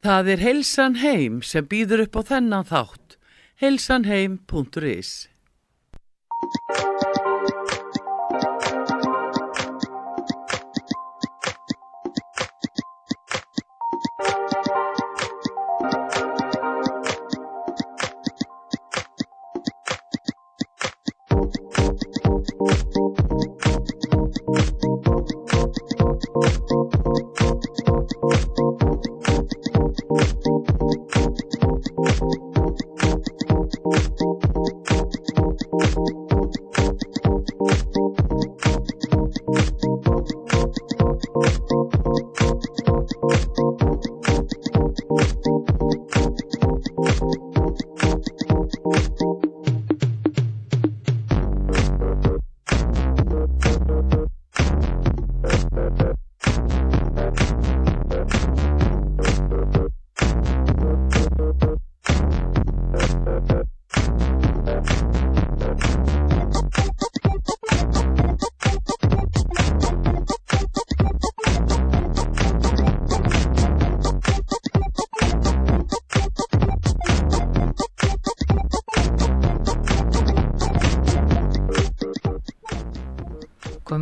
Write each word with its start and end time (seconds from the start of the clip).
Það 0.00 0.28
er 0.32 0.40
Heilsan 0.40 0.94
Heim 1.02 1.42
sem 1.44 1.66
býður 1.68 2.06
upp 2.06 2.14
á 2.16 2.22
þennan 2.32 2.64
þátt. 2.64 3.18
heilsanheim.is 3.60 5.28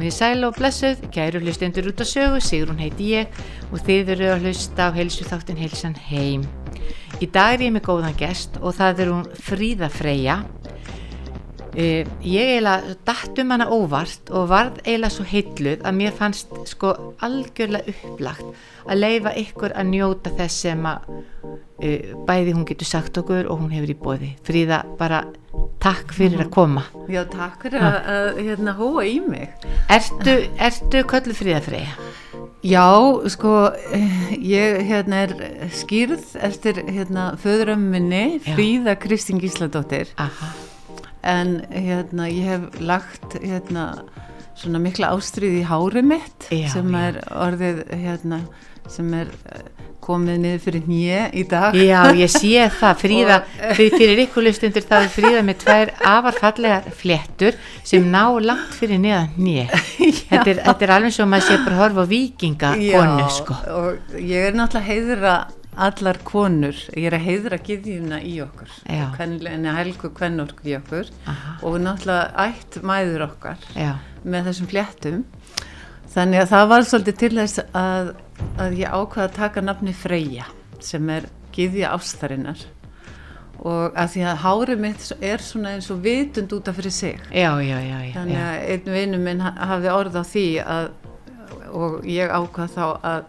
Komið 0.08 0.16
í 0.16 0.24
sæl 0.24 0.46
og 0.46 0.54
blessuð, 0.56 1.00
kæru 1.12 1.40
hlustendur 1.42 1.88
út 1.90 2.00
á 2.00 2.06
sögu, 2.08 2.38
Sigrun 2.40 2.78
heiti 2.80 3.10
ég 3.12 3.34
og 3.68 3.82
þið 3.84 4.12
eru 4.14 4.28
að 4.32 4.46
hlusta 4.46 4.86
á 4.88 4.96
heilsu 4.96 5.26
þáttin 5.28 5.58
heilsan 5.60 5.96
heim. 6.00 6.46
Í 7.20 7.26
dag 7.28 7.58
er 7.58 7.66
ég 7.66 7.74
með 7.74 7.84
góðan 7.90 8.16
gest 8.16 8.56
og 8.62 8.72
það 8.78 9.02
er 9.04 9.10
hún 9.12 9.26
Fríða 9.36 9.90
Freyja. 9.92 10.38
Uh, 11.76 12.08
ég 12.24 12.54
eiginlega 12.54 12.96
datt 13.04 13.42
um 13.42 13.52
hana 13.52 13.68
óvart 13.68 14.32
og 14.32 14.48
varð 14.48 14.80
eiginlega 14.86 15.12
svo 15.12 15.26
heitluð 15.28 15.84
að 15.84 15.98
mér 16.00 16.16
fannst 16.16 16.56
sko 16.72 16.94
algjörlega 17.28 17.92
upplagt 17.92 18.88
að 18.88 19.02
leifa 19.02 19.34
ykkur 19.44 19.76
að 19.76 19.90
njóta 19.92 20.32
þess 20.40 20.64
sem 20.64 20.88
að 20.88 21.12
uh, 21.12 22.16
bæði 22.24 22.56
hún 22.56 22.64
getur 22.72 22.88
sagt 22.96 23.20
okkur 23.20 23.44
og 23.44 23.60
hún 23.60 23.76
hefur 23.76 23.92
í 23.92 24.00
bóði. 24.06 24.32
Fríða, 24.48 24.86
bara 24.96 25.26
takk 25.82 26.12
fyrir 26.16 26.42
að 26.46 26.50
koma. 26.54 26.84
Já, 27.10 27.22
takk 27.30 27.62
fyrir 27.66 27.84
að, 27.86 27.98
að 28.14 28.40
hérna, 28.48 28.74
hóa 28.78 29.04
í 29.06 29.18
mig. 29.24 29.52
Ertu, 29.94 30.34
ertu 30.68 31.02
köllu 31.08 31.36
Fríða 31.38 31.60
Freyja? 31.66 31.92
Já, 32.66 32.86
sko, 33.30 33.52
ég 34.42 34.80
hérna 34.88 35.20
er 35.28 35.34
skýrð 35.78 36.32
eftir 36.42 36.80
hérna 36.88 37.30
föðurum 37.38 37.84
minni, 37.92 38.40
Já. 38.42 38.56
Fríða 38.56 38.96
Kristín 38.98 39.38
Gísladóttir, 39.38 40.10
Aha, 40.18 40.50
en 41.22 41.60
hérna 41.70 42.26
ég 42.26 42.50
hef 42.50 42.80
lagt 42.82 43.38
hérna 43.38 43.92
svona 44.58 44.80
mikla 44.82 45.12
ástriði 45.14 45.62
í 45.62 45.68
hári 45.70 46.02
mitt 46.02 46.48
Já, 46.50 46.66
sem 46.74 46.90
já. 46.90 46.98
er 47.12 47.20
orðið 47.30 47.84
hérna 47.94 48.40
sem 48.92 49.12
er 49.18 49.30
eh, 49.52 49.66
komið 50.08 50.38
niður 50.40 50.62
fyrir 50.64 50.86
nýje 50.88 51.20
í 51.36 51.44
dag. 51.48 51.76
já, 51.76 51.98
ég 52.16 52.32
sé 52.32 52.64
það, 52.78 52.94
Fríða, 53.02 53.38
fyrir, 53.76 53.96
fyrir 54.00 54.22
ykkur 54.24 54.46
lustundur 54.46 54.86
það 54.88 55.04
er 55.04 55.12
Fríða 55.16 55.44
með 55.44 55.60
tvær 55.64 55.92
afarfallegar 56.14 56.88
fléttur 56.96 57.58
sem 57.84 58.08
ná 58.08 58.22
langt 58.40 58.72
fyrir 58.78 59.02
neðan 59.02 59.36
nýja. 59.36 59.68
Þetta 60.30 60.56
þetta 60.62 60.88
er 60.88 60.94
alveg 60.96 61.14
svo 61.16 61.26
að 61.26 61.32
maður 61.34 61.48
sé 61.48 61.60
bara 61.66 61.80
horfa 61.82 62.08
vikinga 62.08 62.74
konu, 62.78 63.30
sko. 63.32 63.60
og 63.76 64.18
ég 64.20 64.50
er 64.50 64.58
náttúrulega 64.58 64.88
heiðra 64.88 65.36
allar 65.78 66.18
konur, 66.26 66.78
ég 66.98 67.06
er 67.06 67.14
að 67.14 67.26
heiðra 67.28 67.58
gyðjuna 67.62 68.18
í 68.26 68.34
okkur, 68.42 68.72
en 69.22 69.68
helgu 69.76 70.10
kvennorku 70.16 70.66
í 70.66 70.74
okkur 70.78 71.10
Aha. 71.30 71.54
og 71.62 71.78
náttúrulega 71.84 72.48
ætt 72.48 72.80
mæður 72.82 73.28
okkar 73.28 73.68
Já, 73.78 73.92
með 74.24 74.50
þessum 74.50 74.70
fléttum 74.72 75.20
þannig 76.14 76.42
að 76.42 76.50
það 76.54 76.70
var 76.72 76.88
svolítið 76.88 77.18
til 77.22 77.30
þess 77.36 77.62
að, 77.76 78.10
að 78.58 78.76
ég 78.80 78.90
ákvaða 78.94 79.26
að 79.28 79.36
taka 79.38 79.60
nafni 79.64 79.94
Freyja 79.96 80.46
sem 80.80 81.08
er 81.10 81.26
gyðja 81.56 81.92
ástarinnar. 81.96 82.60
Og 83.58 83.96
að 83.98 84.12
því 84.12 84.20
að 84.30 84.36
hárið 84.44 84.82
mitt 84.84 85.06
er 85.26 85.42
svona 85.42 85.72
eins 85.74 85.88
og 85.90 86.02
vitund 86.04 86.52
út 86.54 86.68
af 86.70 86.76
fyrir 86.78 86.94
sig. 86.94 87.16
Já, 87.34 87.50
já, 87.58 87.78
já, 87.82 87.96
þannig 88.14 88.38
að 88.38 88.58
einn 88.74 88.92
vinnu 88.94 89.18
minn 89.24 89.40
ha- 89.42 89.54
hafði 89.72 89.90
orð 89.96 90.18
á 90.20 90.22
því 90.22 90.44
að, 90.62 90.90
og 91.74 91.96
ég 92.06 92.30
ákvað 92.30 92.76
þá 92.76 92.84
að 93.02 93.24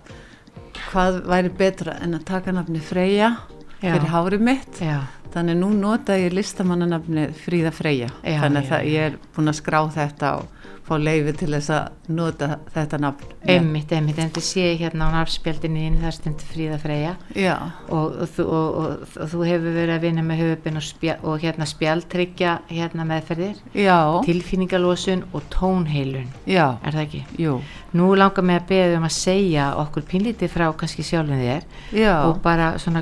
hvað 0.92 1.18
væri 1.30 1.50
betra 1.58 1.96
en 2.04 2.14
að 2.20 2.28
taka 2.30 2.54
nafni 2.54 2.80
Freyja 2.82 3.32
fyrir 3.80 4.12
hárið 4.14 4.46
mitt. 4.46 4.82
Já. 4.82 5.00
þannig 5.34 5.58
nú 5.60 5.68
nota 5.78 6.16
ég 6.18 6.34
listamannanafni 6.34 7.28
Fríða 7.38 7.70
Freyja. 7.74 8.08
Þannig 8.24 8.72
að 8.74 8.86
ég 8.90 9.12
er 9.12 9.18
búin 9.36 9.52
að 9.52 9.60
skrá 9.60 9.82
þetta 9.94 10.32
og 10.40 10.59
fá 10.90 10.96
leifi 11.00 11.34
til 11.40 11.50
þess 11.54 11.70
að 11.76 12.14
nota 12.20 12.48
þetta 12.74 13.00
nafn 13.00 13.36
Einmitt, 13.50 13.92
einmitt, 13.96 14.18
en 14.20 14.30
þetta 14.30 14.42
sé 14.44 14.66
hérna 14.78 15.08
á 15.10 15.16
nafnspjaldinni 15.16 15.86
inn 15.88 15.98
þar 16.02 16.16
stendur 16.18 16.50
Fríða 16.52 16.78
Freyja. 16.82 17.14
Já, 17.36 17.56
og, 17.90 18.18
og, 18.22 18.28
þú- 18.36 18.48
og, 18.50 18.76
og, 18.84 19.30
þú 19.32 19.44
hefur 19.48 19.74
verið 19.78 19.94
að 19.96 20.04
vinna 20.08 20.26
með 20.28 20.42
höfubin 20.44 20.82
og, 21.24 21.40
hérna 21.42 21.66
spjaldtryggja 21.70 22.58
hérna 22.70 23.06
meðferðir, 23.10 23.56
já, 23.74 23.98
tilfinningalósun 24.28 25.24
og 25.34 25.44
tónheilun, 25.54 26.28
já, 26.50 26.68
er 26.84 26.92
það 26.98 27.06
ekki? 27.06 27.24
jú, 27.46 27.60
Nú 27.94 28.12
langar 28.14 28.44
mig 28.46 28.60
að 28.62 28.68
beða 28.70 28.98
um 29.00 29.06
að 29.08 29.16
segja 29.16 29.64
okkur 29.82 30.04
pínlítið 30.12 30.52
frá 30.54 30.68
kannski 30.78 31.02
sjálfum 31.08 31.40
þér. 31.42 31.64
Já, 31.98 32.12
og 32.28 32.38
bara 32.44 32.76
svona 32.78 33.02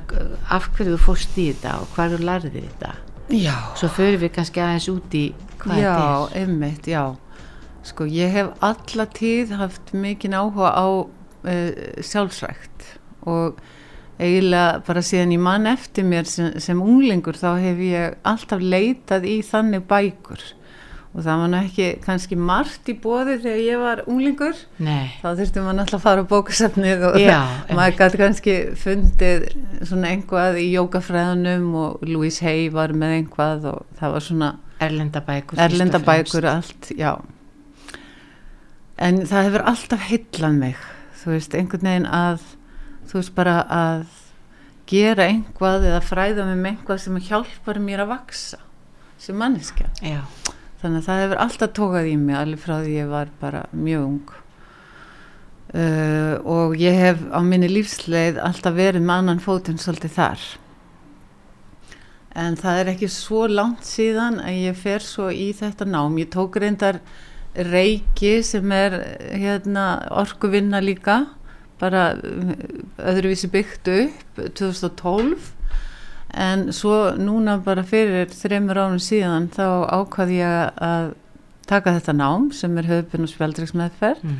af 0.49 0.69
hverju 0.77 0.93
þú 0.95 0.99
fórst 1.03 1.35
í 1.43 1.49
þetta 1.51 1.73
og 1.81 1.89
hvað 1.95 2.13
þú 2.15 2.19
lærðir 2.29 2.69
þetta. 2.69 2.93
já, 3.35 3.55
Svo 3.75 3.89
förum 3.91 4.21
við 4.23 4.31
kannski 4.37 4.61
aðeins 4.63 4.87
út 4.93 5.17
í 5.19 5.25
hvað 5.59 5.81
já, 5.81 5.91
þetta 5.91 6.35
er. 6.37 6.41
einmitt, 6.45 6.87
já. 6.87 7.03
Sko, 7.87 8.07
ég 8.11 8.33
hef 8.35 8.51
alla 8.65 9.05
tíð 9.15 9.55
haft 9.61 9.93
mikinn 9.95 10.35
áhuga 10.37 10.73
á 10.75 10.87
uh, 10.87 11.71
sjálfsrækt 12.03 12.87
og 13.27 13.59
eiginlega 14.17 14.81
bara 14.87 15.03
síðan 15.05 15.35
ég 15.35 15.41
mann 15.45 15.69
eftir 15.69 16.05
mér 16.07 16.27
sem, 16.29 16.55
sem 16.63 16.79
unglingur 16.81 17.37
þá 17.37 17.51
hef 17.61 17.81
ég 17.85 18.15
alltaf 18.27 18.63
leitað 18.63 19.27
í 19.29 19.39
þannig 19.45 19.85
bækur 19.89 20.41
og 21.17 21.23
það 21.25 21.39
var 21.41 21.49
nú 21.49 21.59
ekki 21.63 21.85
kannski 22.03 22.37
margt 22.37 22.89
í 22.91 22.95
bóði 23.01 23.37
þegar 23.41 23.61
ég 23.63 23.79
var 23.81 24.01
unglingur 24.09 24.57
Nei, 24.83 25.13
þá 25.21 25.29
þurfti 25.39 25.63
maður 25.63 25.77
náttúrulega 25.79 25.97
að 25.99 26.03
fara 26.03 26.25
á 26.25 26.31
bókasafnið 26.33 27.05
og 27.07 27.17
Já, 27.21 27.37
maður 27.77 27.97
gæti 28.01 28.21
kannski 28.21 28.57
fundið 28.83 29.47
svona 29.87 30.11
einhvað 30.13 30.59
í 30.61 30.67
jókafræðunum 30.75 31.71
og 31.85 32.05
Louise 32.09 32.45
Hay 32.45 32.67
var 32.73 32.93
með 32.93 33.15
einhvað 33.21 33.69
og 33.71 33.97
það 34.01 34.17
var 34.17 34.27
svona 34.27 34.51
erlenda 34.83 35.23
bækur. 35.25 35.57
fyrst 35.57 35.63
og 35.63 35.65
erlenda 35.71 36.01
fremst. 36.03 36.33
bækur 36.35 36.49
allt, 36.51 36.91
já 36.97 37.11
en 38.97 39.23
það 39.29 39.49
hefur 39.49 39.65
alltaf 39.71 40.05
heillan 40.09 40.61
mig. 40.61 40.77
Þú 41.17 41.33
veist, 41.33 41.57
einhvern 41.57 41.89
veginn 41.89 42.09
að 42.09 42.45
þú 43.07 43.19
veist 43.19 43.35
bara 43.37 43.57
að 43.71 44.07
gera 44.87 45.27
einhvað 45.27 45.89
eða 45.89 46.03
fræða 46.05 46.47
mig 46.47 46.59
með 46.61 46.71
einhvað 46.73 47.03
sem 47.03 47.21
hjálpar 47.29 47.79
mér 47.83 48.05
að 48.05 48.13
vaksa 48.15 48.59
sem 49.21 49.37
manneskja. 49.37 49.89
Já, 50.05 50.21
þannig 50.81 51.01
að 51.01 51.07
það 51.07 51.23
hefur 51.23 51.41
alltaf 51.43 51.73
tókað 51.75 52.11
í 52.11 52.17
mig 52.21 52.37
alveg 52.37 52.61
frá 52.63 52.75
því 52.83 52.93
ég 52.95 53.09
var 53.11 53.31
bara 53.41 53.63
mjög 53.73 54.05
ung. 54.07 54.35
Uh, 55.67 56.37
og 56.47 56.77
ég 56.79 56.95
hef 56.95 57.25
á 57.27 57.43
minni 57.43 57.67
lífsleið 57.67 58.37
alltaf 58.39 58.77
verið 58.77 59.03
með 59.03 59.23
annan 59.23 59.43
fótinn 59.43 59.81
svolítið 59.81 60.13
þar. 60.15 60.45
En 62.37 62.55
það 62.55 62.79
er 62.79 62.91
ekki 62.93 63.09
svo 63.11 63.47
langt 63.49 63.83
síðan 63.87 64.37
að 64.39 64.61
ég 64.69 64.77
fer 64.79 65.03
svo 65.03 65.27
í 65.33 65.49
þetta 65.57 65.89
nám. 65.89 66.15
Ég 66.21 66.29
tók 66.31 66.55
reyndar 66.61 67.01
reiki 67.57 68.37
sem 68.45 68.71
er 68.71 68.95
hérna 69.33 69.87
orkuvinna 70.13 70.81
líka 70.83 71.23
bara 71.81 72.11
uh, 72.17 72.55
öðruvísi 72.97 73.49
byggt 73.53 73.91
upp 73.93 74.41
2012 74.57 75.53
en 76.37 76.67
svo 76.75 77.13
núna 77.17 77.57
bara 77.63 77.85
fyrir 77.87 78.29
þreymur 78.33 78.81
árum 78.81 79.01
síðan 79.01 79.49
þá 79.53 79.67
ákvað 79.99 80.33
ég 80.37 80.81
að 80.83 81.13
taka 81.67 81.93
þetta 81.97 82.15
nám 82.15 82.49
sem 82.55 82.77
er 82.79 82.89
höfbun 82.89 83.27
og 83.27 83.31
spjaldriksmeðferð 83.31 84.23
mm. 84.23 84.37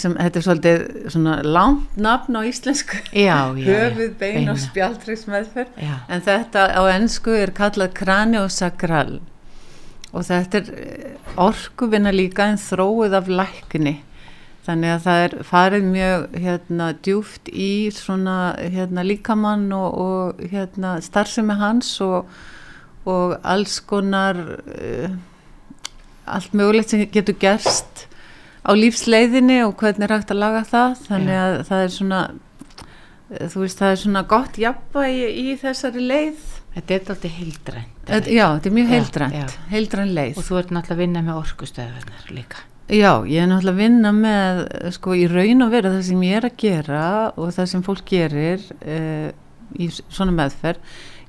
sem 0.00 0.14
þetta 0.16 0.40
er 0.40 0.46
svolítið 0.46 0.84
svona 1.12 1.38
langt 1.44 1.96
nafn 2.00 2.38
á 2.38 2.42
íslensku. 2.48 3.00
Já, 3.12 3.52
já, 3.56 3.64
já, 3.64 3.72
höfuð, 3.72 4.14
bein 4.20 4.38
beina. 4.38 4.54
og 4.54 4.62
spjaldreiksmeðferð 4.62 5.82
Já, 5.82 5.96
en 6.08 6.24
þetta 6.28 6.68
á 6.72 6.82
ennsku 6.94 7.36
er 7.36 7.52
kallað 7.56 7.94
kraniosakral 8.00 9.18
og 9.18 9.29
þetta 10.18 10.58
er 10.58 10.70
orkuvinna 11.38 12.10
líka 12.10 12.48
en 12.50 12.58
þróið 12.58 13.14
af 13.20 13.28
lækni. 13.30 13.96
Þannig 14.66 14.92
að 14.92 15.04
það 15.06 15.22
er 15.24 15.34
farið 15.48 15.86
mjög 15.88 16.24
hérna, 16.42 16.88
djúft 17.06 17.48
í 17.48 17.70
svona 17.94 18.36
hérna, 18.60 19.04
líkamann 19.06 19.70
og, 19.72 19.94
og 20.02 20.42
hérna, 20.52 20.98
starfsemi 21.02 21.56
hans 21.58 21.94
og, 22.04 22.28
og 23.08 23.38
alls 23.40 23.78
konar 23.80 24.38
uh, 24.60 25.08
allt 26.28 26.54
mögulegt 26.54 26.92
sem 26.92 27.06
getur 27.10 27.38
gerst 27.40 28.06
á 28.60 28.70
lífsleiðinni 28.76 29.62
og 29.64 29.74
hvernig 29.80 30.06
er 30.06 30.16
hægt 30.18 30.34
að 30.34 30.42
laga 30.42 30.62
það. 30.68 30.96
Þannig 31.08 31.40
að 31.40 31.58
það 31.70 31.84
er 31.86 31.94
svona 31.96 32.22
eh, 32.28 33.46
þú 33.48 33.64
veist 33.64 33.80
það 33.80 33.94
er 33.94 34.02
svona 34.04 34.24
gott 34.34 34.60
jafnvægi 34.60 35.30
í 35.40 35.56
þessari 35.62 36.08
leið 36.12 36.59
þetta 36.74 36.94
er 36.94 37.00
alltaf 37.00 37.36
heildrænt 37.38 38.10
Já, 38.10 38.46
þetta 38.56 38.68
er 38.70 38.74
mjög 38.78 38.88
heildrænt, 38.94 39.34
já. 39.34 39.46
heildræn 39.70 40.12
leið. 40.16 40.36
og 40.38 40.44
þú 40.48 40.58
ert 40.60 40.70
náttúrulega 40.74 40.96
að 40.96 41.02
vinna 41.04 41.22
með 41.28 41.40
orkustöðunar 41.44 42.30
líka 42.36 42.64
Já, 42.90 43.12
ég 43.30 43.38
er 43.44 43.46
náttúrulega 43.46 43.70
að 43.76 43.82
vinna 43.84 44.10
með, 44.16 44.60
sko, 44.96 45.14
í 45.14 45.26
raun 45.30 45.62
og 45.62 45.70
vera 45.70 45.92
það 45.94 46.02
sem 46.08 46.22
ég 46.26 46.36
er 46.40 46.46
að 46.48 46.56
gera 46.58 47.02
og 47.38 47.52
það 47.54 47.68
sem 47.70 47.82
fólk 47.86 48.00
gerir 48.10 48.64
uh, 48.82 49.28
í 49.78 49.86
svona 49.94 50.32
meðferð. 50.34 50.80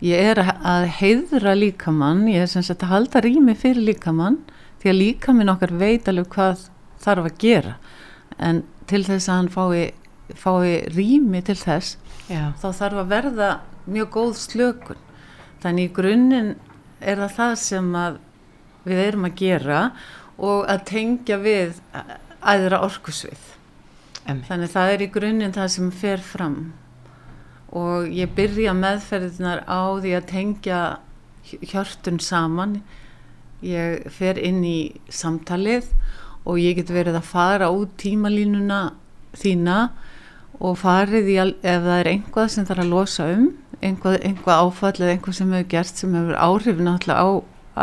Ég 0.01 0.23
er 0.31 0.41
að- 0.41 0.63
að 0.65 0.85
heiðra 0.97 1.53
líkamann, 1.53 2.23
ég 2.33 2.41
er 2.41 2.49
sem 2.49 2.63
sagt 2.65 2.81
að 2.81 2.89
halda 2.95 3.21
rými 3.21 3.53
fyrir 3.53 3.85
líkamann 3.91 4.39
því 4.81 4.89
að 4.89 4.97
líkaminn 5.03 5.53
okkar 5.53 5.75
veit 5.77 6.09
alveg 6.09 6.31
hvað 6.33 6.63
þarf 7.05 7.29
að 7.29 7.37
gera. 7.45 7.75
En 8.41 8.63
til 8.89 9.03
þess 9.05 9.29
að 9.29 9.37
hann 9.37 9.51
fái, 9.53 9.93
fái 10.33 10.89
rými 10.97 11.43
til 11.45 11.59
þess, 11.61 11.93
já, 12.25 12.53
þá 12.57 12.67
þarf 12.73 13.03
að 13.05 13.13
verða 13.13 13.51
mjög 13.85 14.09
góð 14.17 14.33
slökun. 14.47 14.97
Þannig 15.61 15.89
í 15.89 15.93
grunninn 15.93 16.51
er 17.01 17.21
það 17.21 17.33
það 17.37 17.55
sem 17.61 17.89
að 17.97 18.19
við 18.85 19.01
erum 19.07 19.27
að 19.29 19.35
gera 19.41 19.81
og 20.41 20.65
að 20.73 20.83
tengja 20.89 21.37
við 21.43 21.81
æðra 22.41 22.79
orkusvið. 22.87 23.41
emmi, 24.25 24.45
Þannig 24.47 24.71
það 24.73 24.93
er 24.95 25.01
í 25.05 25.09
grunninn 25.13 25.53
það 25.53 25.67
sem 25.75 25.91
fer 25.91 26.17
fram 26.25 26.57
og 27.71 28.09
ég 28.11 28.33
byrja 28.35 28.73
meðferðinar 28.75 29.61
á 29.69 29.79
því 30.01 30.15
að 30.17 30.25
tengja 30.27 30.79
hj- 31.47 31.61
hjörtun 31.71 32.19
saman. 32.19 32.81
Ég 33.61 34.09
fer 34.11 34.39
inn 34.41 34.63
í 34.65 34.99
samtalið 35.13 35.85
og 36.43 36.57
ég 36.59 36.75
get 36.81 36.89
verið 36.89 37.15
að 37.21 37.29
fara 37.29 37.69
út 37.71 37.93
tímalínuna 38.01 38.91
þína 39.37 39.91
og 40.59 40.75
farið 40.81 41.29
í, 41.29 41.37
ef 41.61 41.81
það 41.85 41.99
er 41.99 42.09
einhvað 42.15 42.49
sem 42.49 42.65
þarf 42.65 42.83
að 42.83 42.89
losa 42.91 43.27
um, 43.37 43.47
einhvað, 43.81 44.19
einhvað 44.25 44.61
áfall 44.65 44.95
eða 44.99 45.15
einhvað 45.15 45.37
sem 45.39 45.55
hefur 45.55 45.71
gert 45.73 46.01
sem 46.01 46.15
hefur 46.17 46.37
áhrif 46.37 46.79
náttúrulega 46.81 47.25
á 47.25 47.29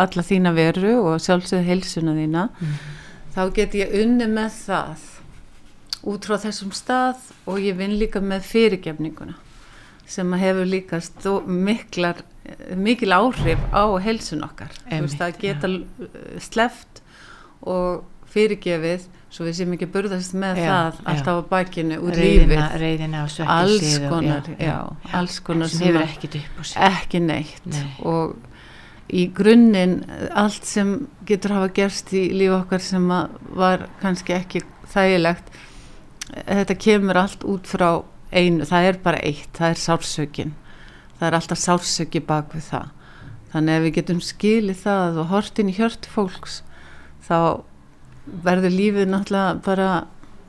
alla 0.04 0.24
þína 0.30 0.54
veru 0.56 0.94
og 1.00 1.20
sjálfsögðu 1.24 1.64
heilsuna 1.64 2.14
þína, 2.16 2.48
þá 3.34 3.42
get 3.56 3.76
ég 3.78 3.94
unni 4.02 4.28
með 4.30 4.56
það 4.66 5.06
út 6.08 6.28
frá 6.28 6.38
þessum 6.44 6.72
stað 6.76 7.30
og 7.48 7.60
ég 7.62 7.78
vinn 7.78 7.96
líka 7.98 8.22
með 8.22 8.46
fyrirgefninguna 8.48 9.38
sem 10.08 10.32
hefur 10.40 10.68
líka 10.68 11.00
stó, 11.04 11.38
miklar, 11.44 12.22
mikil 12.76 13.12
áhrif 13.12 13.60
á 13.76 13.84
heilsun 14.00 14.44
okkar. 14.46 14.72
Þú 14.86 15.02
veist, 15.04 15.20
að 15.20 15.40
geta 15.42 15.68
ja. 15.68 16.08
sleft 16.40 17.02
og 17.60 18.06
fyrirgefið 18.32 19.04
svo 19.30 19.44
við 19.44 19.56
séum 19.58 19.72
ekki 19.76 19.86
að 19.88 19.92
burðast 19.96 20.34
með 20.34 20.56
Já, 20.62 20.66
það 20.68 20.98
já. 20.98 21.06
alltaf 21.12 21.38
á 21.38 21.42
bakinu 21.50 21.98
út 22.00 22.16
reyðina, 22.16 22.68
lífið. 22.68 22.80
reyðina 22.80 23.22
Alls 23.46 23.98
og- 23.98 24.08
konar, 24.10 24.42
já, 24.58 24.76
alls 25.12 25.40
konar 25.40 25.68
sem 25.68 25.86
hefur 25.86 26.00
að- 26.00 26.08
ekkit 26.08 26.34
upp 26.40 26.60
á 26.60 26.62
sig 26.64 26.82
ekki 26.82 27.20
neitt 27.20 27.66
Nei. 27.66 27.94
og 28.02 28.36
í 29.12 29.26
grunninn 29.32 30.04
allt 30.32 30.64
sem 30.64 31.08
getur 31.26 31.50
hafa 31.52 31.68
gerst 31.72 32.12
í 32.12 32.30
líf 32.32 32.50
okkar 32.62 32.80
sem 32.80 33.08
að 33.08 33.28
var 33.54 33.88
kannski 34.00 34.32
ekki 34.36 34.62
þægilegt 34.94 35.48
þetta 36.46 36.78
kemur 36.78 37.16
allt 37.16 37.44
út 37.44 37.64
frá 37.66 38.02
einu, 38.32 38.64
það 38.64 38.88
er 38.88 38.98
bara 39.02 39.18
eitt, 39.24 39.52
það 39.56 39.70
er 39.70 39.74
sársökin 39.80 40.52
það 41.18 41.26
er 41.28 41.34
alltaf 41.38 41.58
sársöki 41.58 42.20
bak 42.26 42.52
við 42.52 42.62
það 42.70 42.88
þannig 43.52 43.76
ef 43.78 43.82
við 43.82 43.94
getum 43.94 44.20
skilið 44.20 44.82
það 44.84 45.18
og 45.22 45.26
hort 45.32 45.58
inn 45.58 45.68
í 45.72 45.76
hjörtu 45.78 46.08
fólks 46.12 46.62
þá 47.28 47.62
verður 48.44 48.74
lífið 48.74 49.10
náttúrulega 49.12 49.58
bara 49.64 49.90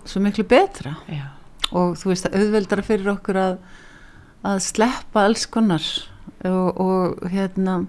svo 0.09 0.21
miklu 0.23 0.45
betra. 0.49 0.95
Já, 1.11 1.25
og 1.71 1.97
þú 1.99 2.13
veist 2.13 2.29
að 2.29 2.39
auðveldara 2.39 2.85
fyrir 2.85 3.11
okkur 3.13 3.41
að, 3.41 3.57
að 4.49 4.61
sleppa 4.65 5.25
alls 5.27 5.45
konar 5.51 5.85
og, 6.47 6.79
og 6.79 7.29
hérna 7.29 7.81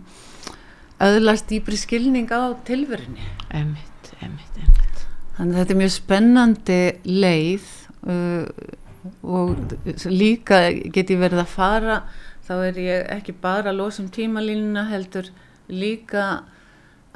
auðlast 1.01 1.49
dýpri 1.49 1.79
skilning 1.81 2.29
á 2.29 2.53
tilverunni. 2.67 3.25
emmitt, 3.49 4.13
emmitt, 4.21 4.59
emmitt 4.61 5.07
Þannig 5.37 5.55
að 5.55 5.61
þetta 5.63 5.73
er 5.73 5.81
mjög 5.81 5.93
spennandi 5.95 6.81
leið 7.09 7.69
uh, 8.13 8.45
og 9.25 9.55
líka 10.13 10.59
get 10.93 11.13
ég 11.13 11.23
verið 11.23 11.41
að 11.41 11.55
fara 11.55 12.03
þá 12.45 12.55
er 12.67 12.81
ég 12.83 13.07
ekki 13.17 13.33
bara 13.41 13.71
að 13.71 13.79
losa 13.81 14.03
um 14.03 14.11
tímalínuna 14.13 14.85
heldur 14.91 15.31
líka 15.71 16.43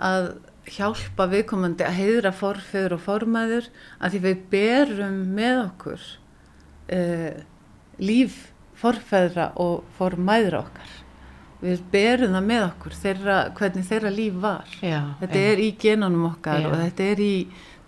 að 0.00 0.30
hjálpa 0.70 1.26
viðkomandi 1.30 1.84
að 1.86 1.98
heiðra 1.98 2.32
forfeður 2.34 2.96
og 2.96 3.02
formæður 3.04 3.70
að 3.98 4.14
því 4.14 4.20
við 4.24 4.42
berum 4.52 5.16
með 5.36 5.60
okkur 5.64 6.04
uh, 6.94 7.32
líf 8.00 8.38
forfeðra 8.80 9.50
og 9.60 9.84
formæðra 9.98 10.64
okkar. 10.64 10.94
Við 11.64 11.84
berum 11.92 12.34
það 12.34 12.48
með 12.48 12.64
okkur 12.66 12.96
þeirra, 13.00 13.36
hvernig 13.56 13.86
þeirra 13.88 14.10
líf 14.12 14.40
var. 14.42 14.72
Já, 14.84 15.00
þetta 15.20 15.44
er 15.52 15.62
í 15.64 15.68
genunum 15.80 16.26
okkar 16.32 16.60
Já. 16.60 16.68
og 16.68 16.76
þetta 16.82 17.06
er 17.12 17.22
í 17.24 17.34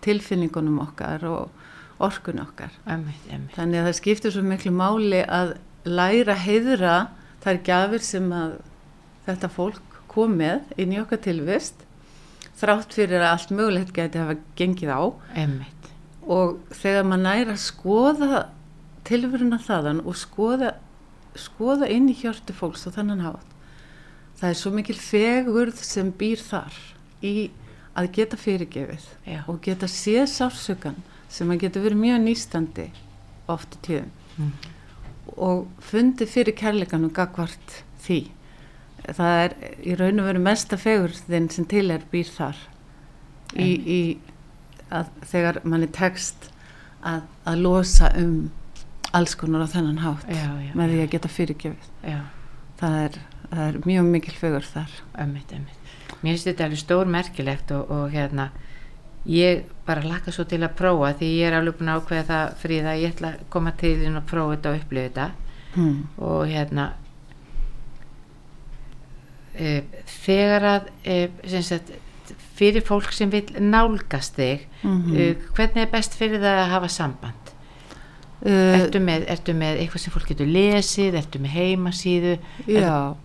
tilfinningunum 0.06 0.78
okkar 0.86 1.26
og 1.28 2.02
orkun 2.06 2.40
okkar. 2.44 2.72
Emmitt, 2.88 3.26
emmitt 3.32 3.56
þannig 3.56 3.82
að 3.82 3.90
það 3.90 3.98
skiptir 4.00 4.34
svo 4.34 4.44
miklu 4.46 4.72
máli 4.76 5.22
að 5.24 5.56
læra 5.88 6.36
heiðra 6.40 6.96
þær 7.44 7.60
gjafir 7.66 8.04
sem 8.04 8.30
að 8.34 8.56
þetta 9.26 9.52
fólk 9.52 10.00
kom 10.10 10.38
með 10.38 10.78
inn 10.80 10.94
í 10.94 11.00
okkar 11.02 11.20
tilvist 11.24 11.85
þrátt 12.56 12.96
fyrir 12.96 13.20
að 13.22 13.32
allt 13.32 13.56
mögulegt 13.56 13.96
geti 13.96 14.22
hafa 14.22 14.38
gengið 14.58 14.92
á. 14.92 15.02
Emmitt, 15.44 15.90
og 16.22 16.58
þegar 16.74 17.08
maður 17.08 17.26
næra 17.26 17.56
að 17.56 17.64
skoða 17.64 18.46
tilveruna 19.06 19.58
þaðan 19.62 20.00
og 20.02 20.16
skoða, 20.18 20.72
skoða 21.38 21.90
inn 21.92 22.08
í 22.10 22.16
hjörtu 22.16 22.56
fólks 22.56 22.88
og 22.88 22.96
þannan 22.96 23.22
hátt 23.26 23.52
það 24.40 24.50
er 24.50 24.58
svo 24.60 24.72
mikil 24.74 24.96
fegurð 25.00 25.80
sem 25.84 26.12
býr 26.18 26.42
þar 26.44 26.76
í 27.24 27.34
að 27.96 28.10
geta 28.18 28.38
fyrirgefið 28.40 29.04
já, 29.24 29.40
og 29.48 29.60
geta 29.64 29.88
séð 29.88 30.26
sársökan 30.34 30.98
sem 31.32 31.50
að 31.52 31.62
geta 31.64 31.82
verið 31.84 32.02
mjög 32.02 32.24
nýstandi 32.26 32.86
oft 33.50 33.78
í 33.78 33.84
tíðum. 33.88 34.10
Mm. 34.36 34.50
og 35.40 35.62
fundið 35.80 36.28
fyrir 36.28 36.54
kærleikanum 36.58 37.12
gagvart 37.16 37.78
því 38.04 38.18
það 39.14 39.42
er 39.44 39.56
í 39.86 39.96
raun 39.98 40.22
og 40.22 40.28
veru 40.30 40.42
mesta 40.42 40.78
fegurðin 40.80 41.50
sem 41.52 41.68
til 41.70 41.86
er 41.94 42.04
býr 42.10 42.30
þar. 42.32 42.60
Í, 43.56 43.68
í 43.70 44.00
að 44.94 45.10
þegar 45.30 45.60
manni 45.64 45.88
tekst 45.94 46.50
að, 47.06 47.22
að 47.46 47.62
losa 47.62 48.10
um 48.18 48.50
alls 49.16 49.36
konar 49.38 49.64
á 49.64 49.68
þennan 49.70 50.02
hátt 50.02 50.26
já, 50.28 50.46
já, 50.60 50.72
með 50.76 50.92
því 50.92 51.02
að 51.04 51.12
geta 51.14 51.32
fyrirgefið. 51.32 51.90
Það 52.76 53.00
er, 53.04 53.18
það 53.48 53.64
er 53.66 53.80
mjög 53.86 54.08
mikil 54.12 54.36
fegur 54.36 54.66
þar. 54.66 54.96
Emmitt, 55.22 55.54
emmitt 55.54 55.86
mér 56.22 56.34
finnst 56.34 56.48
þetta 56.48 56.66
alveg 56.66 56.80
stór 56.80 57.10
merkilegt 57.10 57.72
og, 57.76 57.90
og 57.92 58.14
hérna 58.14 58.50
ég 59.26 59.66
bara 59.86 60.04
laka 60.06 60.32
svo 60.34 60.46
til 60.48 60.62
að 60.62 60.76
prófa 60.78 61.12
því 61.18 61.30
ég 61.40 61.48
er 61.48 61.58
alveg 61.58 61.78
búin 61.78 61.90
að 61.92 62.02
ákveða 62.02 62.26
það 62.30 62.54
fríða 62.62 62.92
að 62.92 63.02
ég 63.02 63.14
ætla 63.14 63.32
að 63.32 63.42
koma 63.54 63.72
til 63.80 63.94
þín 64.02 64.20
og 64.20 64.28
prófa 64.30 64.54
þetta 64.54 64.72
og 64.72 64.80
upplifa 64.80 65.08
þetta. 65.08 65.26
Hmm. 65.76 65.96
og 66.16 66.46
hérna 66.48 66.84
þegar 70.24 70.68
að 70.70 70.90
e, 71.04 71.18
sem 71.48 71.64
sagt, 71.66 71.92
fyrir 72.56 72.84
fólk 72.84 73.12
sem 73.14 73.30
vil 73.32 73.46
nálgast 73.60 74.38
þig 74.38 74.66
Mm 74.82 75.16
e, 75.16 75.34
hvernig 75.56 75.84
er 75.86 75.92
best 75.92 76.14
fyrir 76.18 76.40
það 76.42 76.62
að 76.62 76.72
hafa 76.74 76.88
samband? 76.92 77.52
Uh, 78.46 78.76
ertu 78.76 79.00
með, 79.00 79.24
ertu 79.32 79.54
með 79.56 79.78
eitthvað 79.80 80.02
sem 80.02 80.12
fólk 80.12 80.26
getur 80.28 80.48
lesið 80.52 81.14
ertu 81.16 81.40
með 81.40 81.54
heimasíðu? 81.56 82.34
Já, 82.68 83.16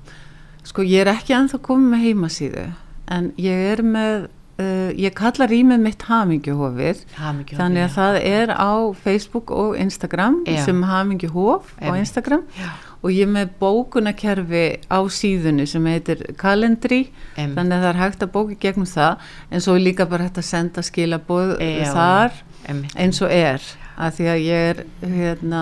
sko 0.64 0.86
ég 0.88 1.04
er 1.04 1.12
ekki 1.12 1.36
ennþá 1.36 1.60
komið 1.68 1.92
með 1.92 2.06
heimasíðu 2.06 2.64
en 3.12 3.28
ég 3.42 3.66
er 3.74 3.84
með, 3.84 4.30
uh, 4.64 4.88
ég 4.96 5.14
kalla 5.18 5.50
rýmið 5.52 5.84
mitt 5.84 6.06
hamingjuhofið. 6.08 7.04
Hamingju 7.20 7.60
þannig 7.60 7.86
að 7.90 7.98
það 7.98 8.20
er 8.32 8.54
á 8.56 8.74
Facebook 9.04 9.52
og 9.52 9.76
Instagram 9.84 10.40
Já. 10.48 10.62
sem 10.70 10.80
hamingjuhof 10.88 11.76
á. 11.84 11.92
Instagram. 11.92 12.48
Já. 12.56 12.72
Og 13.02 13.10
ég 13.10 13.26
er 13.26 13.32
með 13.34 13.54
bókunakerfi 13.62 14.64
á 14.94 15.00
síðunni 15.10 15.66
sem 15.68 15.86
heitir 15.90 16.20
Calendry 16.38 17.08
Em, 17.36 17.56
þannig 17.56 17.74
að 17.78 17.82
það 17.86 17.90
er 17.94 18.00
hægt 18.02 18.24
að 18.26 18.32
bóka 18.36 18.58
gegnum 18.62 18.86
það 18.90 19.32
en 19.52 19.64
svo 19.66 19.76
er 19.78 19.86
líka 19.88 20.06
bara 20.12 20.28
hægt 20.28 20.38
að 20.38 20.50
senda 20.52 20.84
skilaboð 20.86 21.56
Já, 21.58 21.88
þar 21.96 22.32
einmitt. 22.68 22.94
eins 22.96 23.22
og 23.26 23.32
er 23.34 23.62
að 23.98 24.14
því 24.20 24.30
að 24.34 24.44
ég 24.46 24.70
er 24.72 24.84
hérna 25.02 25.62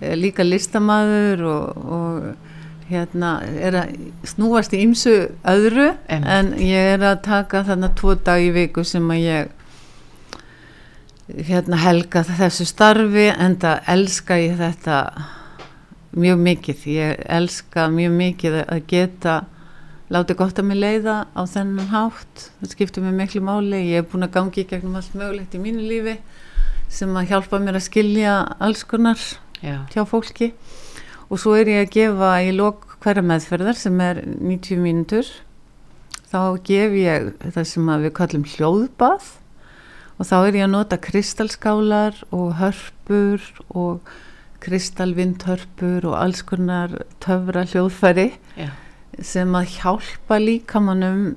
eh, 0.00 0.14
líka 0.16 0.42
listamaður 0.46 1.44
og, 1.50 1.84
og 1.84 2.88
hérna 2.88 3.34
er 3.64 3.76
að 3.82 3.92
snúast 4.28 4.72
í 4.76 4.80
ymsu 4.84 5.14
öðru 5.48 5.90
Einmitt. 6.08 6.28
en 6.28 6.50
ég 6.60 6.94
er 6.96 7.04
að 7.12 7.22
taka 7.24 7.62
þarna 7.64 7.92
tvo 7.96 8.14
dag 8.14 8.40
í 8.44 8.50
viku 8.56 8.84
sem 8.84 9.04
að 9.10 9.22
ég 9.24 9.52
hérna 11.48 11.78
helga 11.80 12.20
þessu 12.28 12.66
starfi 12.68 13.30
en 13.32 13.54
það 13.62 13.86
elska 13.94 14.36
ég 14.42 14.58
þetta 14.60 14.98
mjög 16.14 16.40
mikið. 16.44 16.86
Ég 16.94 17.26
elska 17.38 17.88
mjög 17.92 18.16
mikið 18.18 18.56
að 18.62 18.80
geta 18.90 19.34
látið 20.12 20.38
gott 20.38 20.60
að 20.60 20.68
mig 20.68 20.80
leiða 20.80 21.16
á 21.32 21.42
þennan 21.48 21.90
hátt. 21.92 22.48
Það 22.60 22.74
skiptir 22.74 23.04
mig 23.04 23.16
miklu 23.18 23.42
máli. 23.44 23.80
Ég 23.92 24.02
er 24.02 24.08
búin 24.08 24.26
að 24.26 24.34
gangi 24.36 24.64
í 24.64 24.68
gegnum 24.70 24.98
allt 24.98 25.14
mögulegt 25.18 25.56
í 25.56 25.62
mínu 25.62 25.84
lífi 25.84 26.18
sem 26.92 27.14
að 27.18 27.32
hjálpa 27.32 27.58
mér 27.62 27.78
að 27.80 27.86
skilja 27.88 28.34
alls 28.62 28.84
konar 28.86 29.18
já, 29.64 29.80
hjá 29.90 30.02
fólki. 30.06 30.52
Og 31.32 31.40
svo 31.40 31.56
er 31.58 31.70
ég 31.72 31.86
að 31.86 31.94
gefa 31.96 32.34
í 32.44 32.52
lok 32.54 32.98
hverja 33.02 33.24
meðferðar 33.24 33.78
sem 33.78 33.96
er 34.04 34.20
90 34.24 34.82
mínútur. 34.84 35.30
Þá 36.30 36.60
gef 36.66 36.94
ég 36.98 37.32
það 37.54 37.66
sem 37.70 37.88
að 37.90 38.06
við 38.06 38.14
kallum 38.18 38.44
hljóðbað. 38.54 39.32
Og 40.14 40.28
þá 40.28 40.36
er 40.38 40.60
ég 40.60 40.66
að 40.68 40.74
nota 40.76 41.00
kristalskálar 41.02 42.20
og 42.30 42.54
hörpur 42.60 43.48
og 43.74 44.14
kristalvindhörpur 44.64 46.08
og 46.10 46.16
alls 46.18 46.42
konar 46.46 46.96
töfra 47.22 47.64
hljóðfæri 47.68 48.30
já, 48.58 48.70
sem 49.20 49.54
að 49.54 49.76
hjálpa 49.76 50.40
líkamannum 50.40 51.34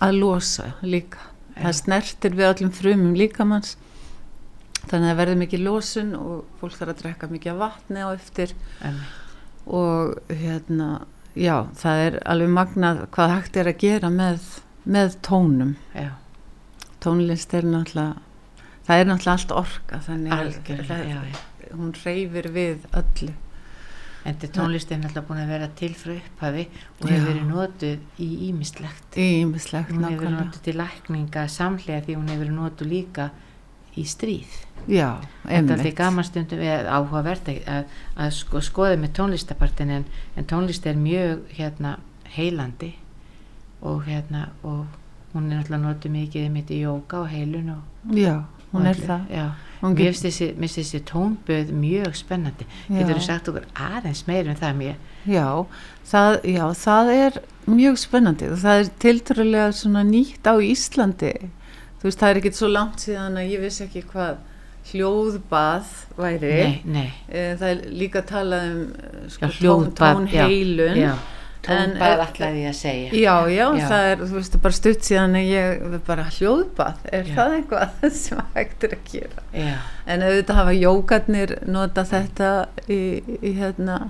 að 0.00 0.16
losa 0.22 0.72
líka. 0.82 1.20
Já. 1.54 1.66
Það 1.66 1.78
snertir 1.82 2.36
við 2.38 2.48
öllum 2.48 2.72
frumum 2.74 3.16
líkamanns 3.18 3.76
þannig 4.88 5.12
að 5.12 5.18
verður 5.20 5.40
mikið 5.42 5.64
losun 5.66 6.14
og 6.18 6.60
fólk 6.60 6.78
þarf 6.78 6.94
að 6.94 7.02
drekka 7.02 7.28
mikið 7.30 7.58
vatni 7.60 8.04
á 8.04 8.08
eftir 8.14 8.54
einmitt, 8.80 9.18
og 9.70 10.32
hérna, 10.32 10.88
já, 11.36 11.68
það 11.78 12.06
er 12.06 12.18
alveg 12.32 12.54
magnað 12.56 13.04
hvað 13.14 13.34
hægt 13.36 13.60
er 13.60 13.70
að 13.70 13.78
gera 13.84 14.10
með, 14.14 14.48
með 14.84 15.20
tónum. 15.26 15.76
já, 15.94 16.10
Tónlist 17.00 17.54
er 17.56 17.64
náttúrulega, 17.64 18.18
það 18.88 18.98
er 19.02 19.06
náttúrulega 19.08 19.36
allt 19.36 19.54
orka 19.60 20.02
þannig 20.08 20.34
að 20.36 21.46
hún 21.76 21.92
reyfir 22.04 22.50
við 22.54 22.86
öllu. 22.92 23.32
En 24.24 24.34
þetta 24.36 24.50
tónlist 24.52 24.90
er 24.92 24.98
náttúrulega 25.00 25.26
búin 25.30 25.38
að 25.40 25.48
vera 25.54 25.68
til 25.80 25.94
frá 25.96 26.12
upphafi 26.12 26.66
og 27.00 27.06
hefur 27.08 27.28
verið 27.30 27.46
notuð 27.48 28.20
í 28.20 28.26
ímislegt. 28.50 29.16
Ímislegt 29.16 29.88
Hún 29.94 30.04
hefur 30.04 30.10
verið 30.10 30.26
nákvæmlega. 30.26 30.44
notuð 30.44 30.64
til 30.66 30.76
lækninga 30.76 31.44
samlega 31.48 32.02
því 32.04 32.16
hún 32.18 32.28
hefur 32.28 32.42
verið 32.44 32.58
notuð 32.58 32.90
líka 32.90 33.30
í 33.96 34.04
stríð. 34.06 34.58
Já, 34.88 35.08
Þetta 35.46 35.72
er 35.72 35.78
einmitt. 35.80 35.96
gaman 35.96 36.24
stundum 36.24 36.60
áhugavert 36.60 37.48
að, 37.48 37.84
að, 38.16 38.30
sko, 38.36 38.60
skoða 38.60 38.96
með 39.00 39.12
tónlistapartin 39.18 39.90
en, 39.90 40.04
en 40.36 40.44
tónlist 40.52 40.86
er 40.86 40.96
mjög 41.00 41.40
hérna, 41.56 41.96
heilandi 42.36 42.92
og, 43.82 44.04
hérna, 44.04 44.50
og 44.62 44.84
hún 45.32 45.48
er 45.50 45.62
náttúrulega 45.64 45.82
notuð 45.82 46.12
mikið 46.12 46.70
í 46.76 46.80
jóka 46.84 47.20
og 47.24 47.28
heilun 47.32 47.70
og, 47.74 48.14
Já, 48.16 48.44
hún 48.72 48.88
er 48.90 49.00
það. 49.00 49.26
Já. 49.34 49.46
Mér 49.80 50.10
finnst 50.10 50.26
þessi, 50.26 50.48
þessi 50.60 51.00
tónböð 51.08 51.70
mjög 51.72 52.18
spennandi. 52.18 52.66
Já. 52.68 52.98
Getur 52.98 53.16
þú 53.16 53.22
sagt 53.24 53.48
okkur 53.48 53.68
aðeins 53.80 54.26
meir 54.28 54.50
um 54.52 54.58
það 54.60 54.76
mér? 54.76 54.98
Já, 55.30 55.46
það, 56.10 56.36
já, 56.52 56.64
það 56.82 57.12
er 57.14 57.40
mjög 57.70 57.96
spennandi 58.02 58.50
og 58.52 58.60
það 58.60 58.82
er 58.82 58.92
tiltrúlega 59.06 60.04
nýtt 60.10 60.44
á 60.44 60.54
Íslandi. 60.60 61.32
Þú 62.00 62.08
veist, 62.08 62.20
það 62.20 62.30
er 62.30 62.40
ekkit 62.42 62.60
svo 62.60 62.68
langt 62.72 63.02
síðan 63.04 63.40
að 63.40 63.50
ég 63.54 63.64
vissi 63.64 63.84
ekki 63.86 64.04
hvað 64.12 64.38
hljóðbað 64.90 65.90
væri. 66.16 66.52
Nei, 66.52 66.80
nei. 66.84 67.08
Eh, 67.28 67.52
Það 67.60 67.68
er 67.70 67.82
líka 68.00 68.22
talað 68.26 68.70
um 68.70 68.80
eh, 68.96 69.18
sko, 69.32 69.50
hljóðbað, 69.58 70.16
tón, 70.16 70.28
tónbað 71.66 72.22
ætlaði 72.24 72.62
ég 72.64 72.70
að 72.70 72.78
segja. 72.78 73.10
Já, 73.12 73.34
já, 73.52 73.64
Já. 73.76 73.86
það 73.90 74.06
er, 74.12 74.22
þú 74.24 74.38
veist, 74.38 74.56
bara 74.64 74.78
stutt 74.78 75.04
síðan 75.08 75.36
að 75.40 75.50
ég 75.50 75.98
bara 76.06 76.24
hljóðbað, 76.38 77.02
er 77.12 77.28
Já. 77.28 77.34
það 77.36 77.56
eitthvað 77.58 78.06
sem 78.24 78.42
hægt 78.54 78.88
er 78.88 78.96
að 78.96 79.04
gera? 79.12 79.44
Já, 79.52 79.74
En 80.10 80.24
auðvitað 80.26 80.60
hafa 80.62 80.74
jókarnir 80.78 81.54
nota 81.70 82.06
þetta 82.08 82.50
í, 82.88 83.00
í 83.44 83.52
hérna 83.60 84.00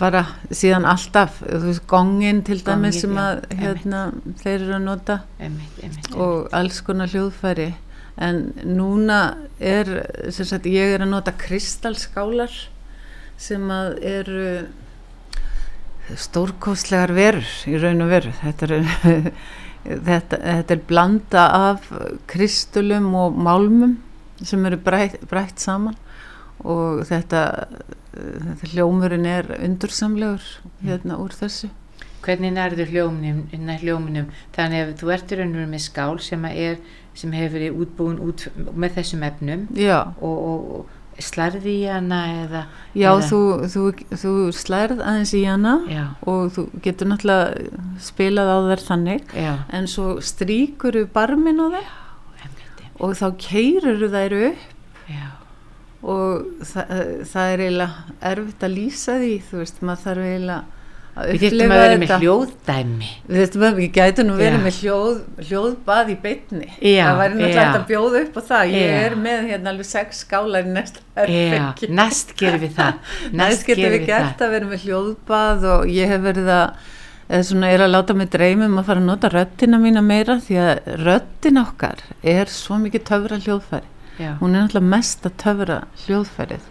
bara 0.00 0.22
síðan 0.54 0.86
alltaf 0.88 1.40
þú 1.44 1.60
veist, 1.68 1.84
gongin 1.90 2.40
til 2.46 2.58
dæmis 2.64 3.00
sem 3.02 3.16
að 3.20 3.42
hérna, 3.60 4.02
þeir 4.40 4.54
eru 4.56 4.76
að 4.78 4.84
nota 4.86 5.16
einmitt, 5.38 5.78
einmitt. 5.84 6.08
og 6.16 6.48
alls 6.56 6.80
konar 6.86 7.10
hljóðfæri 7.12 7.68
en 8.22 8.40
núna 8.66 9.18
er 9.60 9.88
sem 10.34 10.48
sagt, 10.48 10.66
ég 10.68 10.96
er 10.96 11.04
að 11.04 11.12
nota 11.14 11.34
kristalskálar 11.38 12.54
sem 13.40 13.70
að 13.72 13.94
eru 14.06 14.44
stórkostlegar 16.20 17.12
verur 17.16 17.50
í 17.68 17.76
raun 17.80 18.04
og 18.04 18.12
veru. 18.12 18.32
Þetta 18.42 18.68
er, 18.68 18.88
þetta, 20.08 20.38
þetta 20.38 20.76
er 20.76 20.86
blanda 20.88 21.44
af 21.70 21.92
kristulum 22.30 23.12
og 23.18 23.36
málmum 23.38 23.98
sem 24.42 24.64
eru 24.66 24.78
brætt, 24.82 25.20
brætt 25.30 25.62
saman 25.62 25.96
og 26.62 27.02
þetta, 27.08 27.44
þetta 28.14 28.72
hljómurinn 28.72 29.28
er 29.28 29.50
undursamlegur 29.60 30.44
hérna 30.82 31.18
úr 31.22 31.34
þessu. 31.36 31.70
Hvernig 32.22 32.52
nærðu 32.54 32.86
hljóminum, 32.86 33.46
nær 33.66 33.82
hljóminum 33.82 34.28
þannig 34.54 34.84
að 34.84 34.92
þú 35.00 35.14
ert 35.14 35.32
í 35.32 35.38
raun 35.38 35.54
og 35.54 35.58
veru 35.58 35.70
með 35.72 35.84
skál 35.88 36.20
sem 36.22 36.44
er, 36.52 36.76
sem 37.18 37.32
hefur 37.34 37.56
verið 37.56 37.80
útbúin 37.82 38.20
út 38.22 38.44
með 38.78 38.98
þessum 39.00 39.24
efnum 39.26 39.64
já, 39.74 39.98
og, 40.22 40.36
og, 40.52 40.92
og 41.12 41.22
slarði 41.22 41.74
í 41.82 41.88
hana 41.90 42.20
eða 42.42 42.62
já 42.96 43.08
eða, 43.10 43.26
þú, 43.28 43.40
þú, 43.72 43.82
þú 44.22 44.32
slærð 44.56 45.02
aðeins 45.04 45.34
í 45.36 45.42
hana 45.46 45.74
já, 45.90 46.04
og 46.28 46.52
þú 46.56 46.64
getur 46.84 47.10
náttúrulega 47.10 48.00
spilað 48.02 48.52
á 48.52 48.58
þær 48.70 48.84
þannig 48.88 49.34
já, 49.36 49.52
en 49.76 49.88
svo 49.90 50.08
stríkur 50.24 50.98
þú 50.98 51.04
barmin 51.14 51.62
á 51.62 51.66
þær 51.76 51.90
og 53.02 53.16
þá 53.18 53.26
keirur 53.42 54.04
þær 54.12 54.36
upp 54.48 55.08
já, 55.12 55.24
og 56.02 56.66
það, 56.72 56.94
það 57.32 57.54
er 57.54 57.64
eiginlega 57.66 58.18
erfitt 58.32 58.66
að 58.68 58.76
lýsa 58.78 59.18
því 59.22 59.34
þú 59.50 59.62
veist, 59.62 59.82
maður 59.82 60.06
þarf 60.06 60.30
eiginlega 60.30 60.71
við 61.12 61.42
þurftum 61.42 61.72
að 61.74 61.82
vera 61.82 61.96
með 62.00 62.12
hljóðdæmi. 62.22 63.08
Við 63.26 63.40
þurftum 63.42 63.64
að 63.66 63.80
gætum 63.96 64.28
nú 64.28 64.36
verið 64.38 64.62
með 64.64 64.78
hljóð, 64.78 65.18
hljóðbað 65.48 66.12
í 66.12 66.16
beinni. 66.22 66.68
Já, 66.78 67.02
það 67.04 67.18
væri 67.20 67.36
náttúrulega 67.40 67.74
að 67.76 67.84
bjóða 67.90 68.22
upp 68.22 68.38
á 68.38 68.42
það. 68.48 68.72
Ég 68.72 68.86
Já. 68.88 69.00
er 69.02 69.16
með 69.26 69.42
hérna 69.50 69.74
alveg 69.74 69.88
sex 69.90 70.22
skálar 70.24 70.64
í 70.64 70.72
næsta 70.72 71.02
Já, 71.02 71.20
herbergi. 71.20 71.90
næst 72.00 72.32
gerum 72.40 72.62
við 72.62 72.72
það. 72.78 73.12
Næst 73.42 73.68
getum 73.68 73.92
við 73.92 74.06
gert 74.08 74.44
að 74.46 74.54
vera 74.56 74.70
með 74.70 74.86
hljóðbað 74.86 75.66
og 75.74 75.92
ég 75.92 76.12
hef 76.12 76.24
verið 76.24 76.52
að 76.56 76.88
eða 77.32 77.46
svona 77.48 77.72
er 77.72 77.84
að 77.84 77.92
láta 77.92 78.16
mig 78.16 78.30
dreymum 78.32 78.78
að 78.80 78.88
fara 78.88 79.00
að 79.02 79.08
nota 79.08 79.30
röddina 79.32 79.80
mína 79.80 80.02
meira 80.04 80.38
því 80.42 80.56
að 80.60 80.88
röddin 81.06 81.60
okkar 81.60 82.00
er 82.32 82.50
svo 82.52 82.78
mikið 82.80 83.04
töfra 83.08 83.38
hljóðfæri. 83.40 83.88
Já, 84.20 84.32
hún 84.40 84.56
er 84.56 84.64
náttúrulega 84.64 84.92
mest 84.92 85.28
að 85.28 85.36
töfra 85.40 85.78
hljóðfærið. 86.06 86.66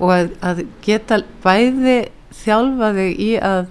Og 0.00 0.12
að, 0.14 0.32
að 0.44 0.64
geta 0.84 1.20
bæði 1.44 1.98
þjálfa 2.34 2.92
þig 2.96 3.20
í 3.20 3.30
að 3.42 3.68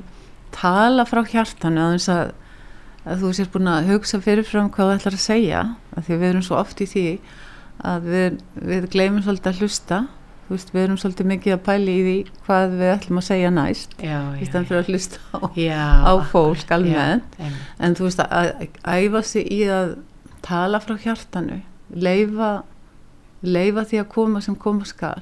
tala 0.56 1.06
frá 1.08 1.24
hjartanu 1.30 1.84
að, 1.86 1.98
að, 2.14 2.32
að 3.06 3.24
þú 3.24 3.34
sér 3.38 3.52
búin 3.54 3.72
að 3.72 3.92
hugsa 3.94 4.22
fyrirfram 4.24 4.72
hvað 4.74 4.92
þú 4.92 4.96
ætlar 4.98 5.18
að 5.18 5.26
segja 5.26 5.66
að 5.96 6.08
því 6.08 6.18
við 6.22 6.30
erum 6.30 6.46
svo 6.46 6.58
oft 6.60 6.82
í 6.84 6.88
því 6.90 7.06
að 7.90 8.08
við, 8.12 8.40
við 8.72 8.88
gleymum 8.92 9.24
svolítið 9.24 9.52
að 9.54 9.62
hlusta. 9.64 10.00
Veist, 10.50 10.72
við 10.74 10.82
erum 10.82 10.98
svolítið 10.98 11.28
mikið 11.30 11.54
að 11.54 11.60
pæli 11.68 11.94
í 11.94 12.04
því 12.08 12.14
hvað 12.48 12.72
við 12.80 12.92
ætlum 12.96 13.20
að 13.22 13.26
segja 13.28 13.50
næst 13.54 13.92
í 14.02 14.48
stæðan 14.48 14.64
fyrir 14.66 14.80
að 14.80 14.88
hlusta 14.90 15.20
á, 15.30 15.40
já, 15.54 15.84
á 16.10 16.14
fólk 16.32 16.72
almennt. 16.74 17.36
já, 17.38 17.52
en 17.78 17.98
þú 18.00 18.08
veist 18.08 18.24
að, 18.24 18.48
að 18.82 19.04
æfa 19.04 19.22
sig 19.30 19.52
í 19.54 19.60
að 19.70 19.92
tala 20.42 20.82
frá 20.82 20.96
hjartanu 21.04 21.60
leifa, 21.94 22.50
leifa 23.46 23.86
því 23.92 24.02
að 24.02 24.10
koma 24.16 24.42
sem 24.42 24.58
koma 24.58 24.90
skal. 24.90 25.22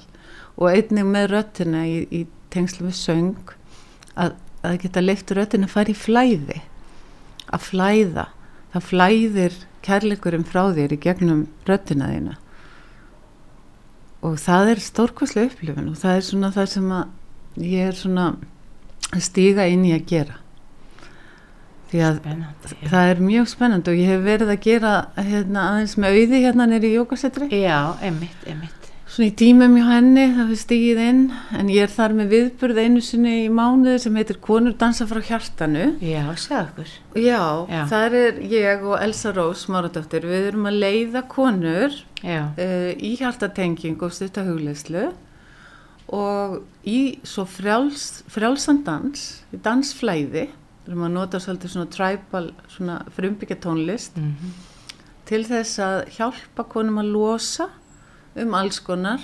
Og 0.57 0.71
einnig 0.71 1.05
með 1.11 1.27
röttina 1.35 1.83
í, 1.85 1.99
í 2.07 2.23
tengslu 2.57 2.89
við 2.89 2.97
söng 2.99 3.53
að, 4.17 4.35
að 4.65 4.81
geta 4.83 5.05
leift 5.05 5.31
röttina 5.37 5.69
að 5.69 5.75
fara 5.77 5.93
í 5.93 5.97
flæði 5.97 6.59
að 7.47 7.69
flæða 7.69 8.27
það 8.73 8.89
flæðir 8.89 9.61
kærleikurinn 9.85 10.47
frá 10.47 10.65
þér 10.75 10.97
í 10.97 10.99
gegnum 11.05 11.45
röttina 11.69 12.11
þína 12.11 12.35
og 14.27 14.35
það 14.41 14.73
er 14.73 14.83
stórkoslega 14.83 15.51
upplifun 15.51 15.91
og 15.93 16.01
það 16.01 16.19
er 16.19 16.27
svona 16.27 16.51
það 16.55 16.69
sem 16.73 16.91
að 16.97 17.63
ég 17.67 17.91
er 17.91 17.97
svona 17.97 18.27
að 19.13 19.23
stíga 19.23 19.67
inn 19.71 19.85
í 19.87 19.93
að 19.95 20.07
gera 20.09 20.39
því 21.87 22.01
að 22.03 22.17
spennandi 22.19 22.73
já. 22.73 22.89
Það 22.91 23.11
er 23.11 23.21
mjög 23.29 23.51
spennandi 23.53 23.93
og 23.93 24.01
ég 24.01 24.11
hef 24.11 24.25
verið 24.25 24.51
að 24.51 24.65
gera 24.65 24.95
hérna, 25.15 25.67
aðeins 25.71 25.95
með 26.01 26.17
auði 26.17 26.41
hérna 26.43 26.67
nýri 26.67 26.91
í 26.91 26.97
jókasetri. 26.97 27.47
já, 27.53 27.79
einmitt, 28.03 28.41
einmitt 28.45 28.86
Svona 29.07 29.29
í 29.29 29.35
tímum 29.39 29.75
hjá 29.79 29.85
henni, 29.87 30.23
það 30.35 30.49
við 30.51 30.57
stigið 30.59 30.97
inn, 30.99 31.19
en 31.55 31.69
ég 31.71 31.85
er 31.85 31.91
þar 31.93 32.13
með 32.17 32.33
viðburð 32.33 32.79
einu 32.83 33.03
sinni 33.05 33.35
í 33.45 33.47
mánuði 33.55 34.01
sem 34.03 34.17
heitir 34.19 34.39
Konur 34.43 34.75
dansa 34.75 35.07
frá 35.07 35.21
hjartanu. 35.23 35.85
já, 36.03 36.25
segðu 36.35 36.59
okkur. 36.65 36.91
Já, 37.15 37.39
Já. 37.71 37.79
þar 37.93 38.17
er 38.19 38.41
ég 38.51 38.83
og 38.83 38.97
Elsa 38.99 39.31
Rós 39.31 39.63
Máradóttir, 39.71 40.27
við 40.27 40.49
erum 40.49 40.67
að 40.67 40.81
leiða 40.83 41.23
konur 41.31 41.95
uh, 41.95 42.91
í 42.99 43.13
hjartatenging 43.21 43.95
og 44.03 44.11
stuttahugleyslu 44.11 45.05
og 46.11 46.59
í 46.87 46.99
svo 47.27 47.47
frjáls, 47.47 48.23
frjálsan 48.31 48.83
dans, 48.87 49.25
í 49.55 49.59
dansflæði, 49.63 50.49
þar 50.85 50.99
maður 50.99 51.15
notar 51.15 51.43
svolítið 51.43 51.73
svona 51.73 51.91
tribal, 51.95 52.45
svona 52.75 52.99
frumbyggja 53.15 53.57
tónlist, 53.63 54.19
mhm, 54.19 54.53
til 55.27 55.43
þess 55.47 55.79
að 55.83 55.97
hjálpa 56.19 56.67
konum 56.71 56.99
að 57.01 57.11
losa 57.15 57.71
um 58.43 58.53
alls 58.57 58.79
konar 58.85 59.21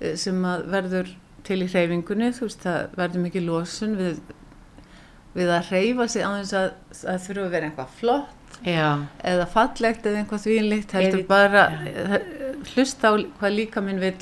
eh, 0.00 0.14
sem 0.20 0.40
verður 0.72 1.10
til 1.44 1.60
í 1.62 1.68
hreyfingunni, 1.68 2.30
þú 2.32 2.46
veist, 2.48 2.62
það 2.64 2.96
verður 2.96 3.24
mikið 3.26 3.46
losun 3.50 3.96
við, 4.00 4.18
við 5.34 5.50
að 5.52 5.68
hreyfa 5.70 6.06
sig 6.08 6.24
á 6.24 6.30
þess 6.40 6.56
að 6.56 6.68
það 7.02 7.22
þurfa 7.28 7.44
að 7.48 7.54
vera 7.56 7.68
eitthvað 7.70 7.94
flott 8.00 8.58
já, 8.64 8.88
eða 9.34 9.46
fallegt 9.52 10.06
eða 10.06 10.20
eitthvað 10.22 10.44
þvílíkt, 10.46 10.94
Er- 10.94 11.00
heldur 11.02 11.24
bara 11.28 11.64
já. 11.70 11.88
eh, 11.90 12.20
hlusta 12.74 13.10
á 13.10 13.12
hvað 13.18 13.56
líka 13.58 13.82
minn 13.84 13.98
vill 14.00 14.14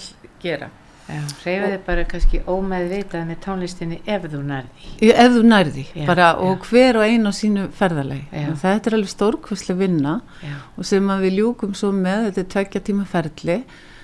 gera. 0.42 0.70
já, 1.06 1.20
reyfið 1.44 1.68
þið 1.76 1.84
bara 1.86 2.04
kannski 2.08 2.40
ómeðvitað 2.48 3.26
með 3.28 3.38
tónlistinni 3.44 4.00
ef 4.08 4.22
þú 4.32 4.40
nærði. 4.48 4.90
Ef 5.12 5.32
þú 5.36 5.42
nærði, 5.52 5.84
Já, 5.94 6.06
bara, 6.08 6.28
já. 6.32 6.42
og 6.48 6.66
hver 6.70 6.96
og 6.96 7.04
einn 7.06 7.26
á 7.28 7.32
sínu 7.36 7.64
ferðalagi. 7.76 8.24
Já. 8.32 8.48
Þetta 8.62 8.90
er 8.90 8.96
alveg 8.98 9.12
stórkvæslega 9.12 9.78
vinna 9.82 10.14
Já, 10.42 10.54
og 10.78 10.84
sem 10.88 11.10
við 11.22 11.36
ljúkum 11.38 11.74
svo 11.76 11.90
með, 11.92 12.30
þetta 12.30 12.40
er 12.46 12.50
tveggja 12.56 12.84
tíma 12.88 13.04
ferli, 13.06 13.58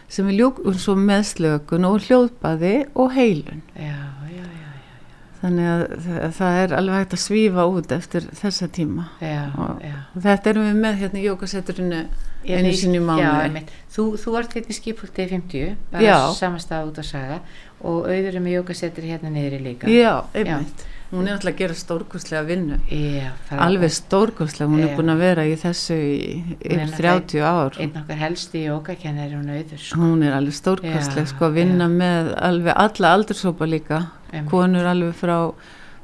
sem 0.09 0.27
við 0.29 0.39
ljúkum 0.41 0.75
svo 0.81 0.95
með 0.97 1.23
slökun 1.33 1.85
og 1.89 2.01
hljóðbaði 2.07 2.75
og 2.95 3.13
heilun. 3.17 3.63
já, 3.77 3.97
já, 4.33 4.43
já, 4.43 4.67
Þannig 5.39 5.69
að 5.71 6.33
það, 6.35 6.57
er 6.65 6.73
alveg 6.75 6.97
hægt 6.99 7.13
að 7.15 7.21
svífa 7.23 7.67
út 7.71 7.93
eftir 7.95 8.25
þessa 8.41 8.69
tíma. 8.75 9.05
já, 9.21 9.45
Og- 9.59 9.83
þetta 10.25 10.51
erum 10.51 10.65
við 10.67 10.81
með 10.83 10.99
hérna 11.03 11.21
í 11.21 11.27
jókasetturinu 11.29 12.01
einu 12.49 12.73
sinni 12.75 12.99
í 12.99 13.23
einmitt. 13.45 13.71
þú, 13.95 14.17
þú 14.19 14.39
ert 14.39 14.53
hérna 14.55 14.69
í 14.75 14.79
skipulti 14.81 15.29
50, 15.29 15.77
bara 15.93 16.33
samastað 16.35 16.89
út 16.91 16.99
að 16.99 17.05
saga 17.05 17.41
og 17.81 18.07
auður 18.09 18.35
er 18.35 18.41
með 18.41 18.57
jókasettur 18.63 19.05
hérna 19.05 19.31
niðri 19.31 19.61
líka. 19.63 19.87
Já, 19.87 20.25
einmitt. 20.35 20.87
Hún 21.09 21.25
er 21.25 21.39
alltaf 21.39 21.55
að 21.55 21.61
gera 21.63 21.75
stórkvæslega 21.79 22.43
vinnu. 22.45 22.77
Það 23.49 23.63
Alveg 23.65 23.93
stórkvæslega, 23.97 24.69
hún 24.69 24.83
Já. 24.83 24.89
er 24.89 24.99
búin 24.99 25.13
að 25.15 25.23
vera 25.23 25.47
í 25.49 25.55
þessu 25.57 25.97
er 26.61 26.83
yfir 26.83 26.93
30 26.99 27.47
ár. 27.49 27.79
Einn 27.81 27.97
okkar 28.03 28.21
helsti 28.21 28.67
jókakennari 28.67 29.39
hún 29.39 29.49
auður, 29.55 29.81
sko. 29.81 30.03
Hún 30.03 30.27
er 30.27 30.37
alveg 30.37 30.59
stórkvæslega, 30.59 31.25
Já, 31.25 31.33
sko, 31.33 31.49
að 31.49 31.57
vinna 31.63 31.89
með 31.89 32.35
alveg 32.37 32.77
alla 32.77 33.15
aldursópa 33.17 33.69
líka. 33.69 34.03
Einmitt. 34.33 34.51
konur 34.51 34.85
alveg 34.85 35.15
frá, 35.17 35.37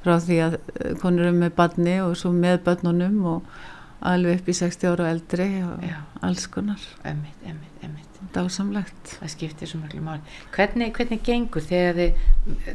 frá 0.05 0.17
því 0.25 0.37
að 0.47 0.55
eh, 0.57 0.95
konur 1.03 1.29
eru 1.29 1.37
með 1.37 1.55
badni 1.59 1.99
og 2.01 2.17
svo 2.17 2.33
með 2.33 2.63
börnunum 2.65 3.19
og 3.35 3.59
alveg 4.05 4.41
upp 4.41 4.49
í 4.49 4.57
60 4.57 4.89
ára 4.89 5.05
og 5.05 5.11
eldri 5.11 5.49
og 5.65 5.85
alls 6.25 6.47
konar 6.53 6.81
Einmitt, 7.05 7.37
einmitt, 7.45 7.77
einmitt. 7.83 8.04
Dásamlegt. 8.35 9.12
Það 9.21 9.33
skiptir 9.33 9.71
svo 9.71 9.81
mjög 9.83 10.03
máli. 10.05 10.35
Hvernig, 10.55 10.93
hvernig 10.97 11.23
gengur 11.26 11.64
þegar 11.64 11.99
þið, 12.00 12.25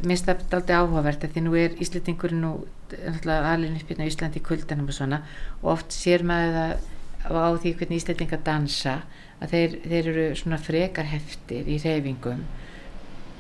minnst 0.08 0.30
það 0.30 0.56
aldrei 0.58 0.78
áhugavert 0.78 1.26
að 1.26 1.36
því 1.36 1.44
nú 1.46 1.56
er 1.60 1.76
Íslandingurinn 1.84 2.46
náttúrulega 2.46 3.54
alveg 3.54 4.00
á 4.00 4.10
Íslandi 4.10 4.42
kuldanum 4.46 4.90
og 4.90 4.98
svona 4.98 5.22
og 5.62 5.72
oft 5.76 5.94
sér 5.94 6.26
maður 6.26 6.80
það 7.28 7.38
á 7.38 7.50
því 7.60 7.74
hvernig 7.80 8.02
Íslandingar 8.02 8.44
dansa 8.48 8.96
að 9.40 9.54
þeir, 9.54 9.78
þeir 9.86 10.10
eru 10.14 10.26
svona 10.40 10.60
frekar 10.64 11.08
heftir 11.10 11.70
í 11.70 11.80
reyfingum. 11.84 12.44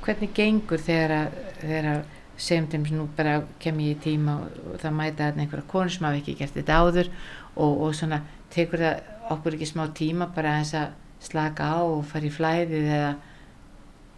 Hvernig 0.06 0.34
gengur 0.36 0.82
þegar 0.84 1.16
að, 1.18 1.40
að 1.80 2.02
segjum 2.40 2.70
þeim 2.72 2.88
sem 2.88 2.98
nú 3.00 3.08
bara 3.18 3.42
kem 3.60 3.80
ég 3.84 3.98
í 3.98 4.02
tíma 4.04 4.38
og, 4.40 4.60
og 4.72 4.82
það 4.84 4.96
mæta 4.96 5.26
þarna 5.26 5.44
einhverja 5.44 5.72
konur 5.72 5.94
sem 5.94 6.08
hafa 6.08 6.22
ekki 6.22 6.38
gert 6.40 6.56
þetta 6.56 6.80
áður 6.80 7.10
og, 7.56 7.74
og 7.74 7.96
svona 7.98 8.22
tekur 8.54 8.84
það 8.86 9.34
okkur 9.36 9.58
ekki 9.58 9.70
smá 9.70 9.84
tíma 9.96 10.30
bara 10.36 10.56
aðeins 10.56 10.74
að 10.80 10.94
slaka 11.20 11.64
á 11.68 11.80
og 11.84 12.06
fara 12.08 12.26
í 12.30 12.32
flæðið 12.32 12.86
eða 12.98 13.16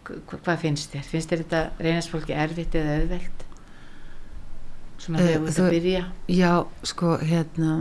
hva- 0.06 0.40
hvað 0.44 0.60
finnst 0.62 0.92
þér? 0.94 1.08
Finnst 1.10 1.30
þér 1.32 1.42
þetta 1.44 1.62
reynast 1.82 2.10
fólki 2.12 2.34
erfitt 2.34 2.74
eða 2.78 2.96
auðvelt? 3.00 3.44
Svona 5.02 5.18
Eh, 5.18 5.26
þegar 5.26 5.40
þú 5.42 5.48
ert 5.48 5.58
að 5.58 5.70
byrja? 5.76 6.04
Já, 6.28 6.52
sko, 6.86 7.16
hérna 7.18 7.72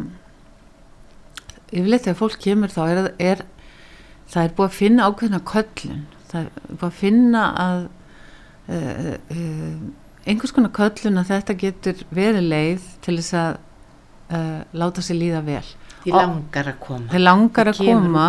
yfirleitt 1.71 2.05
þegar 2.07 2.19
fólk 2.19 2.37
kemur 2.43 2.73
þá 2.73 2.81
er, 2.91 2.99
er 3.31 3.43
það 4.31 4.43
er 4.47 4.53
búið 4.57 4.67
að 4.69 4.77
finna 4.79 5.07
ákveðna 5.11 5.39
köllun 5.51 6.01
það 6.31 6.39
er 6.41 6.49
búið 6.71 6.87
að 6.89 6.97
finna 6.99 7.43
að 7.65 7.81
uh, 8.71 9.13
uh, 9.35 9.83
einhvers 10.25 10.53
konar 10.55 10.73
köllun 10.75 11.21
að 11.21 11.31
þetta 11.33 11.55
getur 11.61 12.03
verið 12.15 12.49
leið 12.51 12.89
til 13.05 13.17
þess 13.21 13.33
að 13.41 13.59
uh, 14.31 14.59
láta 14.81 15.03
sér 15.05 15.19
líða 15.21 15.43
vel 15.47 15.63
Ó, 16.09 16.17
langar 16.17 16.65
að 16.71 16.77
koma. 16.81 17.07
þeir 17.11 17.21
langar 17.21 17.69
að 17.71 17.81
koma. 17.85 18.25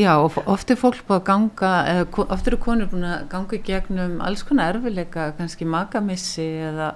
Já, 0.00 0.12
og 0.16 0.38
oft 0.48 0.70
er 0.72 0.78
fólk 0.80 1.02
búið 1.08 1.18
að 1.20 1.24
ganga, 1.28 1.72
eða 1.92 2.06
ko- 2.10 2.26
oft 2.32 2.46
eru 2.48 2.56
konur 2.56 2.88
búin 2.88 3.04
að 3.04 3.28
ganga 3.28 3.58
í 3.58 3.62
gegnum 3.66 4.14
alls 4.24 4.42
konar 4.48 4.74
erfileika, 4.78 5.32
kannski 5.36 5.66
makamissi 5.68 6.46
eða 6.70 6.94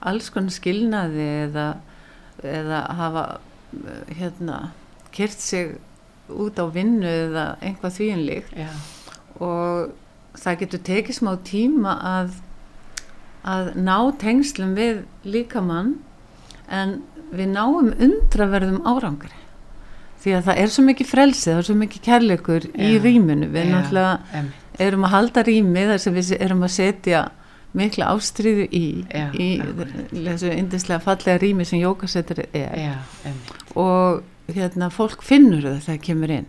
alls 0.00 0.30
konar 0.32 0.50
skilnaði 0.54 1.28
eða, 1.50 1.66
eða 2.42 2.80
hafa 2.96 3.24
eh, 3.76 4.14
hérna, 4.20 4.60
kyrt 5.12 5.40
sig 5.44 5.74
út 6.30 6.56
á 6.56 6.64
vinnu 6.72 7.04
eða 7.10 7.44
einhvað 7.60 7.96
þvíinlíkt 7.98 8.54
Já, 8.56 8.70
og 9.42 9.90
það 10.40 10.58
getur 10.62 10.82
tekið 10.86 11.16
smá 11.18 11.32
tíma 11.44 11.96
að, 12.06 12.36
að 13.44 13.72
ná 13.76 13.96
tengslum 14.22 14.72
við 14.78 15.02
líkamann 15.26 15.96
en 16.70 17.00
við 17.34 17.50
náum 17.52 17.90
undraverðum 17.98 18.80
árangri 18.86 19.34
því 20.20 20.34
að 20.36 20.48
það 20.48 20.62
er 20.62 20.72
svo 20.74 20.84
mikið 20.86 21.10
frelsi, 21.10 21.50
það 21.50 21.58
er 21.62 21.68
svo 21.68 21.76
mikið 21.80 22.02
kærleikur 22.06 22.66
í 22.70 22.88
Já, 22.94 23.02
rýminu, 23.04 23.48
við 23.54 23.64
já, 23.64 23.70
náttúrulega 23.74 24.40
einmitt. 24.40 24.80
erum 24.86 25.06
að 25.08 25.14
halda 25.14 25.44
rými 25.48 25.84
þar 25.90 26.02
sem 26.04 26.16
við 26.18 26.32
erum 26.40 26.66
að 26.66 26.74
setja 26.76 27.22
mikla 27.80 28.10
ástríðu 28.10 28.66
í, 28.74 28.84
Já, 29.14 29.26
í 29.32 29.48
þessu 30.26 30.50
yndislega 30.56 31.00
fallega 31.04 31.38
rými 31.40 31.64
sem 31.68 31.80
jókasettur 31.80 32.42
er. 32.50 32.98
Og 33.78 34.22
hérna 34.50 34.90
fólk 34.90 35.22
finnur 35.22 35.62
það 35.62 35.76
þegar 35.76 35.86
það 35.86 36.00
kemur 36.08 36.34
inn. 36.34 36.48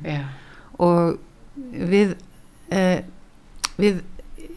Og 0.82 1.20
við 1.92 2.16
eh, 2.74 3.04
við 3.78 4.02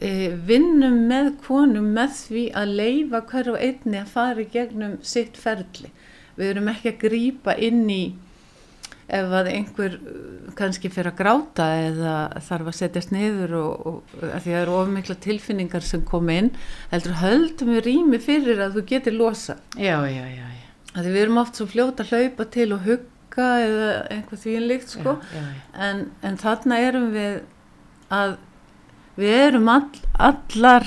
eh, 0.00 0.32
vinnum 0.48 1.02
með 1.10 1.34
konum 1.44 1.92
með 1.96 2.16
því 2.22 2.44
að 2.56 2.74
leifa 2.80 3.20
hver 3.30 3.52
og 3.52 3.60
einni 3.60 4.00
að 4.00 4.12
fara 4.16 4.42
í 4.44 4.48
gegnum 4.54 4.96
sitt 5.04 5.36
ferli. 5.40 5.92
Við 6.38 6.54
erum 6.54 6.70
ekki 6.72 6.94
að 6.94 7.02
grípa 7.04 7.54
inn 7.62 7.84
í 7.92 8.02
ef 9.08 9.34
að 9.40 9.50
einhver 9.52 9.96
uh, 9.98 10.52
kannski 10.58 10.90
fyrir 10.92 11.12
að 11.12 11.18
gráta 11.20 11.66
eða 11.82 12.14
þarf 12.46 12.70
að 12.70 12.78
setjast 12.78 13.14
niður 13.14 13.56
og, 13.60 13.86
og 13.90 14.22
að 14.22 14.28
því 14.30 14.36
að 14.36 14.44
það 14.46 14.60
eru 14.62 14.76
ofmikla 14.80 15.16
tilfinningar 15.26 15.86
sem 15.86 16.04
kom 16.08 16.30
inn 16.32 16.52
heldur 16.92 17.18
höldum 17.20 17.74
við 17.74 17.82
rými 17.88 18.20
fyrir 18.22 18.62
að 18.64 18.78
þú 18.78 18.86
getur 18.92 19.18
losa 19.18 19.58
já, 19.76 19.98
já, 20.08 20.24
já, 20.30 20.46
já. 20.46 20.62
að 20.94 21.10
við 21.10 21.20
erum 21.24 21.42
oft 21.42 21.60
svo 21.60 21.68
fljóta 21.70 22.06
að 22.06 22.14
hlaupa 22.14 22.48
til 22.56 22.70
og 22.76 22.88
hugga 22.88 23.50
eða 23.66 23.92
einhvað 24.14 24.44
því 24.44 24.56
en 24.56 24.68
líkt 24.70 24.92
sko. 24.94 25.16
Já, 25.34 25.42
já, 25.42 25.62
en, 25.88 26.04
en 26.22 26.40
þarna 26.40 26.80
erum 26.86 27.08
við 27.14 27.40
að 28.14 28.36
við 29.18 29.36
erum 29.48 29.70
all, 29.70 29.90
allar 30.18 30.86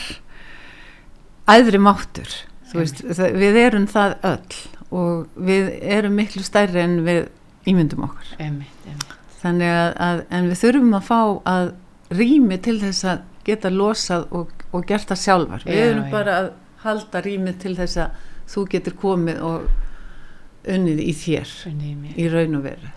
æðri 1.48 1.80
máttur. 1.80 2.32
Þú 2.68 2.82
veist, 2.82 3.04
við 3.40 3.60
erum 3.62 3.88
það 3.88 4.18
öll 4.28 4.58
og 4.98 5.44
við 5.48 5.70
erum 5.84 6.18
miklu 6.20 6.44
stærri 6.44 6.82
en 6.84 7.02
við 7.06 7.28
ímyndum 7.68 8.06
okkur 8.08 8.30
Einmitt, 8.40 8.86
einmitt. 8.88 9.16
þannig 9.42 9.74
að, 9.74 9.90
að 10.08 10.22
en 10.38 10.48
við 10.52 10.62
þurfum 10.64 10.96
að 10.98 11.08
fá 11.10 11.20
að 11.54 11.74
rými 12.18 12.58
til 12.64 12.78
þess 12.82 13.08
að 13.12 13.26
geta 13.48 13.72
losað 13.72 14.26
og, 14.36 14.54
og 14.76 14.86
gert 14.88 15.08
það 15.12 15.22
sjálfar. 15.24 15.66
Við 15.68 15.78
Já, 15.80 15.86
erum 15.92 16.06
já. 16.08 16.12
bara 16.12 16.38
að 16.42 16.50
halda 16.84 17.22
rými 17.26 17.54
til 17.60 17.76
þess 17.78 18.00
að 18.04 18.26
þú 18.48 18.64
getur 18.74 18.96
komið 19.00 19.42
og 19.44 19.68
unnið 20.68 21.00
í 21.04 21.14
þér 21.16 21.54
Unnið 21.72 22.20
í 22.20 22.28
raun 22.32 22.58
og 22.60 22.66
veru. 22.68 22.92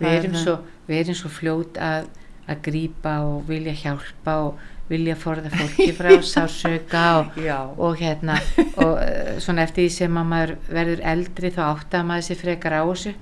Við 0.00 0.08
er 0.08 0.18
erum, 0.24 0.36
svo, 0.42 0.56
við 0.88 1.00
erum 1.04 1.18
svo 1.18 1.30
fljót 1.30 1.78
að, 1.78 2.08
að 2.50 2.62
grípa 2.66 3.16
og 3.26 3.44
vilja 3.50 3.74
hjálpa 3.84 4.36
og 4.48 4.62
vilja 4.92 5.16
forða 5.18 5.50
fólki 5.52 5.88
frá 5.96 6.12
sásauka 6.34 7.04
og, 7.22 7.40
og 7.80 7.98
hérna 8.00 8.38
og 8.76 8.94
uh, 8.98 9.34
svona 9.42 9.66
eftir 9.66 9.86
því 9.86 9.94
sem 9.96 10.20
að 10.20 10.30
maður 10.32 10.54
verður 10.68 11.04
eldri 11.14 11.52
þá 11.56 11.62
áttar 11.70 12.06
maður 12.08 12.28
sér 12.28 12.40
frekar 12.44 12.78
á 12.78 12.82
þessu. 12.84 13.14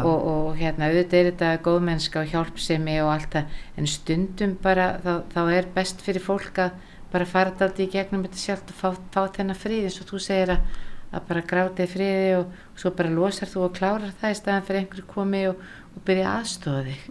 Og, 0.00 0.18
og 0.32 0.58
hérna 0.58 0.88
auðvitað 0.88 1.20
er 1.20 1.30
þetta 1.30 1.54
góðmennska 1.68 2.22
og 2.24 2.32
hjálpsemi 2.32 2.98
og 3.04 3.12
allt 3.14 3.36
það 3.36 3.58
en 3.78 3.90
stundum 3.90 4.54
bara 4.62 4.92
þá, 5.04 5.12
þá 5.34 5.40
er 5.54 5.72
best 5.74 6.04
fyrir 6.04 6.24
fólk 6.24 6.62
að 6.64 6.76
bara 7.12 7.28
fara 7.28 7.54
þetta 7.56 7.84
í 7.84 7.90
gegnum 7.92 8.24
þetta 8.26 8.42
sjálft 8.42 8.72
og 8.72 8.78
fá, 8.78 8.88
fá 9.14 9.20
þennan 9.36 9.58
frið 9.58 9.88
eins 9.88 9.98
og 10.02 10.10
þú 10.10 10.20
segir 10.22 10.52
að, 10.54 10.78
að 11.14 11.28
bara 11.30 11.44
gráta 11.52 11.84
í 11.84 11.90
friði 11.90 12.32
og, 12.40 12.56
og 12.74 12.82
svo 12.82 12.92
bara 12.98 13.12
losar 13.12 13.50
þú 13.50 13.64
og 13.68 13.76
klárar 13.78 14.16
það 14.20 14.34
í 14.34 14.38
staðan 14.40 14.66
fyrir 14.66 14.82
einhverju 14.82 15.06
komi 15.08 15.44
og, 15.48 15.62
og 15.98 16.04
byrja 16.06 16.30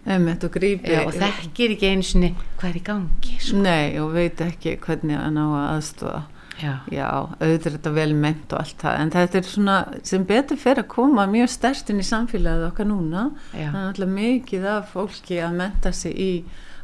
Einmitt 0.08 0.47
og 0.47 0.56
og 1.04 1.13
þekkir 1.17 1.76
ekki 1.76 1.91
einu 1.91 2.08
sinni 2.08 2.32
hvað 2.58 2.69
er 2.71 2.80
í 2.80 2.86
gangi 2.88 3.38
sko. 3.43 3.62
Nei, 3.62 4.00
og 4.02 4.15
veit 4.15 4.41
ekki 4.47 4.78
hvernig 4.84 5.19
að 5.19 5.32
ná 5.38 5.43
að 5.45 5.69
aðstofa. 5.76 6.23
Já, 6.58 6.71
Já, 6.89 7.06
auðvitað 7.38 7.67
er 7.69 7.73
þetta 7.76 7.91
vel 7.93 8.13
ment 8.17 8.54
og 8.56 8.62
allt 8.63 8.80
það, 8.82 8.95
en 9.04 9.12
þetta 9.13 9.38
er 9.38 9.45
svona 9.45 9.76
sem 10.10 10.23
betur 10.26 10.58
fyrir 10.58 10.82
að 10.82 10.88
koma 10.95 11.28
mjög 11.30 11.52
stærst 11.54 11.91
inn 11.93 12.02
í 12.02 12.08
samfélagið 12.08 12.65
okkar 12.71 12.89
núna. 12.89 13.28
já, 13.54 13.67
Það 13.67 13.78
er 13.84 13.91
alltaf 13.91 14.10
mikið 14.15 14.65
af 14.71 14.89
fólki 14.95 15.38
að 15.45 15.60
menta 15.60 15.91
sig 15.93 16.17
í 16.17 16.32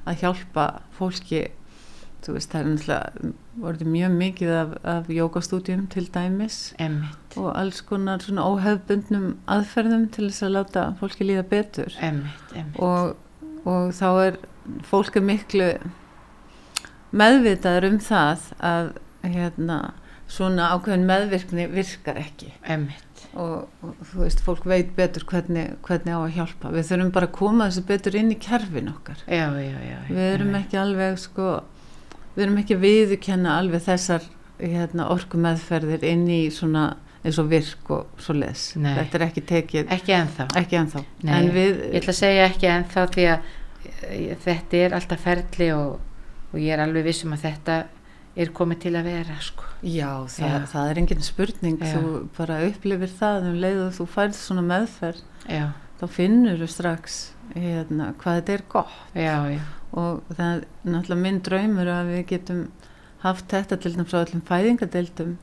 að 0.05 0.19
hjálpa 0.21 0.67
fólki 0.99 1.41
veist, 2.31 2.53
það 2.53 2.61
er 2.61 2.69
náttúrulega 2.69 3.33
vorið 3.63 3.89
mjög 3.93 4.15
mikið 4.21 4.53
af, 4.55 4.71
af 4.93 5.09
jógastúdjum 5.11 5.83
til 5.91 6.05
dæmis. 6.13 6.59
Emmitt, 6.81 7.35
og 7.35 7.49
alls 7.59 7.81
konar 7.89 8.23
svona 8.23 8.47
óhefbundnum 8.47 9.27
aðferðum 9.51 10.07
til 10.15 10.29
þess 10.29 10.47
að 10.47 10.55
láta 10.55 10.85
fólki 11.01 11.27
líða 11.27 11.43
betur. 11.51 11.99
Emmitt, 11.99 12.55
emmitt. 12.55 12.79
og, 12.79 13.15
og 13.67 13.91
þá 13.97 14.07
er 14.27 14.39
fólk 14.87 15.19
er 15.19 15.27
miklu 15.27 15.69
meðvitaður 17.13 17.89
um 17.91 17.99
það 18.01 18.47
að 18.63 18.93
hérna, 19.23 19.79
svona 20.31 20.71
ákveðin 20.73 21.09
meðvirkni 21.09 21.67
virkar 21.71 22.19
ekki. 22.21 22.53
Og, 23.33 23.69
og 23.81 24.01
þú 24.11 24.19
veist, 24.21 24.41
fólk 24.45 24.65
veit 24.69 24.91
betur 24.97 25.25
hvernig, 25.29 25.75
hvernig 25.85 26.13
á 26.13 26.21
að 26.21 26.35
hjálpa. 26.37 26.71
Við 26.73 26.89
þurfum 26.89 27.13
bara 27.15 27.29
að 27.29 27.37
koma 27.37 27.69
þessu 27.69 27.85
betur 27.89 28.17
inn 28.19 28.33
í 28.33 28.39
kerfin 28.41 28.91
okkar. 28.91 29.23
Já, 29.25 29.47
já, 29.57 29.77
já. 29.87 29.95
við 30.09 30.27
erum 30.27 30.57
ekki 30.59 30.79
alveg 30.81 31.17
sko, 31.21 31.47
við 32.35 32.43
erum 32.45 32.59
ekki 32.63 32.75
að 32.77 32.83
viðurkenna 32.87 33.57
alveg 33.59 33.83
þessar 33.87 34.27
hérna, 34.59 35.07
orkumeðferðir 35.13 36.03
inn 36.07 36.27
í 36.31 36.41
svona 36.53 36.85
eins 37.23 37.37
og 37.39 37.47
virk 37.51 37.89
og 37.95 38.19
svo 38.19 38.33
les 38.35 38.73
Nei. 38.75 38.93
þetta 38.97 39.17
er 39.19 39.25
ekki 39.29 39.41
tekið, 39.47 39.91
Ekki 39.95 40.15
ennþá. 40.17 40.47
ekki 40.59 40.75
ennþá 40.81 41.03
en 41.37 41.51
við, 41.55 41.77
Ég 41.93 41.99
ætla 42.01 42.11
að 42.15 42.19
segja 42.19 42.47
ekki 42.49 42.67
ennþá 42.73 43.03
því 43.15 43.27
að 43.31 43.51
eh, 44.09 44.37
þetta 44.43 44.81
er 44.85 44.95
alltaf 44.97 45.23
ferli 45.23 45.69
og, 45.75 45.99
og 46.51 46.57
ég 46.59 46.73
er 46.75 46.83
alveg 46.83 47.05
vissum 47.07 47.35
að 47.37 47.45
þetta 47.47 47.77
er 48.35 48.49
komið 48.57 48.79
til 48.81 48.95
að 48.97 49.07
vera, 49.07 49.35
sko. 49.45 49.63
já, 49.85 50.09
það, 50.25 50.49
Já. 50.49 50.65
það 50.73 50.89
er 50.91 50.99
engin 51.03 51.23
spurning 51.23 51.77
Já. 51.79 51.91
þú 51.93 52.13
bara 52.37 52.59
upplifir 52.67 53.11
það 53.19 53.47
um 53.51 53.57
leið 53.61 53.81
og 53.85 53.91
þú 53.99 54.07
færð 54.15 54.37
svona 54.39 54.63
meðferð 54.67 55.19
Já, 55.53 55.65
þá 56.03 56.11
finnur 56.11 56.59
þú 56.59 56.67
strax 56.71 57.19
hérna, 57.53 58.11
hvað 58.19 58.39
þetta 58.39 58.53
er 58.53 58.63
gott. 58.71 58.99
Já, 59.15 59.37
já, 59.53 59.61
og 59.95 60.33
það 60.33 60.49
er 60.49 60.65
náttúrulega 60.83 61.21
minn 61.21 61.39
draumur 61.45 61.91
að 61.93 62.11
við 62.11 62.25
getum 62.33 62.63
haft 63.23 63.47
þetta 63.53 63.79
til 63.79 63.93
dæmis 63.93 64.15
á 64.15 64.19
öllum 64.19 64.43
fæðingadeildum 64.49 65.33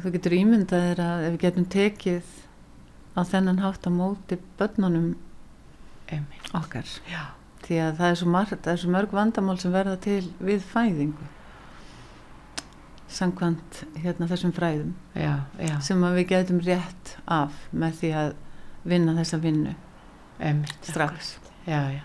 þú 0.00 0.12
getur 0.14 0.36
ímyndað 0.38 0.88
þér 0.88 1.04
að 1.04 1.26
ef 1.26 1.34
við 1.34 1.40
getum 1.44 1.68
tekið 1.74 2.32
á 3.14 3.20
þennan 3.28 3.62
hátt 3.62 3.86
á 3.86 3.90
móti 3.92 4.38
börnunum 4.58 5.14
emmitt. 6.08 6.50
okkar. 6.56 6.88
Já, 7.10 7.36
því 7.66 7.80
að 7.84 8.00
það 8.00 8.14
er 8.14 8.32
margt, 8.32 8.62
það 8.64 8.72
er 8.72 8.82
svo 8.82 8.94
mörg 8.94 9.14
vandamál 9.14 9.58
sem 9.60 9.74
verða 9.74 9.98
til 10.00 10.22
við 10.40 10.64
fæðingu 10.72 11.30
samkvæmt 13.14 13.84
hérna 14.02 14.26
þessum 14.30 14.54
fræðum 14.56 14.94
sem 15.84 16.00
að 16.02 16.16
við 16.18 16.30
getum 16.32 16.62
rétt 16.64 17.14
af 17.30 17.68
með 17.70 18.00
því 18.00 18.10
að 18.22 18.32
vinna 18.86 19.14
þessa 19.18 19.38
vinnu. 19.40 19.74
Emmitt. 20.40 20.76
strax. 20.82 21.38
Já, 21.66 21.80
já, 21.94 22.00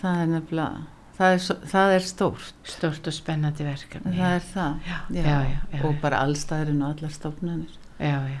það 0.00 0.20
er 0.22 0.26
nefnilega 0.26 0.82
það 1.18 1.32
er, 1.34 1.66
það 1.72 1.92
er 1.96 2.00
stórt. 2.04 2.54
Stórt 2.64 3.06
og 3.06 3.12
spennandi 3.16 3.64
verkefni. 3.64 4.16
það 4.16 4.34
er 4.34 4.44
það. 4.54 4.74
Já, 4.86 4.98
Já, 5.10 5.22
já, 5.22 5.38
já, 5.50 5.60
já, 5.72 5.84
og 5.84 5.94
bara 6.02 6.18
allstæðurinn 6.26 6.82
og 6.82 6.96
allar 6.96 7.10
stofnanir. 7.14 7.78
Já, 7.98 8.18
já. 8.34 8.40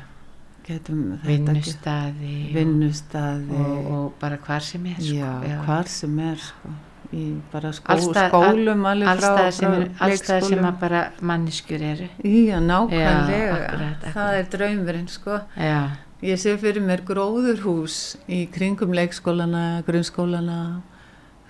Vinnustaði 2.54 3.54
ekki- 3.54 3.60
og, 3.60 3.90
og, 3.92 4.12
bara 4.20 4.36
hvar 4.36 4.60
sem 4.60 4.86
er, 4.86 4.96
sko. 4.98 5.14
já, 5.14 5.60
hvar 5.64 5.86
sem 5.88 6.18
er 6.18 6.36
sko, 6.42 6.68
í 7.14 7.40
bara 7.52 7.70
skó, 7.72 7.92
Alls 7.94 8.04
staðar- 8.08 8.30
skólum 8.32 8.86
Allstæðar 8.86 9.52
sem, 9.52 9.94
allstæðar 10.00 10.48
sem 10.48 10.66
bara 10.80 11.02
manneskjur 11.20 11.82
eru. 11.82 12.08
já, 12.24 12.58
nákvæmlega. 12.60 13.30
Já, 13.30 13.52
akkurat, 13.54 14.02
það 14.02 14.08
akkurat. 14.08 14.34
er 14.34 14.44
draumurinn 14.58 15.08
sko. 15.08 15.40
Já, 15.56 15.90
ég 16.24 16.40
sé 16.40 16.56
fyrir 16.60 16.84
mér 16.84 17.02
gróðurhús 17.06 18.16
í 18.28 18.44
kringum 18.52 18.94
leikskólana, 18.96 19.82
grunnskólana 19.86 20.60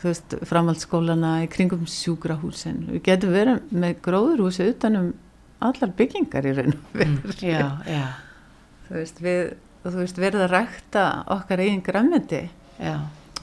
veist, 0.03 0.37
framhaldsskólana 0.47 1.33
í 1.45 1.51
kringum 1.51 1.87
sjúkrahúsin. 1.91 2.85
Við 2.91 3.05
getum 3.09 3.35
verið 3.35 3.71
með 3.75 4.01
gróðurhúsi 4.05 4.69
utanum 4.73 5.13
allar 5.65 5.93
byggingar 5.99 6.49
í 6.49 6.55
raun 6.57 6.75
og 6.77 6.99
veru. 6.99 7.15
Mm, 7.17 7.39
já, 7.41 7.69
já, 7.89 8.05
þú 8.89 8.99
veist, 8.99 9.23
við, 9.25 9.41
þú 9.87 9.95
veist, 10.03 10.21
verið 10.27 10.45
að 10.47 10.53
rækta 10.53 11.07
okkar 11.37 11.65
eigin 11.65 11.85
græmiti 11.87 12.43
já, 12.77 12.95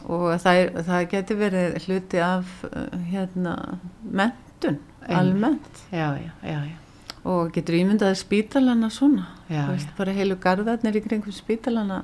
og 0.06 0.30
það, 0.44 0.62
það 0.90 1.10
getur 1.16 1.42
verið 1.42 1.82
hluti 1.88 2.24
af 2.24 2.56
uh, 2.70 2.86
hérna, 3.10 3.58
mentun 4.04 4.80
almennt. 5.10 5.84
Já, 5.92 6.14
já, 6.22 6.32
já, 6.46 6.60
já, 6.70 6.83
og 7.24 7.54
getur 7.56 7.78
ímyndaði 7.80 8.18
spítalana 8.20 8.90
svona 8.92 9.28
já, 9.50 9.64
veist, 9.70 9.90
bara 9.98 10.12
heilu 10.16 10.36
garðarnir 10.44 10.98
í 11.00 11.04
kringum 11.06 11.32
spítalana 11.36 12.02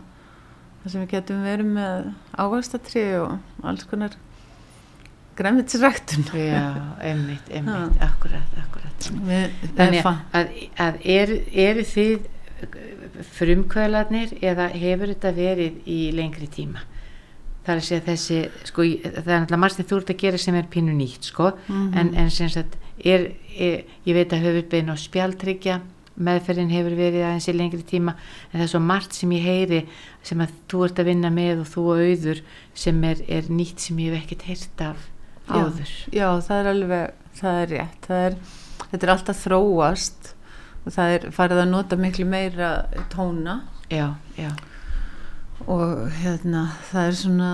þar 0.84 0.92
sem 0.94 1.02
við 1.04 1.10
getum 1.18 1.42
verið 1.44 1.72
með 1.76 2.10
ávastatri 2.40 3.04
og 3.20 3.66
alls 3.68 3.84
konar 3.90 4.16
græmitsræktun 5.40 6.26
já, 6.36 6.64
einmitt, 7.04 7.50
einmitt, 7.56 8.00
akkurat, 8.04 8.56
akkurat. 8.64 9.10
við, 9.28 9.54
Þannig 9.78 10.08
að, 10.08 10.54
að 10.88 11.02
eru, 11.18 11.38
eru 11.68 11.86
þið 11.88 12.30
frumkvölarnir 13.36 14.34
eða 14.44 14.70
hefur 14.74 15.12
þetta 15.14 15.32
verið 15.36 15.78
í 15.90 16.00
lengri 16.16 16.48
tíma? 16.52 16.84
Það 17.64 17.74
er 17.76 17.80
að 17.82 17.88
segja 17.88 18.04
þessi, 18.08 18.38
sko, 18.70 18.86
það 19.04 19.18
er 19.20 19.26
náttúrulega 19.44 19.62
margt 19.62 19.78
sem 19.78 19.88
þú 19.90 19.98
ert 20.02 20.12
að 20.14 20.22
gera 20.24 20.40
sem 20.42 20.56
er 20.58 20.70
pínu 20.74 20.94
nýtt, 20.96 21.28
sko, 21.30 21.50
Mhm. 21.68 21.98
en, 22.00 22.14
en 22.24 22.30
sem 22.34 22.50
sagt, 22.50 22.78
er, 23.06 23.30
er, 23.58 23.84
ég 24.06 24.18
veit 24.18 24.34
að 24.36 24.46
höfurbein 24.48 24.92
og 24.94 25.00
spjaldtryggja, 25.02 25.80
meðferðin 26.20 26.74
hefur 26.74 26.96
verið 27.00 27.24
aðeins 27.24 27.48
í 27.48 27.54
lengri 27.56 27.84
tíma, 27.88 28.16
en 28.50 28.58
það 28.58 28.66
er 28.66 28.72
svo 28.74 28.82
margt 28.84 29.16
sem 29.16 29.32
ég 29.32 29.46
heyri 29.46 29.82
sem 30.28 30.42
að 30.44 30.56
þú 30.72 30.82
ert 30.88 31.00
að 31.00 31.08
vinna 31.14 31.30
með 31.32 31.62
og 31.64 31.70
þú 31.72 31.84
og 31.94 32.02
auður 32.04 32.42
sem 32.76 33.04
er, 33.08 33.22
er 33.32 33.48
nýtt 33.48 33.86
sem 33.86 34.02
ég 34.04 34.12
hef 34.12 34.26
ekkert 34.26 34.48
heyrt 34.50 34.84
af 34.90 35.06
Já. 35.50 35.54
áður. 35.64 35.94
já, 36.14 36.28
það 36.46 36.60
er 36.60 36.68
alveg 36.74 37.14
það 37.40 37.62
er 37.62 37.72
rétt, 37.74 38.02
það 38.06 38.26
er, 38.26 38.36
þetta 38.90 39.00
er 39.08 39.14
alltaf 39.16 39.40
þróast 39.46 40.34
og 40.84 40.92
það 40.96 41.14
er 41.16 41.30
farið 41.40 41.62
að 41.64 41.72
nota 41.72 41.98
miklu 42.00 42.28
meira 42.30 42.72
tóna 43.14 43.62
Já, 43.90 44.12
já, 44.38 44.52
og 45.66 46.12
hérna 46.20 46.68
það 46.92 47.08
er 47.08 47.16
svona 47.18 47.54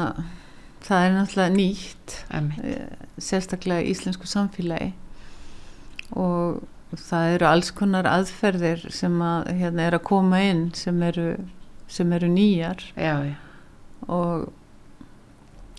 það 0.85 1.05
er 1.05 1.13
náttúrulega 1.15 1.55
nýtt 1.55 2.15
einmitt, 2.35 2.65
eh, 2.65 3.07
sérstaklega 3.21 3.85
í 3.85 3.93
íslensku 3.93 4.27
samfélagi 4.27 4.91
og 6.11 6.63
það 6.95 7.33
eru 7.35 7.47
alls 7.49 7.71
konar 7.75 8.07
aðferðir 8.07 8.85
sem 8.93 9.15
að 9.21 9.49
hérna 9.59 9.87
er 9.87 9.97
að 9.97 10.05
koma 10.07 10.41
inn 10.45 10.67
sem 10.77 11.01
eru, 11.03 11.31
sem 11.91 12.13
eru 12.13 12.29
nýjar 12.31 12.83
já, 12.95 13.15
já. 13.31 13.35
og 14.07 14.53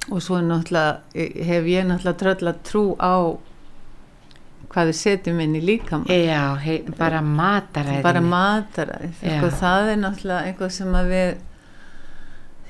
og 0.07 0.23
svo 0.23 0.39
náttúrulega 0.39 1.01
hef 1.49 1.67
ég 1.67 1.87
náttúrulega 1.89 2.19
tröll 2.21 2.51
að 2.53 2.63
trú 2.69 2.85
á 3.03 3.15
hvað 4.71 4.91
við 4.91 4.99
setjum 4.99 5.41
inn 5.43 5.57
í 5.59 5.63
líkam 5.65 6.05
Já, 6.11 6.55
hei, 6.63 6.83
bara 6.99 7.23
mataræðinni. 7.23 8.03
bara 8.05 8.23
mataræð 8.23 9.23
Já. 9.23 9.39
sko, 9.39 9.51
það 9.63 9.91
er 9.93 10.01
náttúrulega 10.03 10.51
eitthvað 10.51 10.75
sem 10.77 10.99
við 11.11 11.33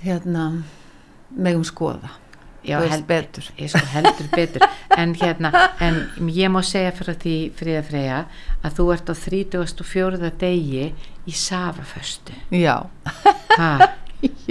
hérna 0.05 0.47
megum 1.37 1.65
skoða 1.67 2.13
Já, 2.67 2.79
held, 2.83 3.05
betur 3.09 3.49
ég 3.61 3.71
sko 3.73 3.83
heldur 3.93 4.31
betur. 4.35 4.67
En 4.97 5.15
hérna, 5.19 5.53
en 5.83 6.01
ég 6.33 6.51
má 6.53 6.61
segja 6.67 6.95
frá 6.97 7.13
því 7.15 7.37
Fríða 7.59 7.83
Freyja 7.87 8.23
að 8.63 8.79
þú 8.79 8.89
ert 8.97 9.13
á 9.13 9.15
34. 9.15 10.33
degi 10.41 10.87
í 11.27 11.35
Safaföstu. 11.35 12.35
já, 12.51 12.77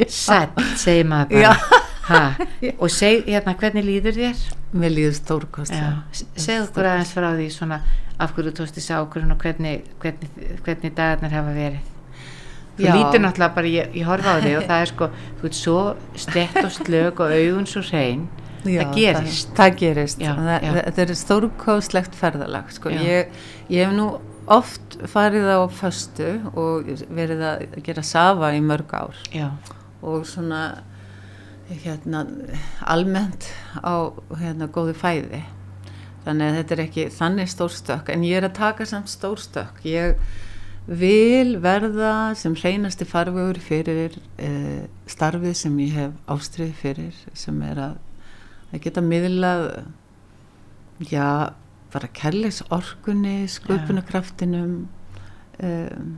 sætt, 0.25 0.62
segir 0.80 1.10
maður 1.12 1.41
bara. 1.41 1.82
Ha, 2.06 2.19
og 2.78 2.91
seg, 2.93 3.25
hérna, 3.25 3.56
hvernig 3.58 3.86
líður 3.88 4.19
þér? 4.19 4.43
mér 4.75 4.91
líður 4.93 5.15
stórkost 5.17 5.73
Já, 5.73 6.04
segð 6.13 6.67
okkur 6.67 6.89
aðeins 6.89 7.13
frá 7.15 7.30
því 7.34 7.47
svona 7.54 7.80
af 8.21 8.34
hverju 8.36 8.54
þessi 8.60 8.95
ákvörðun 8.95 9.36
og 9.36 9.41
hvernig, 9.41 9.88
hvernig, 10.04 10.32
hvernig 10.65 10.95
dagarnir 10.95 11.36
hafa 11.36 11.56
verið. 11.56 11.94
Þú 12.76 12.84
Já. 12.84 12.92
lítur 12.98 13.22
náttúrulega 13.24 13.56
bara, 13.56 13.70
ég, 13.72 13.94
ég 13.96 14.08
horfa 14.10 14.34
á 14.36 14.44
þig 14.44 14.56
og 14.60 14.66
það 14.68 14.82
er 14.84 14.90
sko, 14.92 15.08
þú 15.40 15.48
ert 15.50 15.58
svo 15.62 15.82
stett 16.20 16.58
og 16.60 16.72
slög 16.76 17.22
og 17.24 17.36
augun 17.38 17.68
svo 17.72 17.82
hrein. 17.88 18.26
það 18.66 18.94
gerist. 18.98 19.50
það, 19.52 19.56
það 19.60 19.76
gerist 19.80 20.20
Já, 20.24 20.32
það, 20.36 20.56
já. 20.66 20.72
þetta 20.80 21.02
er 21.06 21.14
stórkostlegt 21.22 22.16
ferðalag 22.20 22.72
sko. 22.76 22.90
Já. 22.92 23.02
ég, 23.06 23.38
ég 23.70 23.86
hef 23.86 23.94
nú 23.96 24.08
oft 24.48 24.98
farið 25.10 25.48
á 25.56 25.60
föstu 25.74 26.28
og 26.54 26.90
verið 27.16 27.42
að 27.46 27.64
gera 27.86 28.04
safa 28.06 28.52
í 28.54 28.62
mörg 28.62 28.92
ár 28.94 29.16
Já, 29.34 29.48
og 30.06 30.26
svona 30.30 30.84
hérna 31.70 32.26
almennt 32.86 33.48
á 33.82 34.14
hérna 34.38 34.68
góðu 34.70 34.94
fæði 34.98 35.42
þannig 36.26 36.46
að 36.52 36.58
þetta 36.60 36.76
er 36.76 36.84
ekki 36.84 37.06
þannig 37.14 37.50
stórstökk 37.54 38.12
en 38.14 38.26
ég 38.26 38.38
er 38.42 38.50
að 38.50 38.58
taka 38.60 38.86
samt 38.90 39.10
stórstökk 39.10 39.82
ég 39.90 40.20
vil 40.86 41.56
verða 41.63 42.36
sem 42.38 42.54
hreinasti 42.58 43.08
farvegur 43.10 43.58
fyrir 43.63 44.19
eh, 44.38 44.86
starfið 45.10 45.56
sem 45.58 45.78
ég 45.82 45.95
hef 45.98 46.17
ástrið 46.30 46.74
fyrir 46.82 47.21
sem 47.34 47.62
er 47.65 47.82
að, 47.88 47.95
að 48.71 48.84
geta 48.84 49.02
miðlað 49.06 49.65
já, 51.10 51.54
bara 51.95 52.12
kærleis 52.13 52.62
orkunni, 52.74 53.48
sköpunarkraftinum 53.50 54.86
um, 55.63 56.13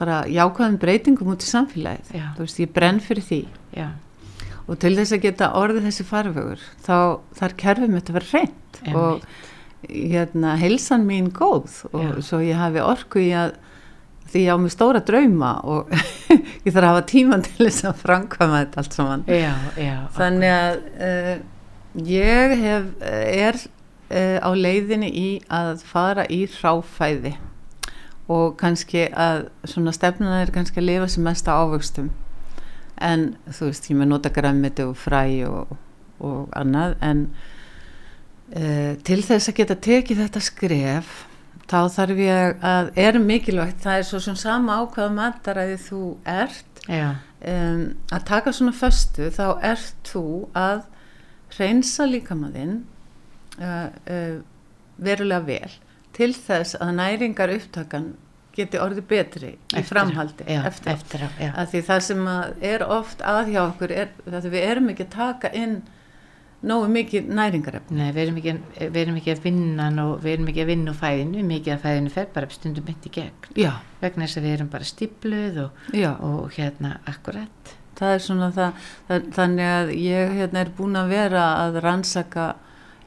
bara 0.00 0.22
jákvæðum 0.30 0.78
breytingum 0.80 1.34
út 1.34 1.44
í 1.44 1.48
samfélagið. 1.50 2.14
Já. 2.16 2.30
þú 2.36 2.46
veist, 2.46 2.62
ég 2.62 2.72
brenn 2.72 3.02
fyrir 3.04 3.26
því. 3.26 3.40
Já, 3.76 3.88
og 4.70 4.78
til 4.80 4.94
þess 4.96 5.16
að 5.16 5.24
geta 5.26 5.52
orðið 5.58 5.88
þessi 5.88 6.06
farvegur 6.08 6.64
þá 6.86 6.96
þarf 7.40 7.56
kerfið 7.60 7.94
mitt 7.94 8.10
að 8.10 8.18
vera 8.20 8.42
Einmitt. 8.80 8.96
og 8.96 9.24
hérna 9.88 10.54
heilsan 10.60 11.06
mín 11.08 11.30
góð 11.32 11.84
og 11.92 12.04
Já. 12.04 12.22
svo 12.24 12.40
ég 12.44 12.58
hafi 12.60 12.82
orku 12.84 13.22
í 13.22 13.30
að 13.36 13.56
því 14.30 14.44
ég 14.44 14.54
á 14.54 14.56
mig 14.62 14.74
stóra 14.74 15.02
drauma 15.02 15.52
og 15.66 15.90
ég 16.64 16.70
þarf 16.70 16.84
að 16.84 16.90
hafa 16.90 17.06
tíman 17.10 17.44
til 17.46 17.66
þess 17.66 17.88
að 17.88 18.02
framkvæma 18.04 18.62
þetta 18.62 18.82
allt 18.82 18.96
saman. 18.96 19.26
Já, 19.26 19.54
já, 19.80 19.96
þannig 20.14 20.54
að 20.54 20.80
uh, 21.08 21.32
ég 22.06 22.56
hef, 22.60 22.90
er 23.02 23.58
uh, 23.58 24.38
á 24.44 24.50
leiðinni 24.54 25.10
í 25.10 25.28
að 25.50 25.84
fara 25.88 26.26
í 26.30 26.44
hráfæði 26.58 27.34
og 28.30 28.54
kannski 28.60 29.08
að 29.10 29.48
svona 29.66 29.94
stefnuna 29.94 30.44
er 30.44 30.52
kannski 30.54 30.78
að 30.78 30.86
lifa 30.86 31.08
sem 31.10 31.24
mest 31.26 31.48
á 31.50 31.58
ávöxtum. 31.58 32.12
En 33.00 33.32
þú 33.48 33.70
veist, 33.70 33.88
ég 33.90 33.98
með 33.98 34.12
nota 34.12 34.30
græmiti 34.30 34.84
og 34.86 34.94
fræ 35.00 35.24
og, 35.48 35.72
og 36.22 36.52
annað 36.54 36.94
en 37.02 37.24
uh, 38.56 38.92
til 39.06 39.20
þess 39.26 39.50
að 39.50 39.58
geta 39.60 39.76
tekið 39.88 40.22
þetta 40.24 40.44
skref 40.44 41.10
þá 41.70 41.80
þarf 41.94 42.22
ég 42.24 42.64
að, 42.66 42.92
er 42.98 43.18
mikilvægt 43.22 43.84
það 43.84 44.00
er 44.00 44.08
svo 44.08 44.22
sem 44.24 44.38
sama 44.38 44.80
ákvaða 44.82 45.12
mataræði 45.14 45.76
þú 45.84 46.04
ert. 46.28 46.66
Um, 46.90 47.84
að 48.12 48.24
taka 48.28 48.52
svona 48.52 48.72
föstu 48.76 49.30
þá 49.32 49.44
ert 49.64 50.08
þú 50.10 50.24
að 50.56 50.82
hreinsa 51.54 52.06
líkamaðinn 52.08 52.80
uh, 53.60 53.86
uh, 53.88 54.40
verulega 55.00 55.46
vel 55.46 55.78
til 56.16 56.32
þess 56.36 56.76
að 56.80 56.92
næringar 56.98 57.54
upptakan 57.54 58.10
geti 58.56 58.80
orðið 58.82 59.06
betri 59.08 59.52
í 59.54 59.78
Eftir 59.78 59.86
á, 59.86 59.90
framhaldi 59.92 60.44
já, 60.48 60.60
eftir, 60.68 60.92
eftir 60.92 61.24
já. 61.38 61.50
að 61.54 61.72
því 61.72 61.82
það 61.86 62.04
sem 62.08 62.28
að 62.32 62.66
er 62.72 62.84
oft 62.98 63.24
að 63.32 63.52
hjá 63.54 63.60
okkur 63.62 63.94
er 63.94 64.12
að 64.26 64.48
við 64.50 64.66
erum 64.66 64.90
ekki 64.92 65.06
að 65.06 65.14
taka 65.14 65.52
inn 65.56 65.76
nógu 66.66 66.88
mikið 66.92 67.28
næringarefni. 67.32 67.96
Nei, 67.98 68.10
við 68.12 68.22
erum, 68.24 68.38
ekki, 68.40 68.54
við 68.80 69.00
erum 69.02 69.18
ekki 69.20 69.34
að 69.34 69.42
vinna 69.46 69.88
og 70.04 70.14
við 70.24 70.32
erum 70.34 70.50
ekki 70.52 70.64
að 70.64 70.72
vinna 70.72 70.92
úr 70.92 70.98
fæðinu 71.00 71.44
mikið 71.48 71.74
að 71.74 71.84
fæðinu 71.84 72.14
fer 72.14 72.30
bara 72.34 72.50
stundum 72.52 72.88
mitt 72.88 73.06
í 73.08 73.12
gegn. 73.14 73.52
Já, 73.56 73.70
vegna 74.02 74.26
þess 74.26 74.40
að 74.40 74.48
við 74.48 74.56
erum 74.56 74.72
bara 74.74 74.90
stípluð 74.90 75.60
og, 75.64 75.86
og 76.30 76.58
hérna 76.58 76.96
akkurat. 77.10 77.74
Það 78.00 78.14
er 78.16 78.22
svona 78.24 78.50
það, 78.56 78.84
það 79.08 79.30
þannig 79.36 79.70
að 79.70 79.94
ég 80.00 80.36
hérna 80.38 80.60
er 80.64 80.74
búin 80.76 81.00
að 81.00 81.10
vera 81.14 81.46
að 81.66 81.80
rannsaka 81.84 82.46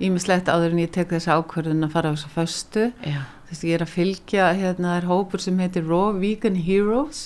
ímislegt 0.03 0.49
áður 0.51 0.73
en 0.75 0.83
ég 0.83 0.91
tek 0.93 1.13
þessa 1.13 1.37
ákvörðun 1.39 1.87
að 1.87 1.95
fara 1.95 2.11
á 2.11 2.13
þessa 2.17 2.33
föstu. 2.33 2.89
Já, 3.05 3.21
Þessi, 3.53 3.69
ég 3.69 3.77
er 3.77 3.83
að 3.85 3.93
fylgja, 3.93 4.45
hérna 4.57 4.87
það 4.89 4.95
er 4.97 5.07
hópur 5.11 5.41
sem 5.43 5.59
heitir 5.61 5.83
Raw 5.85 6.15
Vegan 6.17 6.55
Heroes. 6.57 7.19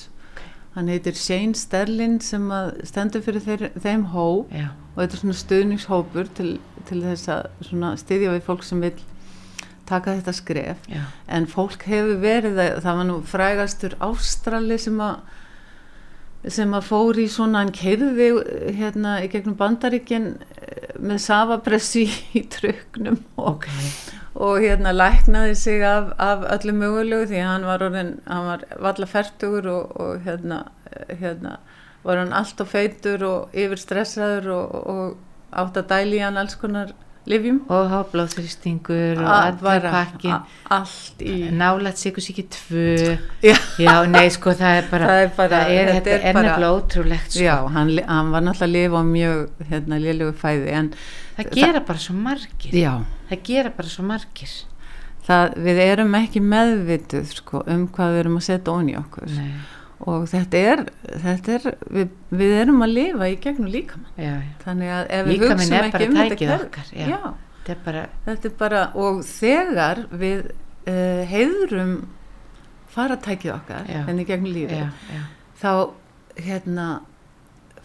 Hann 0.76 0.90
heitir 0.92 1.16
Shane 1.16 1.56
Sterlin 1.56 2.18
sem 2.22 2.50
að 2.52 2.74
stendur 2.90 3.24
fyrir 3.24 3.46
þeir, 3.46 3.64
þeim 3.80 4.04
hóp. 4.12 4.52
Já, 4.52 4.68
og 4.98 5.04
þetta 5.04 5.14
er 5.14 5.22
svona 5.22 5.38
stuðningshópur 5.38 6.30
til, 6.34 6.56
til 6.90 7.04
þess 7.06 7.30
að 7.30 8.02
styðja 8.02 8.34
við 8.34 8.46
fólk 8.48 8.66
sem 8.66 8.82
vil 8.82 8.96
taka 9.88 10.18
þetta 10.18 10.34
skref. 10.36 10.88
Já, 10.90 11.04
en 11.32 11.46
fólk 11.48 11.86
hefur 11.88 12.18
verið 12.24 12.58
að, 12.60 12.80
það 12.84 12.98
var 13.00 13.08
nú 13.08 13.18
frægastur 13.30 13.94
Ástrali 14.04 14.80
sem 14.82 14.98
að 15.06 15.22
sem 16.54 16.74
að 16.76 16.86
fór 16.88 17.18
í 17.20 17.26
svona 17.32 17.64
hann 17.64 17.74
keirði 17.76 18.28
hérna 18.78 19.18
í 19.26 19.30
gegnum 19.32 19.58
bandaríkin 19.60 20.36
með 20.98 21.22
safapressi 21.26 22.06
í 22.38 22.44
truknum 22.52 23.20
og, 23.36 23.58
ok. 23.58 23.68
og 24.38 24.60
hérna 24.64 24.94
læknaði 24.96 25.56
sig 25.60 25.84
af, 25.86 26.14
af 26.22 26.46
öllu 26.58 26.76
mögulegu 26.78 27.30
því 27.32 27.44
hann 27.44 27.68
var 27.68 27.84
orðin, 27.86 28.16
hann 28.30 28.48
var 28.52 28.66
valla 28.80 29.10
færtugur 29.10 29.70
og, 29.74 29.98
og 30.02 30.24
hérna, 30.28 30.64
hérna 31.10 31.58
var 32.08 32.22
hann 32.24 32.34
allt 32.34 32.62
og 32.64 32.70
feitur 32.72 33.24
og 33.28 33.58
yfirstressaður 33.58 34.48
og, 34.56 34.78
og 34.88 35.60
átt 35.64 35.78
að 35.84 35.92
dæli 35.92 36.18
í 36.20 36.24
hann 36.24 36.40
alls 36.40 36.56
konar 36.60 36.94
livjum 37.28 37.58
og 37.68 37.90
háblóðþrýstingur 37.92 39.20
og 39.20 39.58
bara 39.64 39.90
pakkin 39.92 40.36
allt 40.72 41.20
í 41.28 41.50
nálat 41.52 42.00
sykursíki 42.00 42.46
tvö. 42.54 43.18
Já, 43.44 43.56
já, 43.84 43.96
nei, 44.08 44.30
sko, 44.32 44.54
það 44.56 44.78
er 44.80 44.88
bara 44.92 45.10
Það 45.10 45.24
er 45.26 45.34
bara- 45.36 45.60
það 45.66 45.74
er, 45.76 45.92
þetta 45.98 46.14
er 46.16 46.34
bara- 46.34 46.48
nefnilega 46.48 46.72
ótrúlegt 46.78 47.32
sko. 47.36 47.44
já 47.44 47.56
hann, 47.76 47.92
hann 48.08 48.32
var 48.32 48.42
náttúrulega 48.48 48.68
að 48.70 48.76
lifa 48.78 48.98
á 48.98 49.06
mjög 49.12 49.68
hérna 49.72 50.00
lélögu 50.06 50.34
fæði 50.40 50.72
en 50.80 50.94
það 51.38 51.52
gera 51.60 51.80
bara 51.92 52.00
svo 52.00 52.14
margir. 52.16 52.72
Já, 52.72 52.94
það 53.30 53.44
gera 53.44 53.70
bara 53.76 53.88
svo 53.90 54.04
margir. 54.08 54.56
Það, 55.28 55.56
við 55.60 55.78
erum 55.84 56.14
ekki 56.16 56.40
meðvituð 56.40 57.34
sko, 57.36 57.64
um 57.68 57.88
hvað 57.92 58.14
við 58.16 58.20
erum 58.24 58.38
að 58.40 58.46
setja 58.48 58.72
onni 58.72 58.96
okkur. 58.96 59.28
Nei, 59.36 59.52
og 60.06 60.28
þetta 60.30 60.60
er, 60.62 60.84
þetta 61.24 61.54
er 61.58 61.66
við, 61.94 62.14
við 62.38 62.54
erum 62.60 62.86
að 62.86 62.94
lifa 62.94 63.30
í 63.32 63.38
gegnum 63.42 63.72
líkamann. 63.74 64.44
Þannig 64.62 64.94
að 64.94 65.12
ef 65.18 65.26
við 65.26 65.34
Líkaminn 65.34 65.58
hugsum 65.58 65.78
er 65.78 65.88
ekki 65.88 66.08
um 66.08 66.18
þetta 66.20 66.58
okkar, 66.58 66.92
já. 66.92 67.08
já, 67.10 67.20
þetta 67.56 67.74
er 67.74 67.82
bara, 67.88 68.04
þetta 68.28 68.50
er 68.50 68.56
bara 68.60 68.84
og 69.06 69.24
þegar 69.26 70.04
við 70.22 70.44
uh, 70.52 71.24
heiðrum 71.32 71.96
faratækið 72.98 73.54
okkar 73.54 73.90
Já. 73.90 74.00
henni 74.08 74.26
gegnum 74.26 74.54
lífið 74.56 74.80
já, 74.80 74.88
já, 75.14 75.24
þá 75.62 75.72
hérna 76.48 76.88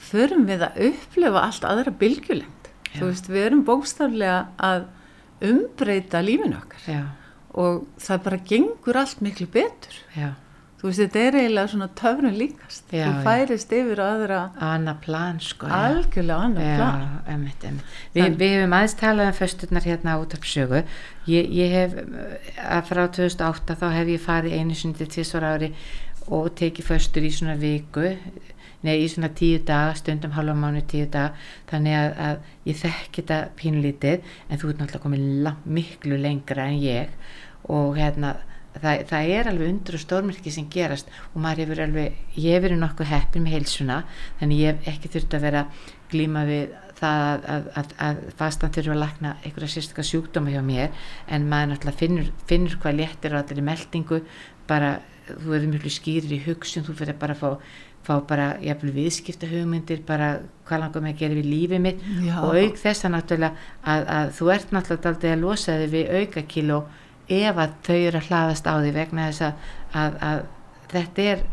förum 0.01 0.47
við 0.49 0.67
að 0.69 0.79
upplifa 0.89 1.47
allt 1.47 1.67
aðra 1.69 1.93
bylgjulengd. 2.01 2.71
Við 2.93 3.41
erum 3.41 3.65
bókstaflega 3.65 4.39
að 4.61 4.87
umbreyta 5.49 6.21
lífinu 6.25 6.59
okkar. 6.59 6.85
Já, 6.85 7.03
og 7.57 7.85
það 8.01 8.25
bara 8.27 8.41
gengur 8.53 8.99
allt 9.01 9.23
miklu 9.25 9.49
betur. 9.53 9.97
Já 10.17 10.33
þú 10.83 10.91
veist, 10.91 10.99
þetta 10.99 11.21
er 11.23 11.37
eiginlega 11.39 11.71
svona 11.71 11.87
töfrun 11.95 12.35
líkast 12.35 12.91
Já, 12.91 13.05
þú 13.07 13.13
já. 13.13 13.23
færist 13.23 13.75
yfir 13.79 14.01
á 14.03 14.07
aðra 14.09 14.39
Anna 14.69 14.95
plan 14.99 15.39
sko 15.41 15.69
já. 15.71 15.75
algjörlega 15.79 16.39
annar 16.49 16.71
plan 16.81 17.05
Já, 17.05 17.35
emitt, 17.37 17.67
emitt. 17.69 17.93
Vi, 18.17 18.25
við 18.41 18.55
hefum 18.57 18.75
aðeins 18.79 18.97
talað 18.99 19.31
um 19.31 19.37
fösturnar 19.39 19.87
hérna 19.87 20.17
út 20.19 20.35
af 20.35 20.49
sögu. 20.53 20.83
Ég, 21.31 21.53
ég 21.55 21.77
hef, 21.77 21.95
uh, 22.03 22.35
að 22.67 22.89
frá 22.91 23.03
2008 23.15 23.79
þá 23.79 23.87
hef 23.95 24.11
ég 24.17 24.25
farið 24.27 24.59
einu 24.59 24.75
sinni 24.75 24.99
til 24.99 25.11
tvisvar 25.15 25.47
ári 25.53 25.71
og 26.27 26.51
tekið 26.59 26.91
föstur 26.91 27.27
í 27.27 27.31
svona 27.35 27.55
viku, 27.59 28.11
nei 28.83 28.97
í 29.05 29.09
svona 29.11 29.31
tíu 29.31 29.63
daga, 29.63 29.95
stundum 29.99 30.35
halva 30.35 30.55
mánu 30.59 30.83
tíu 30.91 31.07
daga, 31.07 31.37
þannig 31.71 31.99
að, 31.99 32.13
að 32.27 32.71
ég 32.71 32.79
þekki 32.83 33.23
þetta 33.23 33.39
pínlítið, 33.59 34.31
en 34.49 34.59
þú 34.59 34.71
ert 34.73 34.83
náttúrulega 34.83 35.43
lang, 35.47 35.67
miklu 35.79 36.19
lengra 36.19 36.67
en 36.71 36.79
ég 36.83 37.15
og 37.71 37.95
hérna 37.99 38.37
það, 38.77 39.03
það 39.11 39.33
er 39.37 39.51
alveg 39.51 39.73
undur 39.73 39.99
og 39.99 40.05
stórmyrki 40.05 40.55
sem 40.55 40.69
gerast 40.73 41.11
og 41.33 41.43
maður 41.45 41.65
hefur 41.65 41.83
alveg, 41.87 42.23
ég 42.37 42.57
hefur 42.57 42.77
nokkuð 42.79 43.13
heppin 43.13 43.47
með 43.47 43.59
heilsuna 43.59 43.99
þannig 44.41 44.63
ég 44.63 44.81
hef 44.81 44.95
ekki 44.95 45.13
þurft 45.17 45.37
að 45.39 45.47
vera 45.49 45.67
glíma 46.13 46.47
við 46.49 46.75
það 47.03 47.23
að, 47.27 47.47
að, 47.53 47.71
að, 47.81 47.95
að 48.07 48.19
fastan 48.39 48.75
þurfa 48.75 48.95
að 48.95 49.01
lakna 49.03 49.37
einhverja 49.43 49.75
sérstakka 49.75 50.05
sjúkdóma 50.07 50.53
hjá 50.55 50.61
mér 50.65 50.93
en 51.27 51.49
maður 51.51 51.73
náttúrulega 51.73 52.03
finnur, 52.03 52.29
finnur 52.51 52.77
hvað 52.83 53.01
léttir 53.01 53.35
á 53.35 53.41
allir 53.43 53.65
meldingu 53.67 54.21
bara 54.71 54.93
þú 55.27 55.55
verður 55.55 55.73
mjög 55.73 55.89
skýrir 55.97 56.37
í 56.37 56.43
hugsun 56.47 56.87
þú 56.87 56.97
fyrir 56.99 57.19
bara 57.19 57.37
að 57.37 57.43
fá, 57.43 57.51
fá 58.07 58.15
bara 58.29 58.49
jafnvel 58.63 58.95
viðskipta 58.97 59.51
hugmyndir 59.51 60.03
bara 60.07 60.33
hvað 60.69 60.85
langar 60.85 61.05
mig 61.05 61.17
að 61.17 61.23
gera 61.23 61.39
við 61.39 61.51
lífið 61.51 61.85
mitt 61.87 62.03
Já. 62.27 62.35
og 62.43 62.59
auk 62.59 62.81
þess 62.83 63.07
að 63.07 63.15
náttúrulega 63.17 63.69
að, 63.83 64.09
að 64.17 64.35
þú 64.39 64.51
ert 64.57 64.75
náttúrulega 64.75 65.13
aldrei 65.13 65.33
að 65.33 65.45
losa 65.47 65.79
þig 65.83 65.95
við 65.97 66.13
aukakíló 66.21 66.81
ef 67.29 67.59
að 67.59 67.75
þau 67.87 67.97
eru 67.97 68.21
að 68.21 68.29
hlaðast 68.29 68.67
á 68.67 68.75
því 68.79 68.93
vegna 68.97 69.29
þess 69.31 69.43
að, 69.47 69.67
að, 70.03 70.17
að 70.31 70.43
þetta 70.93 71.29
er 71.33 71.45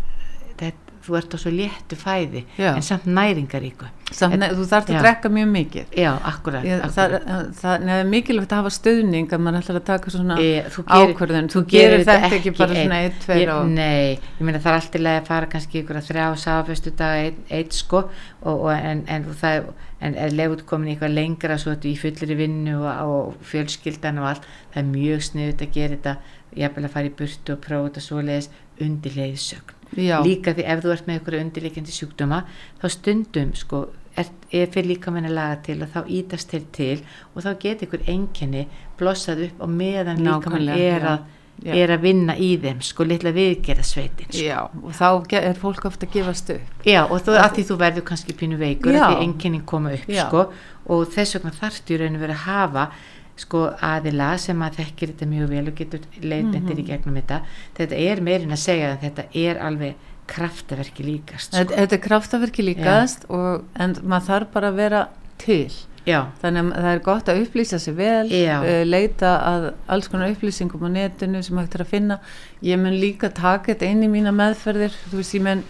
þú 1.09 1.17
ert 1.19 1.33
á 1.33 1.37
svo 1.41 1.51
léttu 1.51 1.97
fæði 1.99 2.45
Já. 2.57 2.71
en 2.75 2.85
samt 2.85 3.05
næringaríku 3.09 3.89
Samt, 4.09 4.39
ne, 4.41 4.47
þú 4.57 4.63
þarft 4.65 4.87
Já. 4.89 4.95
að 4.97 5.03
drekka 5.05 5.29
mjög 5.29 5.49
mikið 5.53 5.91
já, 6.01 6.09
akkurat, 6.25 6.63
Ég, 6.65 6.79
það, 6.81 7.11
akkurat. 7.19 7.51
það, 7.59 7.83
það 7.83 7.91
er 7.95 8.07
mikilvægt 8.09 8.53
að 8.55 8.61
hafa 8.63 8.71
stöðning 8.73 9.27
að 9.35 9.43
maður 9.45 9.59
ætlar 9.59 9.77
að 9.79 9.85
taka 9.89 10.13
svona 10.15 10.37
E, 10.41 10.47
þú 10.73 10.85
gerir- 10.87 11.13
ákvörðun, 11.13 11.49
þú 11.53 11.59
þú 11.59 11.63
gerir 11.73 11.99
þetta 11.99 12.15
þetta 12.23 12.39
ekki 12.39 12.53
bara 12.57 12.77
svona 12.79 12.97
eitt, 13.03 13.19
tveir 13.25 13.51
og 13.53 13.69
Nei, 13.69 14.17
ég 14.17 14.41
meina 14.47 14.59
það 14.63 14.71
er 14.71 14.79
alltaf 14.79 15.03
leið 15.05 15.19
að 15.21 15.29
fara 15.29 15.51
kannski 15.53 15.83
ykkur 15.83 15.99
að 16.01 16.09
þrjá 16.09 16.25
sáfestu 16.45 16.95
dag 17.03 17.37
eitt, 17.59 17.77
sko 17.77 18.01
og, 18.41 18.55
og 18.65 18.71
en, 18.73 19.03
en 19.07 19.27
þú 19.29 19.37
það 19.43 19.69
en 20.01 20.15
er 20.25 20.33
leiðut 20.33 20.65
komin 20.65 20.89
í 20.89 20.95
eitthvað 20.95 21.13
lengra 21.19 21.57
svo 21.61 21.75
þetta 21.75 21.89
í 21.91 21.95
fullir 22.01 22.35
vinnu 22.39 22.77
og, 22.81 22.89
og 23.05 23.35
fjölskyldan 23.45 24.17
og 24.23 24.29
allt, 24.33 24.49
það 24.73 24.81
er 24.81 24.89
mjög 24.95 25.25
sniðut 25.29 25.61
að 25.67 25.73
gera 25.77 25.97
þetta 25.99 26.15
jafnvel 26.63 26.85
að 26.89 26.93
fara 26.97 27.05
í 27.11 27.13
burtu 27.19 27.53
og 27.53 27.61
prófa 27.61 27.89
þetta 27.91 28.05
svoleiðis 28.09 28.49
undir 28.81 29.17
leiðsögn 29.19 29.75
Já. 29.97 30.19
líka 30.23 30.53
því 30.53 30.65
ef 30.69 30.83
þú 30.83 30.91
ert 30.93 31.07
með 31.07 31.17
einhverju 31.17 31.45
undirleikjandi 31.45 31.95
sjúkdóma 31.95 32.43
þá 32.81 32.85
stundum 32.93 33.55
sko 33.57 33.87
er, 34.19 34.29
er 34.51 34.69
fyrir 34.69 34.91
líka 34.93 35.11
minni 35.13 35.31
laga 35.33 35.57
til 35.65 35.79
og 35.83 35.91
þá 35.93 35.99
ítast 36.19 36.53
þeir 36.53 36.69
til 36.75 36.95
og 37.33 37.43
þá 37.45 37.51
geti 37.63 37.87
ykkur 37.87 38.05
enginni 38.13 38.67
blossað 38.99 39.45
upp 39.49 39.65
og 39.65 39.73
meðan 39.73 40.21
líka 40.21 40.39
Nákvæmlega, 40.39 40.95
er, 40.95 41.07
að, 41.13 41.27
já. 41.65 41.73
er 41.83 41.93
að 41.95 42.05
vinna 42.05 42.37
í 42.37 42.49
þeim 42.61 42.81
sko 42.85 43.07
litla 43.07 43.33
viðgerða 43.35 43.85
sveitin 43.87 44.29
sko. 44.31 44.45
Já, 44.45 44.59
og 44.69 44.97
þá 44.99 45.37
er 45.41 45.61
fólk 45.61 45.87
ofta 45.89 46.09
að 46.09 46.17
gefast 46.17 46.51
upp 46.55 46.89
já 46.89 47.01
og 47.05 47.15
þú, 47.25 47.37
að 47.41 47.53
því 47.57 47.69
þú 47.71 47.79
verður 47.85 48.09
kannski 48.11 48.37
pínu 48.41 48.59
veikur 48.61 48.93
Já. 48.93 49.05
að 49.05 49.15
því 49.15 49.29
enginnin 49.29 49.65
koma 49.69 49.95
upp 49.97 50.11
Já. 50.11 50.25
sko 50.27 50.49
og 50.89 51.07
þess 51.13 51.37
vegna 51.39 51.55
þarftu 51.57 51.95
í 51.95 52.01
rauninu 52.03 52.21
verið 52.21 52.37
að 52.37 52.45
hafa 52.49 52.91
sko 53.39 53.65
aðila 53.85 54.33
sem 54.41 54.59
að 54.65 54.79
þekkir 54.81 55.13
þetta 55.13 55.27
mjög 55.31 55.49
vel 55.53 55.65
og 55.71 55.75
getur 55.79 55.99
leiðbendir 56.21 56.75
Mhm. 56.75 56.83
í 56.83 56.87
gegnum 56.89 57.19
þetta. 57.21 57.41
Þetta 57.79 57.99
er 58.05 58.21
meirinn 58.21 58.51
að 58.55 58.63
segja 58.65 58.93
að 58.93 59.03
þetta 59.07 59.25
er 59.47 59.59
alveg 59.67 59.93
kraftaverki 60.29 61.03
líkast 61.07 61.53
sko. 61.55 61.63
þetta 61.73 61.95
er 61.97 62.01
kraftaverki 62.03 62.63
líkast 62.67 63.23
og, 63.33 63.63
en 63.75 63.95
maður 64.03 64.27
þarf 64.29 64.51
bara 64.53 64.69
að 64.71 64.75
vera 64.75 65.07
til. 65.41 65.71
Já, 66.07 66.25
þannig 66.41 66.69
að 66.73 66.83
það 66.83 66.93
er 66.95 66.99
gott 67.05 67.29
að 67.29 67.41
upplýsa 67.43 67.79
sig 67.79 67.93
vel 67.97 68.27
uh, 68.63 68.83
leita 68.87 69.31
að 69.45 69.65
alls 69.87 70.07
konar 70.09 70.31
upplýsingum 70.33 70.85
á 70.85 70.89
netinu 70.89 71.41
sem 71.43 71.57
hægt 71.59 71.75
er 71.75 71.83
að 71.83 71.91
finna. 71.91 72.19
Ég 72.63 72.79
mun 72.79 72.95
líka 72.97 73.29
taka 73.33 73.73
þetta 73.73 73.89
inn 73.91 74.03
í 74.03 74.09
mína 74.09 74.31
meðferðir. 74.33 74.95
Þú 75.11 75.19
veist 75.19 75.35
ég 75.37 75.41
mun 75.45 75.63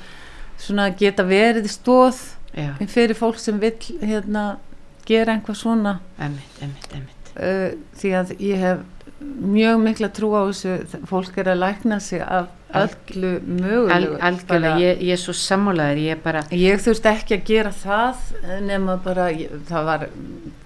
svona 0.58 0.90
geta 0.96 1.24
verið 1.28 1.68
stóð 1.72 2.22
fyrir 2.88 3.16
fólk 3.16 3.40
sem 3.40 3.60
vill 3.60 3.78
hérna 4.02 4.58
gera 5.06 5.34
einhvað 5.36 5.56
svona. 5.60 6.00
Emmitt, 6.20 6.62
emmitt, 6.62 6.94
emmitt 6.94 7.19
uh, 7.40 7.68
því 8.00 8.14
að 8.22 8.34
ég 8.40 8.64
hef 8.64 8.86
mjög 9.20 9.82
mikla 9.84 10.10
trú 10.16 10.32
á 10.32 10.48
þessu 10.48 11.04
fólk 11.10 11.38
er 11.42 11.52
að 11.52 11.62
lækna 11.66 12.00
sig 12.04 12.22
af 12.24 12.48
öllu 12.70 13.32
Al, 13.36 13.42
mögulegu 13.42 14.18
algjörlega, 14.22 14.48
Bara- 14.48 14.80
ég, 14.80 15.02
ég 15.02 15.16
er 15.16 15.18
svo 15.18 15.34
sammálaður 15.34 16.02
ég 16.04 16.22
bara, 16.24 16.44
Ég 16.54 16.80
þurfti 16.84 17.10
ekki 17.12 17.36
að 17.40 17.46
gera 17.50 17.72
það 17.74 18.16
nema 18.68 18.98
bara, 19.04 19.30
ég, 19.34 19.50
það 19.68 19.88
var 19.90 20.06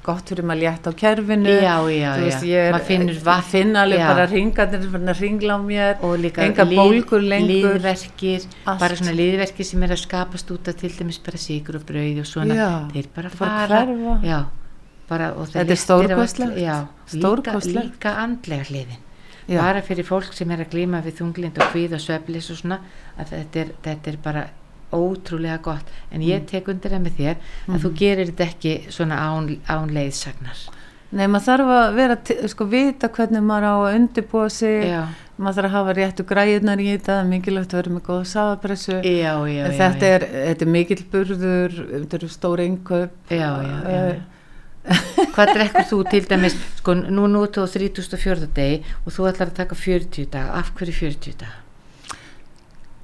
gott 0.04 0.28
fyrir 0.28 0.44
maður 0.44 0.62
létt 0.66 0.88
á 0.88 0.92
kerfinu. 1.00 1.54
Já, 1.54 1.76
já, 1.88 1.96
já. 1.96 2.10
Veist, 2.20 2.44
er, 2.44 2.72
maður 2.76 2.88
finnur 2.90 3.20
vatn. 3.24 3.46
finn 3.54 3.78
alveg 3.80 4.02
já. 4.02 4.08
bara 4.12 4.26
ringarnir 4.28 4.90
fann 4.92 5.14
að 5.14 5.22
ringla 5.24 5.56
á 5.56 5.60
mér. 5.64 5.94
Og 6.04 6.18
líka 6.20 6.44
lengur. 6.44 7.80
líðverkir 7.80 8.48
Allt. 8.66 8.80
bara 8.82 8.98
svona 9.00 9.16
líðverkir 9.16 9.70
sem 9.70 9.86
er 9.88 9.96
að 9.96 10.02
skapast 10.04 10.52
út 10.52 10.68
af 10.68 10.76
til 10.82 10.92
dæmis 10.92 11.22
bara 11.24 11.40
sigur 11.40 11.80
og 11.80 11.88
brauð 11.88 12.20
og 12.20 12.28
svona. 12.28 12.60
Já, 12.60 12.72
þeir 12.92 13.08
bara 13.16 13.30
fara. 13.32 13.86
já, 14.28 14.44
bara, 15.14 15.32
Þetta 15.54 15.64
er 15.78 15.82
stórkostlegt. 15.86 16.58
líka, 16.58 17.84
líka 17.84 18.16
andlega 18.26 18.68
hliðin 18.70 19.02
Já. 19.48 19.58
bara 19.60 19.82
fyrir 19.84 20.06
fólk 20.08 20.34
sem 20.34 20.52
er 20.56 20.62
að 20.64 20.70
glíma 20.74 21.02
við 21.04 21.18
þunglind 21.20 21.58
og 21.60 21.74
hvíð 21.74 21.98
og 21.98 22.04
sveflis 22.04 22.50
og 22.54 22.60
svona 22.62 22.78
þetta 23.20 23.60
er, 23.66 23.74
þetta 23.84 24.14
er 24.14 24.20
bara 24.24 24.44
ótrúlega 24.94 25.58
gott 25.66 25.90
en 26.12 26.22
Mm. 26.22 26.28
ég 26.30 26.46
tek 26.48 26.68
undir 26.70 26.92
það 26.94 27.02
með 27.04 27.18
þér 27.18 27.36
að 27.74 27.82
þú 27.84 27.90
gerir 27.98 28.30
þetta 28.32 28.46
ekki 28.48 28.74
svona 28.94 29.18
án, 29.20 29.60
án 29.68 29.90
leiðsagnar 29.92 30.64
Nei, 31.14 31.28
maður 31.30 31.46
þarf 31.46 31.72
að 31.74 31.96
vera, 31.96 32.16
sko, 32.50 32.66
vita 32.66 33.08
hvernig 33.14 33.44
maður 33.46 33.66
á 33.70 33.76
að 33.86 33.96
undirbúa 34.00 34.48
sig 34.50 34.88
já, 34.90 35.02
maður 35.38 35.56
þarf 35.60 35.68
að 35.70 35.76
hafa 35.78 35.94
réttu 36.00 36.24
græðunar 36.26 36.80
í 36.82 36.88
þetta 36.98 37.18
mikilvægt 37.30 37.74
að 37.74 37.82
vera 37.82 37.94
með 37.98 38.06
góða 38.08 38.30
sáðapressu 38.32 38.96
já, 39.04 39.34
já, 39.46 39.66
þetta. 39.78 40.06
Er, 40.16 40.26
þetta 40.48 40.66
er 40.66 40.72
mikill 40.74 41.04
burður 41.12 41.76
þetta 41.92 42.18
eru 42.18 42.30
stóri 42.34 42.66
inköp 42.72 43.12
já, 43.30 43.50
já, 43.62 43.76
já, 43.84 43.90
Eh, 43.90 44.14
já. 44.14 44.22
Hvað 45.34 45.54
drekkur 45.56 45.86
þú 45.90 46.00
til 46.12 46.24
dæmis? 46.30 46.56
Sko 46.80 46.94
nú 47.00 47.28
nú 47.32 47.46
þú 47.48 47.64
á 47.64 47.68
34. 47.72 48.48
degi 48.54 48.82
og 49.06 49.14
þú 49.16 49.28
ætlar 49.32 49.52
að 49.52 49.60
taka 49.62 49.76
40 49.80 50.26
dag 50.34 50.50
af 50.60 50.74
hverju 50.78 50.96
40 51.00 51.38
dag 51.44 51.60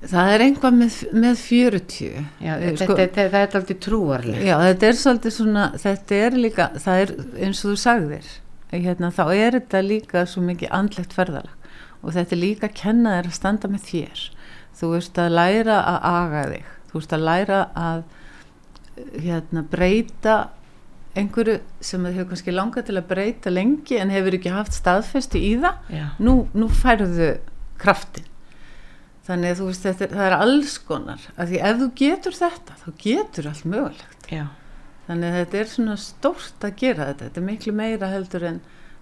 það 0.09 0.29
er 0.33 0.41
einhvað 0.45 0.75
með, 0.79 0.97
með 1.19 1.39
40 1.43 2.11
já, 2.39 2.53
Eh, 2.55 2.59
þetta, 2.69 2.85
sko- 2.85 2.95
þetta, 2.99 3.23
það 3.33 3.41
er 3.45 3.55
aldrei 3.59 3.77
trúarleg 3.83 4.43
Já, 4.47 4.55
þetta 4.63 4.87
er 4.89 4.99
svolítið 4.99 5.33
svona, 5.35 5.63
þetta 5.75 6.19
er 6.25 6.37
líka, 6.39 6.67
það 6.79 7.01
er 7.03 7.09
eins 7.45 7.63
og 7.65 7.71
þú 7.73 7.79
sagðir, 7.83 8.29
hérna, 8.71 9.09
þá 9.11 9.23
er 9.35 9.57
þetta 9.59 9.81
líka 9.83 10.25
svo 10.25 10.43
mikið 10.47 10.71
andlegt 10.71 11.15
ferðalag 11.17 11.55
og 12.03 12.13
þetta 12.15 12.31
er 12.35 12.39
líka 12.43 12.67
að 12.69 12.77
kenna 12.79 13.17
þér 13.17 13.27
að 13.27 13.35
standa 13.35 13.67
með 13.67 13.81
þér. 13.89 14.21
Þú 14.79 14.91
veist 14.93 15.17
að 15.19 15.33
læra 15.35 15.79
að 15.83 15.97
aga 16.13 16.43
þig, 16.53 16.69
þú 16.87 16.93
veist 17.01 17.15
að 17.17 17.25
læra 17.27 17.59
að 17.75 18.03
hérna, 19.19 19.63
breyta 19.67 20.35
einhverju 21.19 21.57
sem 21.83 22.03
þau 22.07 22.11
hefur 22.15 22.29
kannski 22.33 22.53
langað 22.55 22.87
til 22.89 22.97
að 22.99 23.07
breyta 23.11 23.53
lengi 23.53 23.99
en 24.01 24.13
hefur 24.13 24.37
ekki 24.39 24.53
haft 24.55 24.73
staðfestu 24.77 25.41
í 25.41 25.53
það, 25.61 25.79
já, 25.93 26.05
nú, 26.23 26.35
nú 26.57 26.69
færðu 26.81 27.29
kraftin. 27.81 28.25
Þannig 29.29 29.51
að 29.53 29.59
þú 29.61 29.65
veist, 29.69 29.83
þetta 29.85 30.07
það 30.15 30.25
er 30.25 30.35
alls 30.39 30.77
konar, 30.89 31.25
að 31.37 31.51
því 31.51 31.59
ef 31.69 31.77
þú 31.83 31.87
getur 32.01 32.37
þetta, 32.39 32.77
þá 32.81 32.87
getur 33.03 33.49
allt 33.51 33.65
mögulegt. 33.69 34.31
já, 34.33 34.45
Þannig 35.09 35.29
að 35.31 35.37
þetta 35.39 35.57
er 35.59 35.69
svona 35.71 35.95
stórt 35.97 36.65
að 36.65 36.75
gera 36.77 37.05
þetta. 37.09 37.27
Þetta 37.27 37.39
er 37.41 37.45
miklu 37.47 37.71
meira 37.73 38.09
heldur 38.11 38.43
en 38.45 38.59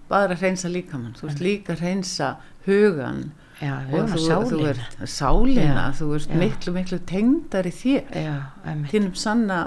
bara 0.08 0.32
að 0.32 0.40
reynsa 0.46 0.70
líkamann. 0.72 1.12
Þú 1.18 1.26
veist 1.28 1.42
líka 1.44 1.74
að 1.74 1.82
reynsa 1.84 2.28
hugan 2.64 3.18
já, 3.60 3.74
og 3.92 4.08
þú, 4.14 4.38
þú 4.48 4.60
ert 4.70 5.02
sálina, 5.12 5.66
Já, 5.66 5.98
þú 5.98 6.08
ert 6.16 6.32
miklu, 6.40 6.72
miklu 6.78 6.98
tengdar 7.10 7.68
í 7.68 7.74
þér, 7.76 8.08
þínum 8.88 9.12
sanna, 9.20 9.58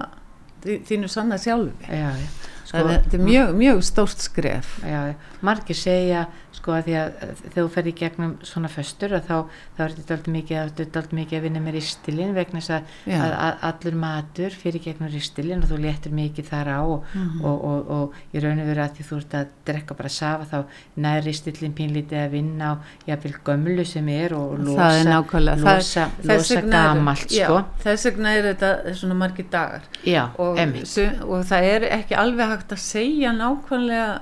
þínu 0.64 1.10
sanna 1.12 1.38
sjálfi. 1.42 1.88
já, 1.90 2.12
já 2.16 2.28
Sko, 2.62 2.78
Þannig 2.78 2.92
að 2.96 3.04
þetta 3.04 3.18
er 3.18 3.24
mjög, 3.26 3.50
mjög 3.60 3.80
stórt 3.84 4.22
skref. 4.24 4.68
já, 4.86 5.00
já. 5.12 5.16
margir 5.42 5.76
segja 5.76 6.26
sko 6.62 6.76
að 6.78 6.86
því 6.88 6.96
að 7.02 7.12
þegar 7.42 7.56
þú 7.58 7.68
ferð 7.74 7.90
í 7.92 7.96
gegnum 8.04 8.34
svona 8.46 8.70
föstur 8.72 9.16
og 9.18 9.24
þá, 9.26 9.36
þá 9.78 9.82
er 9.88 9.96
þetta 9.98 10.16
alltaf 10.16 10.32
mikið, 10.38 11.12
mikið 11.20 11.38
að 11.40 11.46
vinna 11.48 11.62
með 11.66 11.76
ristilinn 11.80 12.34
vegna 12.38 12.62
þess 12.62 12.74
að, 12.78 12.92
að, 13.18 13.34
að 13.42 13.66
allur 13.72 13.98
matur 14.06 14.58
fyrir 14.62 14.84
gegnum 14.86 15.10
ristilinn 15.12 15.64
og 15.66 15.72
þú 15.72 15.80
letur 15.88 16.14
mikið 16.22 16.50
þar 16.54 16.72
á 16.72 16.80
og, 16.86 17.00
Mhm. 17.12 17.42
og, 17.44 17.64
og, 17.66 17.90
og 17.92 18.36
í 18.36 18.40
raun 18.44 18.60
og 18.62 18.68
veru 18.70 18.82
að 18.86 18.94
því 18.98 19.06
þú 19.10 19.18
ert 19.18 19.34
að 19.42 19.48
drekka 19.68 19.96
bara 19.98 20.10
safa 20.14 20.46
þá 20.52 20.58
nær 21.02 21.24
ristillinn 21.26 21.74
pínlítið 21.76 22.20
að 22.22 22.32
vinna 22.36 22.70
á 22.72 22.74
jafnvel 23.10 23.34
gömlu 23.48 23.86
sem 23.90 24.08
er 24.14 24.36
og 24.38 24.60
losa, 24.60 24.90
er 25.02 25.66
losa, 25.66 26.06
þess 26.22 26.30
losa 26.30 26.60
er- 26.60 26.70
gamalt 26.72 27.32
sko 27.32 27.58
Þess 27.82 28.06
vegna 28.10 28.34
er 28.38 28.44
þetta 28.54 28.94
svona 29.02 29.16
margir 29.18 29.46
dagar. 29.52 29.82
já, 30.06 30.28
og, 30.38 30.58
og 30.58 31.46
það 31.50 31.64
er 31.74 31.88
ekki 31.98 32.16
alveg 32.22 32.52
hægt 32.54 32.72
að 32.76 32.84
segja 32.86 33.32
nákvæmlega 33.34 34.20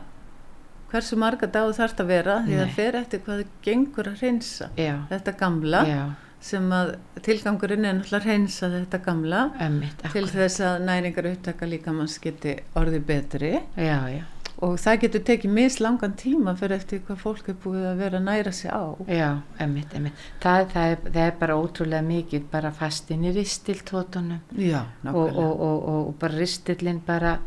hversu 0.91 1.19
marga 1.19 1.49
dagur 1.52 1.78
þarf 1.78 2.02
að 2.04 2.10
vera 2.13 2.39
því 2.45 2.56
Nei. 2.56 2.63
það 2.63 2.73
fer 2.80 2.97
eftir 3.04 3.21
hvað 3.25 3.43
það 3.43 3.54
gengur 3.67 4.10
að 4.12 4.25
reynsa 4.25 4.71
þetta 5.12 5.36
gamla 5.43 5.84
já, 5.89 6.02
sem 6.49 6.71
að 6.71 6.95
tilgangurinn 7.25 7.86
er 7.86 7.95
náttúrulega 7.99 8.23
að 8.23 8.28
reynsa 8.32 8.71
þetta 8.73 8.99
gamla 9.06 9.45
emmitt 9.67 10.04
til 10.13 10.25
þess 10.32 10.65
að 10.65 10.84
næringar 10.88 11.32
upptaka 11.34 11.69
líka 11.69 11.95
manns 11.95 12.19
geti 12.23 12.58
orðið 12.80 13.08
betri. 13.10 13.54
Já, 13.75 13.97
já, 14.13 14.23
og 14.65 14.75
það 14.80 14.97
getur 15.04 15.23
tekið 15.28 15.54
mislangan 15.56 16.15
tíma 16.19 16.54
fyrir 16.60 16.80
eftir 16.80 17.04
hvað 17.08 17.21
fólk 17.21 17.52
er 17.52 17.60
búið 17.63 17.86
að 17.91 18.02
vera 18.04 18.19
að 18.19 18.25
næra 18.28 18.52
sig 18.56 18.71
á. 18.71 18.84
Já, 19.08 19.30
emmitt, 19.63 19.93
emmitt 19.95 20.25
það, 20.43 20.65
það, 20.73 20.95
er, 20.95 21.06
það 21.06 21.21
er 21.25 21.38
bara 21.43 21.60
ótrúlega 21.60 22.08
mikið 22.08 22.49
bara 22.52 22.73
fast 22.75 23.12
inn 23.15 23.23
í 23.28 23.34
ristiltótunum 23.36 24.60
Já, 24.60 24.82
og, 25.13 25.23
og, 25.28 25.54
og, 25.54 25.88
og 25.93 26.12
bara 26.19 26.39
ristillin 26.41 26.99
bara 27.08 27.38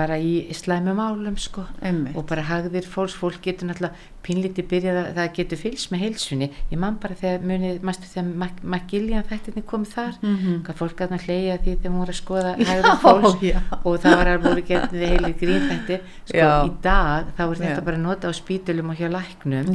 bara 0.00 0.16
í 0.20 0.48
slæmum 0.56 1.00
álum 1.02 1.36
sko 1.40 1.66
Einmitt. 1.82 2.16
og 2.16 2.26
bara 2.30 2.46
hagðir 2.48 2.88
fólks, 2.88 3.16
fólk 3.20 3.40
getur 3.44 3.68
náttúrulega 3.68 3.94
pínlítið 4.26 4.66
byrjað 4.70 4.98
að 5.00 5.08
það 5.16 5.28
getur 5.38 5.60
fylgst 5.60 5.90
með 5.92 6.02
heilsunni. 6.04 6.48
Ég 6.70 6.78
man 6.80 6.96
bara 7.00 7.16
þegar 7.18 7.44
munið, 7.48 7.80
mæstu 7.86 8.08
þegar 8.10 8.50
Magiljan 8.74 9.26
þættinni 9.28 9.62
komið 9.70 9.94
þar? 9.94 10.14
Mhm. 10.20 10.56
hvað 10.66 10.78
fólk 10.80 11.00
að 11.00 11.24
hleyja 11.24 11.56
því 11.60 11.74
þegar 11.76 11.92
hún 11.92 12.00
var 12.00 12.12
að 12.12 12.18
skoða 12.20 12.52
hagðir 12.60 12.98
fólks 13.04 13.34
já. 13.42 13.60
og 13.84 13.98
það 14.00 14.16
var 14.20 14.30
alveg 14.30 14.50
voru 14.50 14.64
getið 14.70 15.00
heilir 15.10 15.36
grín 15.40 15.64
þetta 15.70 15.96
sko 16.24 16.36
Já. 16.36 16.64
í 16.66 16.70
dag 16.82 17.24
þá 17.36 17.42
er 17.44 17.56
þetta 17.60 17.80
Já. 17.80 17.84
bara 17.88 18.00
nota 18.00 18.28
á 18.28 18.32
spítulum 18.36 18.90
og 18.90 18.96
hjá 19.00 19.08
læknum. 19.10 19.66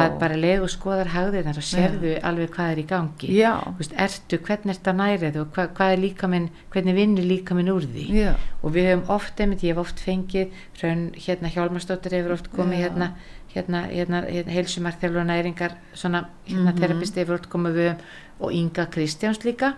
Að 0.00 0.18
bara 0.20 0.36
leið 0.36 0.60
og 0.66 0.70
skoðar 0.70 1.08
hagðir 1.14 1.50
og 1.50 1.66
sérðu 1.66 2.12
alveg 2.22 2.54
hvað 2.54 2.70
er 2.70 2.78
í 2.78 2.86
gangi. 2.86 3.28
Veist, 3.80 3.94
ertu, 3.96 4.38
hvernig 4.38 4.80
að 4.80 4.96
næra 5.00 5.30
þig 5.30 5.40
og 5.40 5.50
hvað, 5.54 5.66
hvað 5.76 5.92
er 5.94 6.00
líka 6.04 6.30
minn, 6.30 6.48
hvernig 6.70 6.94
vinnur 6.94 7.26
líka 7.26 7.54
minn 7.54 7.72
úr 7.72 7.84
því? 7.88 8.06
Og 8.62 8.74
við 8.74 8.90
höfum 8.90 9.06
oft, 9.16 9.40
einmitt, 9.40 9.64
ég 9.64 9.74
hef 9.74 9.80
oft 9.80 9.98
fengið 10.04 10.48
frá 10.76 10.90
hérna 12.80 13.12
Hérna, 13.54 13.80
hérna, 13.90 14.20
hérna, 14.30 14.52
heilsumarþjálfur 14.54 15.20
og 15.24 15.26
næringar 15.26 15.72
svona, 15.94 16.24
hérna 16.46 16.70
mm 16.70 16.74
Mhm. 16.74 16.80
terapisti 16.80 17.24
oft 17.30 17.48
komið 17.50 17.74
við 17.80 17.94
og 18.40 18.52
Inga 18.52 18.86
Kristjáns 18.86 19.42
líka 19.44 19.72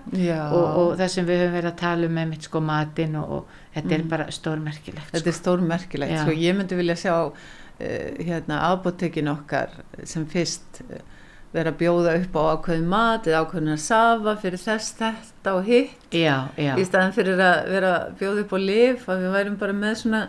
og, 0.53 0.77
og 0.77 0.99
það 0.99 1.09
sem 1.09 1.27
við 1.27 1.41
höfum 1.43 1.55
verið 1.57 1.71
að 1.73 1.77
tala 1.81 2.07
um 2.07 2.13
með 2.15 2.29
mitt 2.29 2.43
sko 2.43 2.61
matinn 2.61 3.17
og, 3.17 3.31
og 3.31 3.47
þetta 3.75 3.95
er 3.95 4.03
bara 4.03 4.27
stórmerkilegt 4.31 5.09
Mm. 5.13 5.17
Þetta 5.17 5.29
er 5.29 5.39
stórmerkilegt, 5.41 6.13
Já. 6.13 6.23
sko 6.23 6.31
ég 6.33 6.55
myndi 6.57 6.77
vilja 6.77 6.95
sjá 6.95 7.15
uh, 7.27 7.33
hérna 7.81 8.61
apotekin 8.73 9.29
okkar 9.29 9.69
sem 10.05 10.27
fyrst 10.27 10.83
uh, 10.91 11.01
vera 11.53 11.71
að 11.73 11.79
bjóða 11.83 12.15
upp 12.21 12.37
á 12.37 12.43
ákveðin 12.57 12.87
mat 12.89 13.27
eða 13.27 13.43
ákveðin 13.45 13.73
að 13.75 13.83
safa 13.83 14.37
fyrir 14.37 14.59
þess 14.59 14.95
þetta 15.01 15.53
og 15.57 15.65
hitt 15.67 16.15
já, 16.15 16.49
já, 16.57 16.77
í 16.79 16.85
staðan 16.85 17.13
fyrir 17.13 17.41
að 17.41 17.69
vera 17.69 17.91
að 17.99 18.15
bjóða 18.21 18.41
upp 18.47 18.53
á 18.53 18.59
lif 18.63 19.09
að 19.09 19.21
við 19.27 19.33
værum 19.37 19.59
bara 19.61 19.73
með 19.73 19.95
svona 20.05 20.23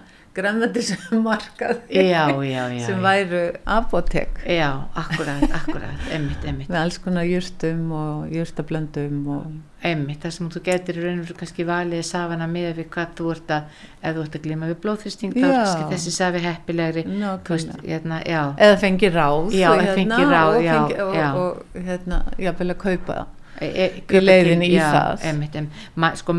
já, 2.47 2.63
sem 2.87 3.03
væru 3.03 3.43
apotek 3.65 4.39
já, 4.49 4.69
akkurat, 4.97 5.43
akkurat, 5.59 6.07
emmitt, 6.13 6.47
emmitt 6.49 6.71
með 6.71 6.79
alls 6.81 6.97
konar 7.03 7.27
júrstum 7.29 7.91
og 7.97 8.33
júrstablöndum 8.33 9.21
og 9.37 9.53
Einmitt, 9.83 10.21
það 10.23 10.31
sem 10.31 10.49
þú 10.53 10.59
getur 10.63 10.95
í 10.95 11.01
raun 11.03 11.17
og 11.19 11.25
veru 11.25 11.35
kannski 11.41 11.63
valið 11.67 12.05
safana 12.07 12.45
með 12.47 12.77
við 12.77 12.85
hvað 12.93 13.09
þú 13.17 13.31
ert 13.33 13.49
að, 13.51 13.81
ef 13.99 14.13
þú 14.15 14.21
ert 14.23 14.37
að 14.37 14.45
glíma 14.45 14.69
við 14.69 14.77
blóðþristing, 14.85 15.33
þá 15.35 15.47
er 15.49 15.89
þessi 15.91 16.13
safi 16.15 16.43
heppilegri, 16.45 17.03
nákvæmlega. 17.09 17.81
hérna, 17.83 18.21
eða 18.63 18.77
fengi 18.79 19.09
ráð 19.11 19.57
Já, 19.59 19.67
og 19.73 19.83
fengi 19.97 20.21
ráð, 20.31 20.53
og, 20.53 20.63
já, 20.63 20.77
og, 20.79 21.01
og, 21.03 21.41
og 21.43 21.83
hérna, 21.89 22.21
jafnvel 22.39 22.71
að 22.71 22.79
kaupa 22.85 23.17
e, 23.63 23.85
e, 23.85 24.03
í 24.17 24.21
leiðinni 24.23 24.67
í 24.69 24.75
já, 24.77 24.85
það. 24.93 25.25
einmitt, 25.29 25.55
em, 25.61 25.67
ma, 25.95 26.11
sko, 26.19 26.35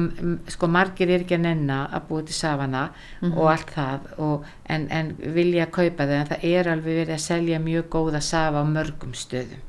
sko 0.55 0.67
margir 0.69 1.11
er 1.15 1.25
ekki 1.25 1.37
að 1.39 1.45
nenna 1.47 1.79
að 1.93 2.07
búa 2.09 2.25
til 2.29 2.35
safana 2.39 2.85
Mhm. 3.23 3.37
og 3.39 3.51
allt 3.53 3.71
það 3.77 4.01
og, 4.19 4.45
en, 4.69 4.87
en 4.91 5.13
vilja 5.35 5.67
kaupa 5.67 6.07
þau 6.09 6.17
en 6.21 6.27
það 6.33 6.45
er 6.55 6.73
alveg 6.75 6.99
verið 7.03 7.15
að 7.19 7.25
selja 7.29 7.59
mjög 7.61 7.89
góða 7.95 8.21
safa 8.23 8.61
á 8.61 8.65
mörgum 8.65 9.15
stöðum 9.15 9.63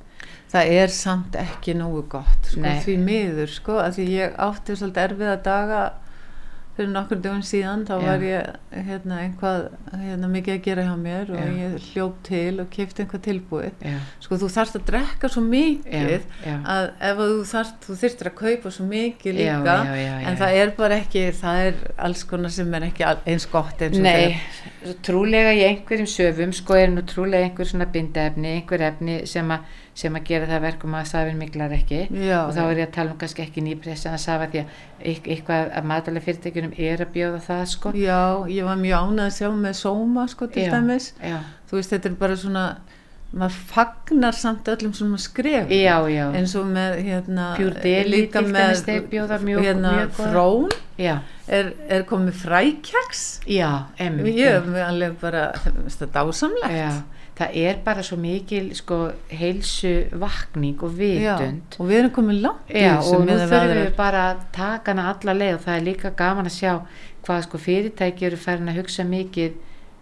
það 0.51 0.71
er 0.79 0.87
samt 0.93 1.35
ekki 1.35 1.73
nógu 1.75 2.03
gott 2.09 2.45
sko, 2.51 2.61
því 2.85 2.97
miður 3.03 3.49
sko, 3.51 3.79
að 3.81 3.97
því 3.97 4.05
ég 4.13 4.35
átti 4.39 4.75
svolítið 4.77 5.03
erfiða 5.09 5.37
daga 5.43 5.81
fyrir 6.76 6.91
nokkur 6.91 7.19
dögum 7.23 7.43
síðan 7.45 7.86
þá 7.88 7.93
Já. 7.95 8.05
var 8.05 8.23
ég 8.26 8.82
hérna, 8.89 9.19
einhvað 9.23 9.61
hérna, 9.95 10.30
mikið 10.34 10.55
að 10.55 10.63
gera 10.65 10.86
hjá 10.88 10.95
mér 10.99 11.30
og 11.32 11.39
Já. 11.39 11.53
ég 11.61 11.86
hljóp 11.91 12.17
til 12.28 12.59
og 12.59 12.69
kefti 12.73 13.03
einhvað 13.05 13.23
tilbúið 13.30 13.86
já, 13.88 13.95
sko 14.26 14.39
þú 14.41 14.49
þarft 14.55 14.80
að 14.80 14.86
drekka 14.89 15.32
svo 15.32 15.43
mikið 15.45 16.28
að 16.45 16.89
ef 16.99 17.21
að 17.23 17.32
þú 17.32 17.45
þarft, 17.53 17.88
þú 17.88 17.97
þyrftir 18.01 18.32
að 18.32 18.36
kaupa 18.41 18.73
svo 18.76 18.88
mikið 18.89 19.39
líka 19.39 19.78
en 19.95 20.41
það 20.41 20.59
er 20.59 20.76
bara 20.82 20.99
ekki, 20.99 21.26
það 21.39 21.61
er 21.69 21.80
alls 22.09 22.26
konar 22.28 22.55
sem 22.57 22.76
er 22.76 22.89
ekki 22.89 23.07
eins 23.13 23.47
gott 23.55 23.86
eins 23.86 24.01
og 24.01 24.05
Nei, 24.05 24.36
trúlega 25.05 25.55
í 25.55 25.63
einhverjum 25.69 26.11
söfum 26.11 26.53
sko 26.55 26.78
er 26.80 26.91
nú 26.91 27.05
trúlega 27.07 27.47
einhver 27.47 27.71
svona 27.71 27.88
bindaefni, 27.91 28.57
einhver 28.59 28.84
efni 28.91 29.21
sem, 29.30 29.47
a, 29.55 29.61
sem 29.95 30.15
að 30.19 30.25
gera 30.27 30.47
það 30.49 30.61
verkum 30.65 30.95
að 30.99 31.05
safin 31.07 31.37
miklar 31.39 31.71
ekki. 31.71 32.01
Já, 32.11 32.41
og 32.45 32.51
þá 32.55 32.61
er 32.65 32.81
ég 32.81 32.87
að 32.89 32.95
tala 32.97 33.11
um 33.13 33.17
kannski 33.21 33.45
ekki 33.45 33.61
nýpressa 33.63 34.11
að 34.11 34.19
safa 34.25 34.47
því 34.51 34.59
að 34.63 34.73
eit- 35.11 35.29
eitthvað 35.35 35.71
af 35.79 35.85
matalega 35.87 36.25
fyrirtækjunum 36.25 36.73
er 36.77 37.05
að 37.05 37.13
bjóða 37.15 37.39
það 37.47 37.63
sko. 37.71 37.91
já, 37.95 38.19
ég 38.51 38.63
var 38.67 38.75
mjög 38.75 39.07
ánað 39.07 39.29
að 39.29 39.37
sjá 39.39 39.49
með 39.55 39.79
sóma 39.79 40.27
sko 40.29 40.47
til 40.51 40.65
Já. 40.67 40.71
dæmis. 40.75 41.13
Já, 41.23 41.37
þú 41.71 41.79
veist 41.79 41.89
þetta 41.95 42.05
er 42.11 42.19
bara 42.19 42.35
svona 42.35 42.65
maður 43.35 43.55
fagnar 43.67 44.31
samt 44.37 44.67
öllum 44.71 44.93
svona 44.95 45.17
skref 45.19 45.67
já, 45.73 45.95
já, 46.07 46.25
eins 46.37 46.53
og 46.55 46.67
með 46.71 47.01
hérna 47.03 47.47
líka 48.07 48.39
bjóða 49.11 49.39
mjög- 49.43 49.63
hérna 49.65 49.91
mjög 49.97 50.11
frón 50.15 50.69
já, 50.97 51.17
er, 51.47 51.73
er 51.89 52.03
komið 52.03 52.37
frækjaks 52.45 53.41
já, 53.47 53.85
ég 53.99 54.39
er 54.39 54.85
alveg 54.85 55.17
bara 55.19 55.51
þetta 55.57 56.03
er 56.07 56.13
dásamlegt. 56.13 56.71
Já, 56.71 56.91
það 57.36 57.57
er 57.67 57.79
bara 57.83 58.03
svo 58.05 58.17
mikil 58.19 58.69
sko 58.77 58.99
heilsu 59.27 59.93
vakning 60.21 60.81
og 60.83 60.95
Já, 60.95 61.36
vitund. 61.36 61.77
og 61.79 61.89
við 61.89 61.99
erum 61.99 62.15
komið 62.15 62.41
langt 62.45 62.71
Já, 62.71 62.95
og 63.01 63.25
nú 63.27 63.38
þurfum 63.41 63.75
við 63.75 63.91
bara 63.97 64.23
að 64.31 64.43
taka 64.55 64.93
hana 64.93 65.07
alla 65.11 65.38
leið 65.41 65.55
og 65.57 65.63
það 65.67 65.77
er 65.77 65.88
líka 65.89 66.13
gaman 66.15 66.49
að 66.49 66.57
sjá 66.57 66.73
hvað 67.25 67.47
sko 67.47 67.61
fyrirtæki 67.65 68.29
eru 68.29 68.39
farin 68.39 68.71
að 68.71 68.79
hugsa 68.81 69.07
mikið 69.09 69.57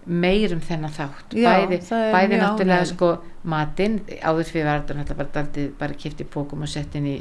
meir 0.05 0.53
um 0.53 0.61
þennan 0.61 0.93
þátt 0.93 1.38
Já, 1.39 1.53
bæði, 1.63 1.79
er 1.79 2.11
bæði 2.13 2.41
náttúrulega 2.41 2.89
sko 2.91 3.13
matinn 3.43 4.01
áður 4.21 4.51
fyrir 4.51 4.69
náttúrulega 4.69 5.17
bara, 5.23 5.47
bara 5.79 5.97
kipti 5.97 6.27
pókum 6.27 6.67
og 6.67 6.69
sett 6.69 6.99
inn 6.99 7.07
í 7.07 7.17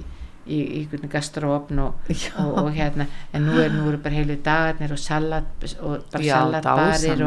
í, 0.47 0.59
einhvern 0.81 1.11
gastrófn 1.11 1.83
og, 1.85 2.09
Já. 2.11 2.33
og, 2.43 2.57
og 2.65 2.71
hérna 2.75 3.07
en 3.33 3.47
nú 3.47 3.59
er, 3.63 3.71
nú 3.75 3.87
eru 3.91 4.01
bara 4.03 4.19
heilu 4.19 4.39
dagarnir 4.45 4.95
og 4.95 5.01
salat 5.01 5.67
og 5.81 6.09
bara 6.13 6.25
Já, 6.25 6.35
salatbarir 6.41 7.25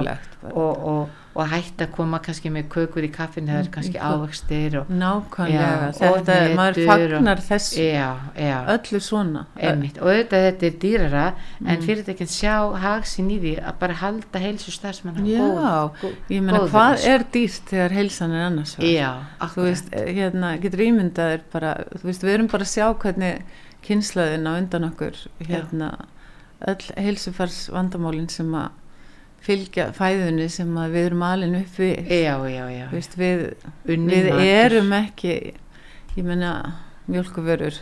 og, 0.52 0.58
og, 0.60 1.22
og, 1.36 1.42
og 1.44 1.50
hætt 1.52 1.82
að 1.84 1.92
koma 1.92 2.20
kannski 2.24 2.50
með 2.50 2.70
kökur 2.72 3.04
í 3.04 3.10
kaffin 3.12 3.46
það 3.48 3.60
er 3.60 3.70
kannski 3.74 4.00
ávextir 4.00 4.78
og 4.80 4.88
nákvæmlega, 4.88 5.92
Já, 6.00 6.10
og 6.10 6.20
þetta 6.26 6.36
er, 6.40 6.56
maður 6.56 6.80
hnetur 6.80 6.86
og- 6.86 7.12
fagnar 7.18 7.42
þessu. 7.50 7.82
Já, 7.84 8.10
já, 8.40 8.58
öllu 8.76 9.00
svona. 9.04 9.46
Einmitt. 9.60 9.98
Og 10.02 10.08
auðvitað 10.08 10.46
þetta 10.48 10.66
er 10.70 10.78
dýrara 10.86 11.26
en 11.66 11.76
Mm. 11.78 11.84
fyrirtækinn 11.86 12.32
sjá 12.32 12.56
hagsin 12.80 13.30
í 13.32 13.40
því 13.44 13.54
að 13.66 13.80
bara 13.80 13.94
halda 13.94 14.40
heilsu 14.40 14.72
starfsmanna 14.72 15.26
Já, 15.28 15.92
góð, 16.02 16.16
ég 16.30 16.42
meina 16.42 16.60
góð 16.60 16.70
hvað 16.72 16.96
þessu. 16.96 17.08
er 17.16 17.24
dýrt 17.34 17.70
þegar 17.70 17.92
heilsan 17.92 18.32
er 18.32 18.46
annars 18.50 18.76
já, 18.80 19.12
þú 19.42 19.62
veist, 19.70 19.90
eh, 19.94 20.14
hérna, 20.14 20.58
getur 20.62 20.80
ímyndaðir 20.80 21.42
bara, 21.52 21.76
þú 22.00 22.04
veist, 22.04 22.22
við 22.24 22.34
erum 22.34 22.48
bara 22.48 22.64
að 22.64 22.74
sjá 22.74 22.94
hvernig 22.96 23.42
kynslaðin 23.84 24.48
á 24.48 24.52
undan 24.58 24.90
okkur 24.92 25.14
hérna, 25.46 25.92
öll 26.68 26.86
heilsufars 26.98 27.70
vandamálin 27.70 28.30
sem 28.30 28.50
að 28.56 28.70
fylgja 29.46 29.92
fæðunni 29.96 30.48
sem 30.52 30.72
við 30.94 31.12
erum 31.12 31.26
alin 31.28 31.60
upp 31.60 31.78
við. 31.80 32.10
Já, 32.10 32.34
já, 32.50 32.64
já, 32.74 32.88
veist, 32.94 33.20
við, 33.20 33.46
við 33.86 34.32
erum 34.46 34.96
ekki 34.98 35.36
ég 36.16 36.26
meina 36.26 36.56
mjölkuvörur 37.12 37.76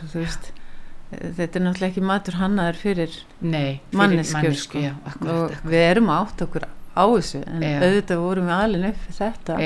þetta 1.14 1.58
er 1.58 1.64
náttúrulega 1.64 1.90
ekki 1.92 2.04
matur 2.04 2.38
hannaður 2.40 2.80
fyrir 2.80 3.18
nei, 3.40 3.80
fyrir 3.90 4.00
manneskjur 4.00 4.56
sko. 4.58 4.80
já, 4.82 4.94
akkurat, 5.04 5.34
og 5.34 5.44
akkurat. 5.44 5.68
við 5.72 5.84
erum 5.88 6.10
átt 6.14 6.44
okkur 6.46 6.66
á 6.94 7.04
þessu 7.10 7.42
en 7.42 7.66
auðvitað 7.82 8.22
vorum 8.22 8.48
við 8.50 8.56
alin 8.56 8.88
upp 8.90 9.04
við 9.08 9.18
þetta. 9.18 9.58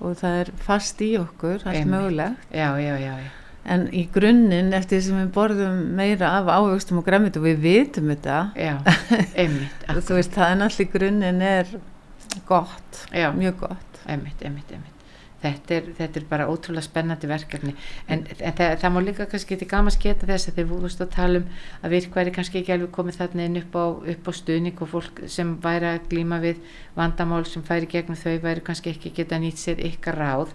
Og 0.00 0.18
það 0.20 0.38
er 0.42 0.52
fast 0.66 1.02
í 1.04 1.10
okkur 1.20 1.66
allt 1.70 1.90
mögulegt. 1.90 2.46
Já, 2.50 2.68
já, 2.82 2.94
já, 2.98 3.14
já. 3.22 3.32
En 3.64 3.86
í 3.92 4.04
grunninn 4.12 4.72
eftir 4.76 4.98
því 4.98 5.04
sem 5.06 5.20
við 5.22 5.30
borðum 5.36 5.82
meira 5.98 6.34
af 6.40 6.50
ávöxtum 6.52 7.00
og 7.00 7.06
græmit 7.08 7.38
og 7.40 7.46
við 7.48 7.62
vitum 7.64 8.10
þetta 8.12 8.40
já, 8.58 8.74
einmitt 9.40 9.88
veist 9.88 10.36
það 10.36 10.50
er 10.50 10.60
náttúrulega 10.62 10.98
grunninn 10.98 11.44
er 11.48 11.76
gott, 12.48 13.06
já, 13.12 13.30
mjög 13.32 13.62
gott. 13.66 14.02
Einmitt, 14.04 14.42
einmitt, 14.42 14.72
einmitt 14.72 14.93
Þetta 15.44 15.74
er, 15.76 15.88
þetta 15.98 16.20
er 16.20 16.24
bara 16.30 16.46
ótrúlega 16.48 16.86
spennandi 16.86 17.28
verkefni. 17.28 17.74
En, 18.08 18.22
en 18.40 18.54
það, 18.56 18.74
það 18.80 18.92
má 18.94 19.00
líka 19.04 19.26
kannski 19.28 19.58
til 19.60 19.68
gaman 19.68 19.92
sketa 19.92 20.26
þess 20.30 20.48
að 20.48 20.60
þeir 20.60 20.68
voruðst 20.70 21.02
að 21.04 21.10
tala 21.12 21.40
um 21.42 21.48
að 21.84 21.94
virk 21.98 22.14
væri 22.16 22.32
kannski 22.32 22.62
ekki 22.62 22.72
alveg 22.78 22.92
komið 22.96 23.18
þarna 23.20 23.44
inn 23.50 23.58
upp 23.60 23.76
á, 23.76 23.84
upp 24.14 24.30
á 24.30 24.32
stuðning 24.40 24.80
og 24.80 24.88
fólk 24.94 25.20
sem 25.28 25.50
væri 25.64 25.90
að 25.90 26.06
glíma 26.14 26.38
við 26.40 26.62
vandamál 26.96 27.42
sem 27.50 27.62
færi 27.66 27.90
gegnum 27.92 28.16
þau 28.16 28.38
væri 28.46 28.64
kannski 28.64 28.94
ekki 28.94 29.12
geta 29.20 29.36
nýtt 29.42 29.60
sér 29.60 29.82
ykkar 29.90 30.16
ráð. 30.22 30.54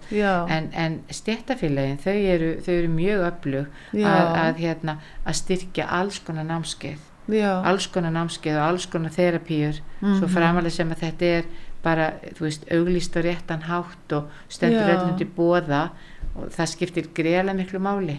En, 0.50 0.70
en 0.74 0.98
stjættafélagin 1.14 2.00
þau 2.02 2.16
eru, 2.34 2.50
þau 2.66 2.74
eru 2.80 2.90
mjög 2.98 3.24
öflug 3.30 3.78
að, 3.94 4.34
að, 4.42 4.60
hérna, 4.64 4.98
að 5.24 5.38
styrkja 5.44 5.86
alls 6.00 6.18
konar 6.26 6.48
námskeið. 6.50 7.06
Já, 7.30 7.60
alls 7.68 7.84
konar 7.92 8.10
námskeið 8.10 8.56
og 8.58 8.64
alls 8.72 8.86
konar 8.90 9.12
þerapíur 9.14 9.76
svo 10.00 10.24
Mhm. 10.26 10.30
framalega 10.34 10.72
sem 10.74 10.90
að 10.90 11.02
þetta 11.04 11.26
er 11.38 11.44
bara, 11.82 12.12
þú 12.36 12.40
veist, 12.46 12.64
auglýst 12.70 13.16
og 13.16 13.24
réttan 13.24 13.62
hátt 13.68 14.12
og 14.12 14.24
stendur 14.48 14.86
Já. 14.88 14.96
öllum 14.98 15.18
til 15.18 15.28
bóða 15.36 15.90
og 16.36 16.50
það 16.54 16.66
skiptir 16.74 17.08
greiðlega 17.14 17.56
miklu 17.56 17.78
máli 17.80 18.18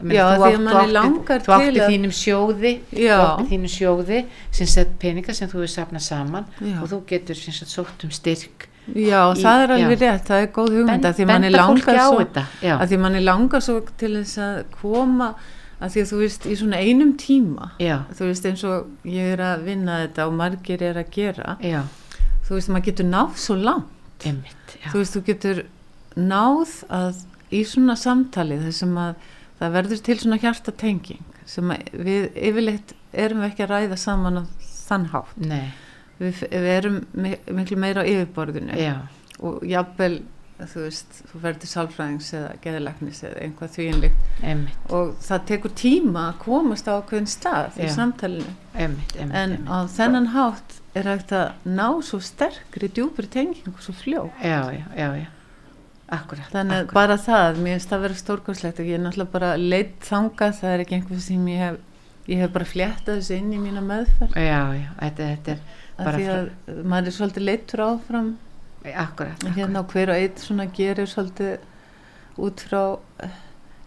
meina, 0.00 0.14
Já, 0.14 0.24
því 0.38 0.46
að 0.54 0.60
manni 0.60 0.70
þú 0.70 0.80
átti- 0.80 0.92
langar 0.96 1.40
þú 1.44 1.52
átti 1.56 1.72
til 1.72 1.80
að- 1.82 1.90
þínum 1.92 2.14
sjóði 2.16 2.72
þú 2.94 3.20
átti 3.20 3.48
þínum 3.50 3.72
sjóði 3.76 4.24
sem 4.50 4.66
sett 4.66 4.98
peninga 4.98 5.34
sem 5.34 5.48
þú 5.48 5.58
hefur 5.60 5.72
safnað 5.74 6.00
saman 6.06 6.44
já. 6.60 6.82
og 6.82 6.88
þú 6.88 7.00
getur 7.06 7.34
sem 7.36 7.52
sagt 7.54 7.70
sótt 7.70 8.04
um 8.04 8.10
styrk 8.10 8.68
já 8.94 9.20
í- 9.34 9.42
það 9.42 9.62
er 9.64 9.70
alveg 9.76 9.98
já. 9.98 10.02
rétt, 10.06 10.24
það 10.30 10.42
er 10.42 10.46
góð 10.56 10.70
hugmynd 10.78 11.04
að 11.04 11.14
því 11.18 11.26
manni 11.26 11.50
langar 11.50 11.98
svo 12.00 12.18
þetta 12.24 12.44
að 12.80 12.88
því 12.88 12.98
manni 12.98 13.20
langar 13.20 13.60
svo 13.60 13.80
til 13.98 14.14
þess 14.16 14.38
að 14.38 14.64
koma 14.80 15.34
að 15.80 15.90
því 15.92 16.00
að 16.00 16.08
þú 16.12 16.16
veist 16.20 16.46
í 16.46 16.56
svona 16.56 16.76
einum 16.80 17.12
tíma 17.16 17.70
já, 17.80 17.98
þú 18.14 18.24
veist 18.30 18.44
eins 18.46 18.64
og 18.64 18.86
ég 19.04 19.32
er 19.36 19.38
að 19.40 19.64
vinna 19.64 20.06
þetta 20.06 20.26
og 20.26 20.32
margir 20.32 20.82
er 20.82 20.94
að 21.04 21.10
gera 21.10 21.56
já, 21.60 21.82
þú 22.50 22.58
veist 22.58 22.68
maður 22.74 22.88
getur 22.90 23.06
náð 23.14 23.36
svo 23.38 23.56
langt. 23.56 24.26
Einmitt 24.26 24.74
þú 24.90 24.98
veist, 25.00 25.14
þú 25.16 25.22
getur 25.30 25.62
náð 26.18 26.72
að 26.92 27.20
í 27.54 27.60
svona 27.66 27.94
samtali 27.98 28.58
þessum 28.64 28.98
að 29.00 29.14
það 29.60 29.72
verður 29.76 30.02
til 30.06 30.16
svona 30.20 30.38
hjartatenging 30.42 31.22
sem 31.50 31.70
við 31.92 32.26
yfirleitt 32.36 32.92
erum 33.12 33.40
við 33.42 33.48
ekki 33.52 33.64
að 33.64 33.72
ræða 33.74 33.96
saman 33.98 34.42
á 34.42 34.44
þann 34.90 35.06
hátt. 35.14 35.36
nei, 35.40 35.70
Við, 36.20 36.42
við 36.52 36.68
erum 36.74 36.98
mi- 37.16 37.38
miklu 37.56 37.76
meira 37.80 38.02
á 38.04 38.10
yfirborðinu. 38.10 38.74
Já, 38.76 38.96
og 39.40 39.62
jafnvel, 39.64 40.18
þú 40.60 40.82
veist, 40.84 41.20
þú 41.30 41.40
verður 41.40 41.70
sálfræðings 41.70 42.28
eða 42.36 42.50
geðilegnis 42.66 43.22
eða 43.24 43.40
einhvað 43.46 43.72
þvíinlíkt 43.76 44.42
einmitt. 44.44 44.76
Og 44.92 45.14
það 45.24 45.46
tekur 45.48 45.72
tíma 45.80 46.26
að 46.32 46.38
komast 46.44 46.90
á 46.92 47.00
hvern 47.00 47.26
stað 47.30 47.78
í 47.80 47.88
samtalinu. 47.88 48.52
Einmitt, 48.74 49.16
einmitt, 49.16 49.34
en 49.34 49.56
einmitt. 49.56 49.70
á 49.72 49.78
þennan 49.96 50.28
hátt 50.36 50.79
er 50.94 51.06
hægt 51.06 51.32
að 51.36 51.68
ná 51.70 51.86
svo 52.02 52.18
sterkri 52.24 52.88
djúpri 52.90 53.28
tengingu 53.30 53.78
svo 53.82 53.94
fljó 53.94 54.24
já, 54.42 54.62
já, 54.74 54.84
já, 54.96 55.08
já 55.22 55.28
akkurat, 56.10 56.48
Þannig 56.50 56.74
að 56.74 56.80
akkurat. 56.84 56.94
bara 56.96 57.16
það, 57.22 57.60
mér 57.62 57.76
finnst 57.76 57.92
það 57.92 58.00
vera 58.06 58.14
stórkostlegt 58.18 58.80
og 58.82 58.88
ég 58.90 58.96
er 58.98 59.04
náttúrulega 59.04 59.34
bara 59.36 59.50
leitt 59.56 60.00
þangað, 60.08 60.56
það 60.58 60.72
er 60.74 60.82
ekki 60.84 60.96
einhver 60.98 61.20
sem 61.22 61.44
ég 61.52 61.60
hef, 61.62 61.76
ég 62.32 62.42
hef 62.42 62.50
bara 62.56 62.66
fléttað 62.66 63.20
þessu 63.20 63.36
inn 63.38 63.52
í 63.54 63.60
mína 63.62 63.82
meðferð. 63.86 64.34
já, 64.34 64.62
já, 64.80 64.88
þetta, 65.04 65.28
þetta 65.36 65.54
er 65.54 65.62
Bara 66.00 66.16
því 66.16 66.26
að 66.32 66.80
maður 66.88 67.06
er 67.10 67.14
svolítið 67.18 67.44
leittur 67.46 67.82
áfram 67.84 68.28
akkurat, 68.80 69.36
akkurat. 69.36 69.46
hérna 69.58 69.82
hver 69.92 70.10
og 70.14 70.16
einn 70.24 70.36
svona 70.40 70.66
gerir 70.72 71.06
svolítið 71.12 71.58
út 72.40 72.62
frá 72.66 72.82
eh, 73.20 73.34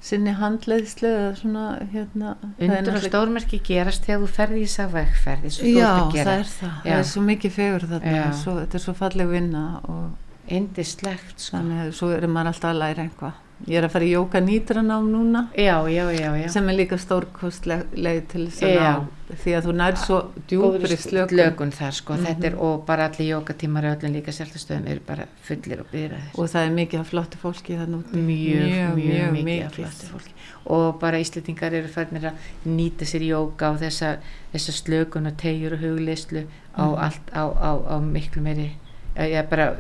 sinni 0.04 0.34
handleiðslu 0.36 1.10
eða 1.10 1.30
svona 1.40 1.66
hérna. 1.94 2.34
undur 2.60 2.98
og 2.98 3.06
stórmerki 3.06 3.62
gerast 3.64 4.04
þegar 4.08 4.26
þú 4.26 4.32
ferði 4.38 4.60
í 4.60 4.66
þess 4.68 4.84
að 4.84 4.98
vegferði 4.98 5.54
Já, 5.70 5.92
það 6.12 6.34
er 6.34 6.50
það. 6.50 6.74
Já. 6.74 6.90
Það 6.90 6.98
er 6.98 7.08
svo 7.14 7.24
mikið 7.30 7.56
fegur 7.60 7.88
þarna, 7.94 8.26
svo, 8.42 8.58
þetta 8.60 8.80
er 8.80 8.84
svo 8.84 8.96
falleg 9.00 9.32
vinna 9.32 9.64
og 9.94 10.52
indislegt 10.52 11.40
sko. 11.40 11.56
þannig 11.56 11.86
að 11.86 11.94
svo 12.02 12.12
er 12.18 12.28
maður 12.28 12.52
alltaf 12.52 12.74
að 12.74 12.82
læra 12.82 13.08
einhvað. 13.08 13.40
Ég 13.68 13.78
er 13.80 13.86
að 13.88 13.92
fara 13.92 14.06
í 14.06 14.12
jóka 14.14 14.40
nýtranám 14.44 15.06
núna. 15.12 15.48
Já, 15.56 15.78
já, 15.88 16.06
já, 16.12 16.48
sem 16.50 16.68
er 16.70 16.76
líka 16.76 16.98
stórkostleg 16.98 18.28
til 18.28 18.48
þess 18.48 18.64
að 18.64 18.76
ná 18.84 19.08
því 19.34 19.54
að 19.58 19.66
þú 19.66 19.74
nær 19.74 19.96
svo 19.98 20.18
djúpri 20.48 20.98
slökun. 20.98 21.30
slökun 21.38 21.72
þar 21.74 21.92
sko, 21.94 22.14
þetta 22.14 22.38
Mhm. 22.38 22.46
er 22.46 22.56
og 22.60 22.86
bara 22.86 23.06
allir 23.10 23.30
jókatímar 23.34 23.86
og 23.86 23.98
öllum 24.02 24.14
líka 24.14 24.32
sérlastöðum 24.32 24.88
eru 24.88 25.00
bara 25.08 25.26
fullir 25.42 25.80
og 25.80 25.88
byrjaðir. 25.92 26.36
Og 26.38 26.46
það 26.50 26.68
er 26.68 26.72
mikið 26.72 27.00
af 27.00 27.10
flottu 27.10 27.38
fólki 27.38 27.78
þannig 27.78 28.04
úti. 28.04 28.18
Mjög, 28.18 28.96
mjög, 28.96 29.44
mikið 29.44 29.66
af 29.66 29.74
flottu 29.74 30.06
fólki. 30.12 30.30
og 30.66 31.00
bara 31.00 31.18
Íslendingar 31.20 31.74
eru 31.74 31.88
færnir 31.88 32.24
að 32.24 32.34
nýta 32.68 33.04
sér 33.04 33.22
jóka 33.28 33.72
og 33.74 33.80
þessa, 33.82 34.18
þessa 34.54 34.72
slökun 34.72 35.28
og 35.28 35.36
tegjur 35.38 35.74
og 35.74 35.80
hugleyslu 35.80 36.46
á 36.78 36.84
Mhm. 36.88 36.98
allt, 37.00 37.32
á, 37.34 37.44
á, 37.52 37.72
á 37.90 38.00
miklu 38.00 38.42
meiri 38.42 38.72
já, 39.18 39.42
bara 39.50 39.74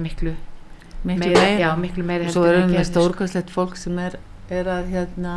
miklu 0.00 0.34
miklu 1.06 1.32
meira, 1.34 1.76
miklu 1.80 2.06
og 2.30 2.34
svo 2.34 2.46
gerðum, 2.46 2.74
sko. 2.74 2.88
stórkostlegt 2.90 3.52
fólk 3.54 3.78
sem 3.80 4.00
er, 4.02 4.18
er 4.50 4.70
að 4.72 4.90
hérna 4.94 5.36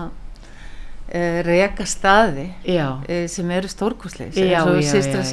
e, 1.06 1.22
reka 1.46 1.86
staði 1.90 2.48
já, 2.66 2.88
e, 3.10 3.22
sem 3.32 3.54
eru 3.54 3.70
stórkostleg 3.72 4.34
Já, 4.38 4.62
eins 4.62 4.72
og 4.72 4.82
sýstra 4.90 5.24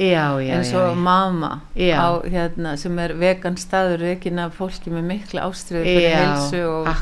já, 0.00 0.26
eins 0.42 0.74
og 0.78 0.98
mamma 0.98 1.52
á, 1.76 2.08
hérna, 2.26 2.76
sem 2.80 2.98
er 3.02 3.16
vegan 3.20 3.58
staður 3.60 4.04
rekin 4.10 4.42
af 4.42 4.58
fólki 4.58 4.92
með 4.94 5.08
mikla 5.14 5.46
ástriðu 5.48 5.86
fyrir 5.86 6.10
já, 6.10 6.20
heilsu 6.22 6.62
og 6.70 6.92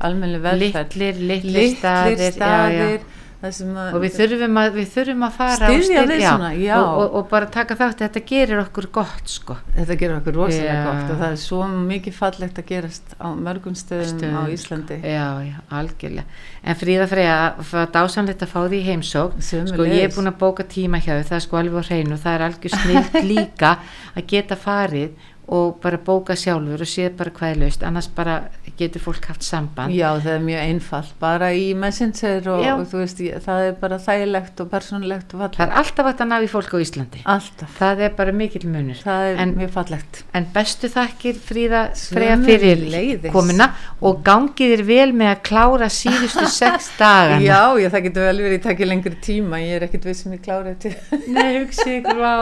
almenni 0.00 0.42
velferð. 0.42 0.94
Litlir, 0.98 1.18
litlir, 1.32 1.58
litlir 1.58 1.74
staðir, 1.78 2.28
já, 2.38 2.96
já. 2.98 3.21
Og 3.42 3.98
við 4.04 4.12
þurfum 4.16 4.58
að, 4.62 4.68
við 4.76 4.90
þurfum 4.94 5.24
að 5.26 5.32
fara 5.34 5.68
svona, 5.82 6.50
já. 6.54 6.76
Og, 6.78 6.98
og, 7.02 7.16
og 7.18 7.24
bara 7.32 7.48
taka 7.50 7.76
þátt, 7.80 8.04
þetta 8.04 8.22
gerir 8.28 8.60
okkur 8.62 8.86
gott 8.94 9.32
sko. 9.32 9.56
Þetta 9.74 9.96
gerur 9.98 10.20
okkur 10.20 10.36
rosalega 10.38 10.76
Já. 10.76 10.84
gott 10.86 11.10
og 11.10 11.18
það 11.24 11.32
er 11.32 11.40
svo 11.42 11.60
mikið 11.72 12.14
fallegt 12.20 12.60
að 12.62 12.68
gerast 12.70 13.16
á 13.18 13.28
mörgum 13.34 13.74
stöðum, 13.78 14.12
Stöðum, 14.12 14.38
á 14.38 14.42
Íslandi. 14.54 15.00
já, 15.02 15.26
já, 15.48 15.56
algjörlega. 15.80 16.26
En 16.62 16.78
Fríða 16.78 17.08
Freyja, 17.10 17.36
það 17.58 17.82
er 17.82 17.92
dásamlegt 17.98 18.46
að 18.46 18.52
fá 18.54 18.60
því 18.70 18.82
heimsók 18.86 19.36
sko 19.42 19.88
ég 19.90 20.06
er 20.06 20.14
búin 20.14 20.30
að 20.30 20.38
bóka 20.38 20.62
tíma 20.62 21.02
hjá 21.02 21.16
það 21.22 21.36
er 21.40 21.44
sko 21.48 21.58
alveg 21.58 21.82
á 21.82 21.88
hreinu 21.90 22.18
það 22.22 22.36
er 22.38 22.46
algjör 22.46 22.76
snilt 22.78 23.18
líka 23.32 23.72
að 24.14 24.26
geta 24.30 24.54
farið 24.60 25.18
og 25.52 25.76
bara 25.82 25.98
bóka 26.00 26.32
sjálfur 26.38 26.80
og 26.84 26.88
séð 26.88 27.16
bara 27.18 27.32
hvað 27.36 27.50
er 27.54 27.58
laust 27.62 27.82
annars 27.84 28.08
bara 28.16 28.36
getur 28.78 29.02
fólk 29.04 29.26
haft 29.28 29.42
samband 29.44 29.92
Já, 29.92 30.08
það 30.22 30.32
er 30.38 30.44
mjög 30.46 30.60
einfalt, 30.64 31.10
bara 31.20 31.50
í 31.52 31.66
Messenger 31.76 32.46
og, 32.54 32.62
og 32.72 32.84
þú 32.88 33.00
veist, 33.02 33.20
það 33.44 33.64
er 33.66 33.74
bara 33.82 33.98
þægilegt 34.00 34.62
og 34.64 34.70
persónulegt 34.72 35.34
og 35.36 35.42
það 35.44 35.58
er 35.66 35.74
alltaf 35.82 36.08
að 36.12 36.22
ná 36.30 36.36
í 36.40 36.48
fólk 36.50 36.72
á 36.72 36.78
Íslandi 36.80 37.20
Alltaf, 37.28 37.74
það 37.78 38.00
er 38.08 38.14
bara 38.16 38.32
mikill 38.38 38.64
munur 38.72 39.02
það 39.02 39.26
er 39.32 39.42
En- 39.44 39.52
mjög 39.58 39.74
fallegt. 39.74 40.22
En 40.34 40.46
bestu 40.54 40.88
þakkir 40.94 41.36
Fríða 41.44 41.82
Freyja 41.98 42.38
fyrir 42.46 42.80
Sömuleiðis. 42.86 43.32
komuna 43.34 43.68
og 44.00 44.22
gangið 44.26 44.72
þér 44.76 44.84
vel 44.88 45.12
með 45.20 45.30
að 45.34 45.42
klára 45.50 45.90
síðustu 45.92 46.46
sex 46.62 46.88
dagana. 46.98 47.42
Já, 47.44 47.60
já, 47.82 47.88
það 47.92 48.04
getur 48.08 48.26
vel 48.30 48.42
verið 48.46 48.56
í 48.58 48.62
takki 48.64 48.88
lengri 48.88 49.14
tíma, 49.22 49.60
ég 49.60 49.76
er 49.80 49.86
ekkit 49.88 50.08
við 50.08 50.16
sem 50.22 50.32
ég 50.38 50.42
klára 50.46 50.72
til. 50.80 50.94
Nei, 51.28 51.60
hugsi 51.60 51.98
ykkur 51.98 52.22
á. 52.24 52.40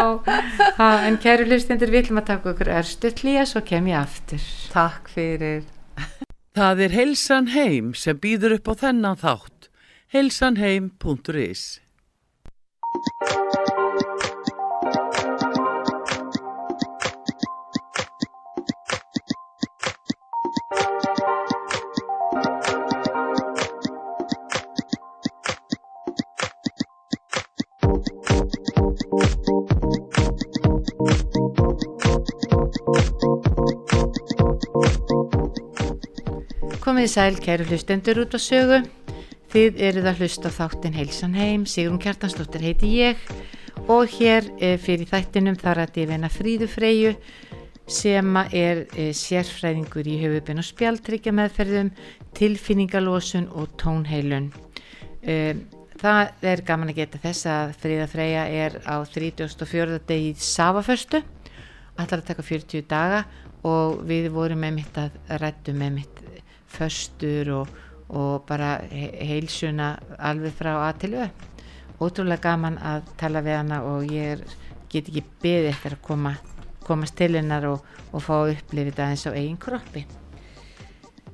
Ha, 0.79 0.89
en 1.11 1.19
kæru 1.23 1.49
hlustendur, 1.51 1.91
við 1.93 2.05
ætlum 2.07 2.23
að 2.23 2.29
taka 2.31 2.53
okkur 2.55 2.71
örstu 3.05 3.25
hlýja, 3.25 3.47
svo 3.47 3.61
kem 3.65 3.87
ég 3.89 3.97
aftur. 3.97 4.43
Takk 4.73 5.09
fyrir. 5.09 5.65
Það 6.55 6.81
er 6.85 6.93
Heilsan 6.93 7.49
Heim 7.55 7.95
sem 7.95 8.19
býður 8.19 8.59
upp 8.59 8.69
á 8.69 8.75
þennan 8.85 9.17
þátt. 9.17 9.71
heilsanheim.is 10.13 11.81
Komið 37.01 37.09
í 37.09 37.17
sæl, 37.17 37.37
kæru 37.41 37.65
hlustendur 37.65 38.19
út 38.21 38.35
á 38.37 38.41
sögu. 38.45 38.79
Þið 39.49 39.79
eruð 39.87 40.09
að 40.11 40.19
hlusta 40.21 40.51
á 40.53 40.57
þáttin 40.59 40.99
Heilsan 40.99 41.33
heim, 41.33 41.63
Sigrun 41.65 41.97
Kjartansdóttir 41.97 42.61
heiti 42.61 42.91
ég 42.93 43.23
og 43.89 44.13
hér 44.19 44.51
eh, 44.61 44.75
fyrir 44.77 45.09
þættinum 45.09 45.57
þar 45.57 45.81
að 45.87 45.97
ég 46.03 46.11
veina 46.11 46.29
Fríðu 46.29 46.69
Freyju 46.69 47.15
sem 47.89 48.37
er 48.53 48.83
eh, 49.01 49.15
sérfræðingur 49.17 50.13
í 50.13 50.19
höfubin 50.27 50.61
og 50.61 50.69
spjaldtryggja 50.69 51.33
meðferðum, 51.41 51.89
tilfinningalósun 52.37 53.49
og 53.49 53.73
tónheilun. 53.81 54.53
Eh, 55.25 55.57
það 56.05 56.49
er 56.53 56.67
gaman 56.69 56.93
að 56.93 57.01
geta 57.01 57.25
þess 57.25 57.49
að 57.49 57.77
Fríða 57.81 58.11
Freyja 58.13 58.45
er 58.45 58.77
á 58.85 59.01
34. 59.09 60.03
degi 60.05 60.35
Savaföstu, 60.37 61.25
allar 61.97 62.21
að 62.21 62.29
taka 62.35 62.45
40 62.45 62.91
daga 62.93 63.25
og 63.65 64.03
við 64.05 64.29
vorum 64.37 64.67
með 64.67 64.83
mitt 64.83 65.01
að 65.01 65.17
rættu 65.41 65.73
með 65.73 66.03
mitt 66.03 66.27
föstur 66.71 67.51
og, 67.61 67.73
og 68.09 68.47
bara 68.49 68.77
he- 68.91 69.13
heilsuna 69.33 69.93
alveg 70.19 70.55
frá 70.59 70.75
að 70.89 71.03
til 71.05 71.13
öð. 71.25 71.47
Ótrúlega 72.01 72.41
gaman 72.49 72.79
að 72.79 73.11
tala 73.21 73.43
við 73.45 73.59
hana 73.61 73.83
og 73.85 74.09
ég 74.09 74.41
get 74.91 75.11
ekki 75.11 75.25
beðið 75.43 75.69
eftir 75.75 75.99
að 75.99 76.07
koma, 76.07 76.33
komast 76.87 77.19
til 77.19 77.35
hennar 77.37 77.67
og, 77.69 77.85
og 78.13 78.25
fá 78.25 78.33
að 78.41 78.55
upplifa 78.57 78.91
þetta 78.91 79.07
aðeins 79.07 79.27
á 79.29 79.33
eigin 79.37 79.61
kroppi. 79.61 80.07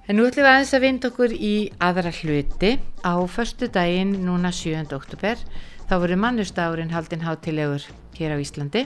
En 0.06 0.18
nú 0.18 0.26
ætlum 0.28 0.44
við 0.44 0.52
aðeins 0.52 0.74
að 0.76 0.84
vinda 0.84 1.08
okkur 1.10 1.32
í 1.34 1.54
aðra 1.82 2.12
hluti. 2.14 2.76
Á 3.02 3.14
förstu 3.26 3.66
daginn, 3.74 4.12
núna 4.26 4.52
7. 4.54 4.84
oktober, 4.94 5.40
þá 5.88 5.94
voru 5.98 6.18
mannustagurinn 6.22 6.92
haldinn 6.94 7.24
hátilegur 7.26 7.82
hér 8.18 8.34
á 8.34 8.38
Íslandi. 8.38 8.84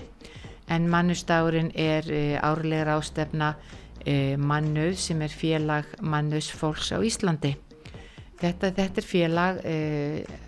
En 0.71 0.87
mannustagurinn 0.89 1.73
er 1.77 2.09
uh, 2.09 2.41
árlegur 2.41 2.95
ástefna 2.95 3.55
uh, 4.07 4.37
mannuð 4.39 4.97
sem 5.01 5.21
er 5.23 5.35
félag 5.35 5.89
mannus 6.01 6.51
fólks 6.53 6.93
á 6.95 6.99
Íslandi. 7.05 7.55
Þetta, 8.41 8.71
þetta 8.73 9.03
er 9.03 9.07
félag 9.07 9.61
uh, 9.69 10.39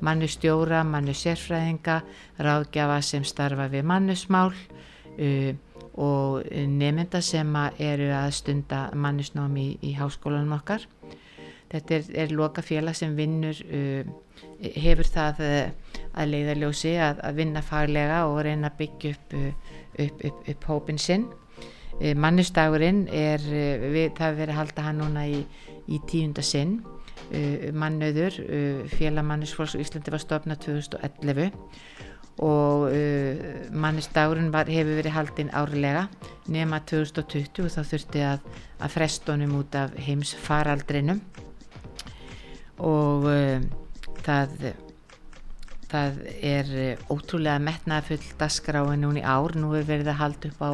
mannustjóra, 0.00 0.82
mannusérfræðinga, 0.88 2.00
ráðgjafa 2.40 3.00
sem 3.04 3.26
starfa 3.28 3.68
við 3.70 3.84
mannusmál 3.86 4.50
uh, 4.50 5.52
og 6.00 6.46
nefnda 6.50 7.20
sem 7.22 7.50
eru 7.78 8.08
að 8.16 8.30
stunda 8.38 8.86
mannusnám 8.96 9.56
í, 9.60 9.68
í 9.84 9.94
háskólanum 9.98 10.56
okkar. 10.56 10.86
Þetta 11.70 11.94
er, 11.94 12.08
er 12.24 12.32
loka 12.34 12.64
félag 12.66 12.96
sem 12.98 13.14
vinnur, 13.14 13.60
uh, 13.70 14.02
hefur 14.74 15.06
það 15.06 15.44
að 15.44 16.32
leiðarljósi 16.32 16.96
að, 16.98 17.20
að 17.26 17.36
vinna 17.38 17.62
faglega 17.62 18.24
og 18.26 18.40
reyna 18.46 18.70
að 18.72 18.80
byggja 18.80 19.12
upp, 19.14 19.36
upp, 20.06 20.24
upp, 20.30 20.48
upp 20.54 20.66
hópin 20.72 20.98
sinn. 20.98 21.28
Uh, 22.00 22.14
mannustagurinn 22.16 23.04
er, 23.12 23.44
uh, 23.44 23.86
við, 23.92 24.14
það 24.16 24.26
er 24.30 24.38
verið 24.38 24.54
að 24.54 24.60
halda 24.62 24.86
hann 24.86 25.02
núna 25.02 25.26
í, 25.28 25.42
í 25.92 26.00
tíunda 26.08 26.44
sinn. 26.44 26.78
Uh, 27.30 27.68
mannöður, 27.76 28.40
uh, 28.46 28.84
félag 28.96 29.26
mannusfólks 29.28 29.76
á 29.76 29.82
Íslandi 29.82 30.14
var 30.14 30.22
stofnað 30.24 30.64
2011 30.64 31.50
og 32.40 32.86
uh, 32.88 33.40
mannustagurinn 33.76 34.48
var, 34.54 34.70
hefur 34.70 34.96
verið 34.96 35.12
haldinn 35.12 35.52
árlega 35.52 36.06
nema 36.48 36.80
2020 36.88 37.66
og 37.66 37.74
þá 37.74 37.82
þurfti 37.90 38.22
að, 38.24 38.46
að 38.80 38.94
frestunum 38.94 39.58
út 39.60 39.76
af 39.76 39.92
heims 40.00 40.32
faraldrinum 40.40 41.20
og 42.80 43.28
uh, 43.28 43.60
það 44.24 44.72
það 45.90 46.18
er 46.46 46.68
ótrúlega 47.10 47.58
metnaðfull 47.62 48.22
dagskráin 48.38 49.00
núna 49.02 49.20
í 49.20 49.26
ár, 49.26 49.56
nú 49.58 49.72
er 49.74 49.88
verið 49.88 50.12
að 50.12 50.20
halda 50.20 50.50
upp 50.52 50.60
á 50.62 50.70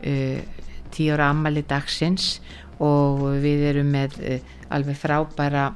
tíu 0.00 1.14
ára 1.14 1.30
ammali 1.30 1.62
dagsins 1.66 2.40
og 2.80 3.26
við 3.42 3.66
erum 3.70 3.92
með 3.92 4.16
uh, 4.24 4.40
alveg 4.72 4.98
frábæra 4.98 5.70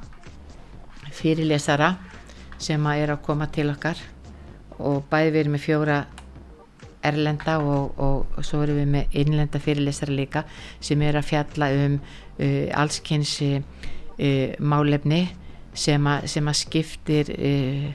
fyrirlesara 1.15 1.93
sem 2.61 2.85
er 2.95 3.13
að 3.13 3.23
koma 3.25 3.47
til 3.53 3.69
okkar. 3.71 3.99
Og 4.79 5.05
bæði 5.11 5.31
við 5.31 5.41
erum 5.43 5.55
með 5.55 5.65
fjóra 5.65 5.99
erlenda 7.05 7.59
og, 7.61 7.99
og, 8.01 8.25
og 8.35 8.45
svo 8.45 8.63
erum 8.65 8.81
við 8.81 8.91
með 8.95 9.17
innlenda 9.21 9.61
fyrirlesara 9.61 10.15
líka 10.15 10.43
sem 10.83 11.01
er 11.05 11.19
að 11.19 11.29
fjalla 11.29 11.69
um 11.85 11.99
uh, 11.99 12.65
allskynns 12.81 13.37
uh, 13.45 13.61
málefni 14.59 15.27
sem, 15.75 16.07
a, 16.07 16.21
sem 16.25 16.47
að 16.49 16.59
skiptir 16.63 17.31
uh, 17.35 17.87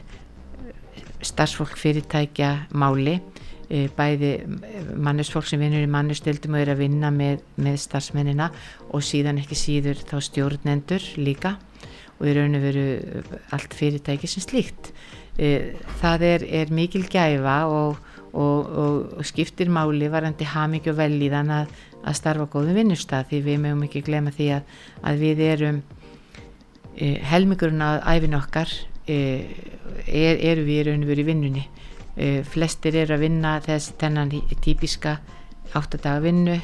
starfsfólk 1.27 1.77
fyrirtækja 1.77 2.53
máli 2.71 3.19
bæði 3.71 4.33
mannusfólk 4.99 5.47
sem 5.47 5.61
vinnur 5.63 5.85
í 5.87 5.91
mannustildum 5.91 6.57
og 6.57 6.65
er 6.65 6.73
að 6.73 6.83
vinna 6.83 7.11
með, 7.15 7.45
með 7.55 7.77
starfsmennina 7.85 8.49
og 8.91 9.05
síðan 9.07 9.39
ekki 9.43 9.59
síður 9.59 10.01
þá 10.09 10.17
stjórnendur 10.27 11.07
líka 11.21 11.55
og 12.19 12.27
í 12.29 12.35
raun 12.37 12.59
og 12.59 12.65
veru 12.67 12.87
allt 13.55 13.75
fyrirtæki 13.77 14.29
sem 14.29 14.45
slíkt. 14.45 14.91
Eh, 15.39 15.79
Það 16.03 16.27
er, 16.27 16.47
er 16.63 16.75
mikil 16.75 17.07
gæfa 17.09 17.63
og, 17.71 18.01
og, 18.33 18.67
og, 18.67 18.99
og 19.21 19.25
skiptir 19.29 19.71
máli 19.73 20.11
varandi 20.11 20.45
hamingju 20.45 20.93
og 20.93 21.01
velíðan 21.01 21.55
að, 21.55 21.73
að 22.03 22.19
starfa 22.19 22.51
góðum 22.51 22.77
vinnustaf 22.77 23.31
því 23.31 23.43
við 23.47 23.63
mögum 23.65 23.87
ekki 23.87 24.05
glema 24.05 24.35
því 24.35 24.51
að, 24.59 24.79
að 25.07 25.25
við 25.25 25.45
erum 25.47 25.83
e, 26.97 27.15
helmingurinn 27.31 27.87
að 27.87 28.03
æfin 28.17 28.39
okkar 28.41 28.75
e, 29.07 29.19
er, 30.07 30.43
eru 30.53 30.67
við 30.67 30.83
í 30.83 30.89
raun 30.91 31.07
og 31.07 31.13
veru 31.15 31.25
í 31.25 31.31
vinnunni 31.31 31.69
e, 32.21 32.43
flestir 32.45 32.99
eru 33.01 33.17
að 33.17 33.25
vinna 33.25 33.57
þess 33.65 33.95
þennan 34.01 34.33
típiska 34.61 35.17
8 35.79 36.01
daga 36.05 36.21
vinnu 36.25 36.59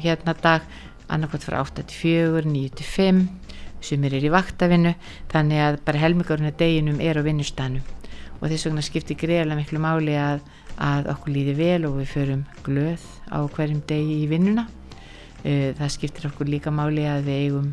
hérna 0.00 0.34
dag 0.40 0.64
annarkvæmt 1.12 1.44
frá 1.46 1.60
8 1.60 1.84
til 1.84 2.00
4, 2.00 2.46
9 2.48 2.72
til 2.80 2.88
5 2.94 3.20
sem 3.86 4.06
er 4.08 4.16
í 4.16 4.32
vaktavinnu 4.32 4.94
þannig 5.32 5.62
að 5.62 5.82
bara 5.86 6.02
helmingurinn 6.02 6.50
að 6.50 6.58
deginum 6.62 7.02
er 7.04 7.20
á 7.20 7.22
vinnustanum 7.26 7.84
og 8.40 8.48
þess 8.50 8.68
vegna 8.68 8.84
skiptir 8.84 9.18
greiðlega 9.20 9.60
miklu 9.60 9.80
máli 9.82 10.16
að, 10.20 10.42
að 10.82 11.10
okkur 11.14 11.34
líði 11.34 11.54
vel 11.60 11.86
og 11.88 12.00
við 12.00 12.10
förum 12.12 12.42
glöð 12.66 13.04
á 13.32 13.38
hverjum 13.44 13.82
degi 13.88 14.18
í 14.22 14.26
vinnuna. 14.30 14.66
E, 15.40 15.72
það 15.78 15.94
skiptir 15.94 16.28
okkur 16.28 16.50
líka 16.50 16.72
máli 16.74 17.06
að 17.08 17.30
við 17.30 17.46
eigum 17.46 17.70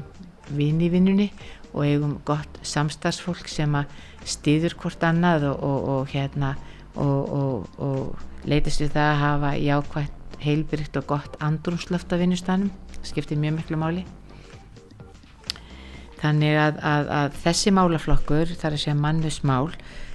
vinn 0.54 0.80
í 0.84 0.90
vinnunni 0.94 1.30
og 1.74 1.84
eigum 1.88 2.16
gott 2.28 2.60
samstagsfólk 2.64 3.50
sem 3.52 3.76
að 3.76 3.92
stýður 4.28 4.78
hvort 4.80 5.04
annað 5.04 5.50
og, 5.52 5.64
og, 5.68 5.90
og 5.96 6.14
hérna 6.14 6.54
og, 7.00 7.70
og 7.82 8.48
leytast 8.50 8.84
við 8.84 8.94
það 8.96 9.10
að 9.10 9.22
hafa 9.24 9.54
jákvægt 9.62 10.38
heilbyrgt 10.44 10.98
og 11.00 11.08
gott 11.08 11.38
andrumslöft 11.44 12.14
af 12.14 12.20
vinnustanum 12.20 12.72
skiptir 13.04 13.40
mjög 13.40 13.58
miklu 13.60 13.80
máli. 13.80 14.06
Þannig 16.24 16.56
að, 16.56 16.80
að, 16.88 17.12
að 17.20 17.38
þessi 17.44 17.74
málaflokkur 17.76 18.54
þar 18.56 18.76
að 18.76 18.84
segja 18.84 18.96
mannusmál 19.00 19.74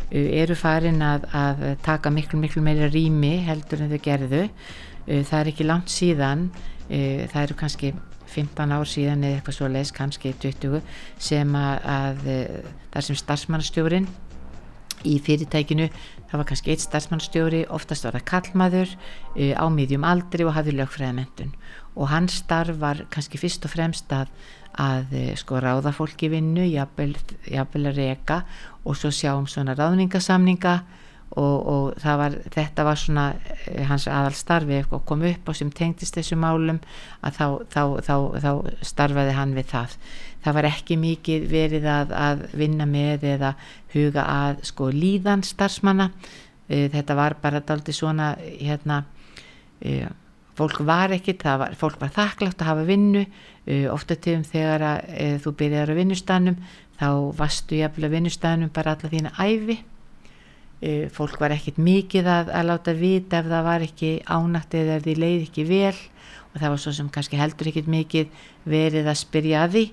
eru 0.08 0.56
farin 0.56 1.02
að, 1.04 1.26
að 1.36 1.64
taka 1.84 2.12
miklu 2.12 2.40
miklu 2.40 2.62
meira 2.64 2.88
rými 2.88 3.34
heldur 3.44 3.84
en 3.84 3.92
þau 3.92 4.04
gerðu. 4.04 4.44
Það 5.08 5.40
er 5.40 5.50
ekki 5.52 5.66
langt 5.68 5.92
síðan 5.92 6.48
það 6.88 7.42
eru 7.42 7.56
kannski 7.60 7.92
15 8.28 8.72
ár 8.76 8.88
síðan 8.88 9.24
eða 9.24 9.38
eitthvað 9.38 9.56
svo 9.56 9.68
leiðis 9.72 9.92
kannski 9.96 10.32
20 10.40 10.80
sem 11.20 11.54
að 11.56 12.24
þar 12.92 13.06
sem 13.06 13.20
starfsmannstjórin 13.20 14.08
í 15.06 15.18
fyrirtækinu. 15.22 15.88
Það 16.28 16.40
var 16.40 16.48
kannski 16.50 16.74
eitt 16.74 16.84
starfsmannstjóri 16.84 17.64
oftast 17.72 18.06
var 18.06 18.18
það 18.18 18.28
kallmaður 18.32 18.94
á 19.36 19.66
miðjum 19.72 20.06
aldri 20.06 20.46
og 20.46 20.56
hafði 20.56 20.78
lögfræðamentun 20.78 21.54
og 21.98 22.10
hans 22.12 22.36
starf 22.44 22.76
var 22.78 23.00
kannski 23.10 23.40
fyrst 23.40 23.64
og 23.66 23.72
fremst 23.72 24.12
að 24.14 24.30
að 24.78 25.14
eh, 25.16 25.34
sko 25.38 25.58
ráða 25.62 25.92
fólki 25.94 26.30
vinnu, 26.30 26.62
jafnvel, 26.68 27.16
að 27.50 27.96
reyka 27.96 28.42
og 28.84 28.96
svo 28.96 29.10
sjá 29.10 29.32
um 29.34 29.48
svona 29.50 29.74
ráðningasamninga 29.78 30.74
og, 31.38 31.56
og 31.68 32.04
var, 32.04 32.36
þetta 32.54 32.84
var 32.86 33.00
svona 33.00 33.26
eh, 33.66 33.84
hans 33.88 34.06
aðalstarfi 34.08 34.84
og 34.90 35.04
kom 35.08 35.24
upp 35.28 35.50
og 35.50 35.58
sem 35.58 35.72
tengdist 35.74 36.16
þessu 36.16 36.38
málum 36.38 36.80
að 37.22 37.40
þá, 37.40 37.46
þá, 37.74 37.82
þá, 38.06 38.14
þá 38.44 38.50
starfaði 38.92 39.36
hann 39.36 39.56
við 39.58 39.70
það. 39.74 39.98
Það 40.44 40.54
var 40.58 40.68
ekki 40.68 40.96
mikið 41.00 41.46
verið 41.50 41.88
að, 41.90 42.14
að 42.14 42.44
vinna 42.60 42.86
með 42.86 43.26
eða 43.34 43.54
huga 43.94 44.24
að 44.30 44.62
sko 44.68 44.90
líðan 44.94 45.42
starfsmanna, 45.46 46.10
eh, 46.68 46.86
þetta 46.92 47.16
var 47.18 47.36
bara 47.42 47.60
daldi 47.60 47.94
svona 47.96 48.34
hérna 48.38 49.04
fólk 50.58 50.80
var 50.82 51.12
ekkit, 51.14 51.44
var, 51.46 51.74
fólk 51.78 52.00
var 52.00 52.10
þakklátt 52.10 52.62
að 52.62 52.70
hafa 52.72 52.86
vinnu. 52.88 53.20
Uh, 53.68 53.84
ofta 53.92 54.16
tíum 54.16 54.42
þegar 54.48 54.82
að, 54.82 55.10
þú 55.44 55.52
byrjar 55.60 55.90
á 55.92 55.98
vinnustannum 55.98 56.56
þá 56.98 57.08
vastu 57.36 57.76
jafnvel 57.78 58.08
að 58.08 58.14
vinnustannum 58.16 58.70
bara 58.74 58.94
alla 58.96 59.10
þína 59.12 59.34
æfi 59.38 59.76
fólk 61.10 61.40
var 61.42 61.50
ekkit 61.50 61.78
mikið 61.82 62.28
að, 62.30 62.50
að 62.54 62.68
láta 62.68 62.92
vita 62.94 63.40
ef 63.40 63.48
það 63.50 63.64
var 63.66 63.84
ekki 63.86 64.10
ánægt 64.30 64.76
eða 64.78 64.98
ef 64.98 65.06
því 65.06 65.14
leið 65.18 65.46
ekki 65.48 65.64
vel. 65.66 65.96
Og 66.52 66.60
það 66.60 66.70
var 66.70 66.82
svo 66.82 66.92
sem 66.94 67.08
kannski 67.12 67.40
heldur 67.40 67.70
ekkit 67.70 67.90
mikið 67.90 68.44
verið 68.68 69.10
að 69.10 69.18
spyrja 69.18 69.64
að 69.64 69.74
því 69.74 69.84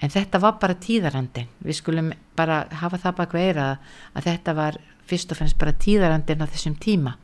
en 0.00 0.12
þetta 0.12 0.40
var 0.40 0.56
bara 0.60 0.78
tíðarandin 0.80 1.50
við 1.64 1.78
skulum 1.80 2.12
bara 2.36 2.62
hafa 2.82 3.00
það 3.02 3.18
baka 3.20 3.38
veira 3.38 3.66
að 4.14 4.30
þetta 4.30 4.54
var 4.56 4.80
fyrst 5.10 5.32
og 5.32 5.40
fremst 5.40 5.58
bara 5.60 5.76
tíðarandin 5.76 6.44
á 6.44 6.46
þessum 6.48 6.76
tíma. 6.80 7.16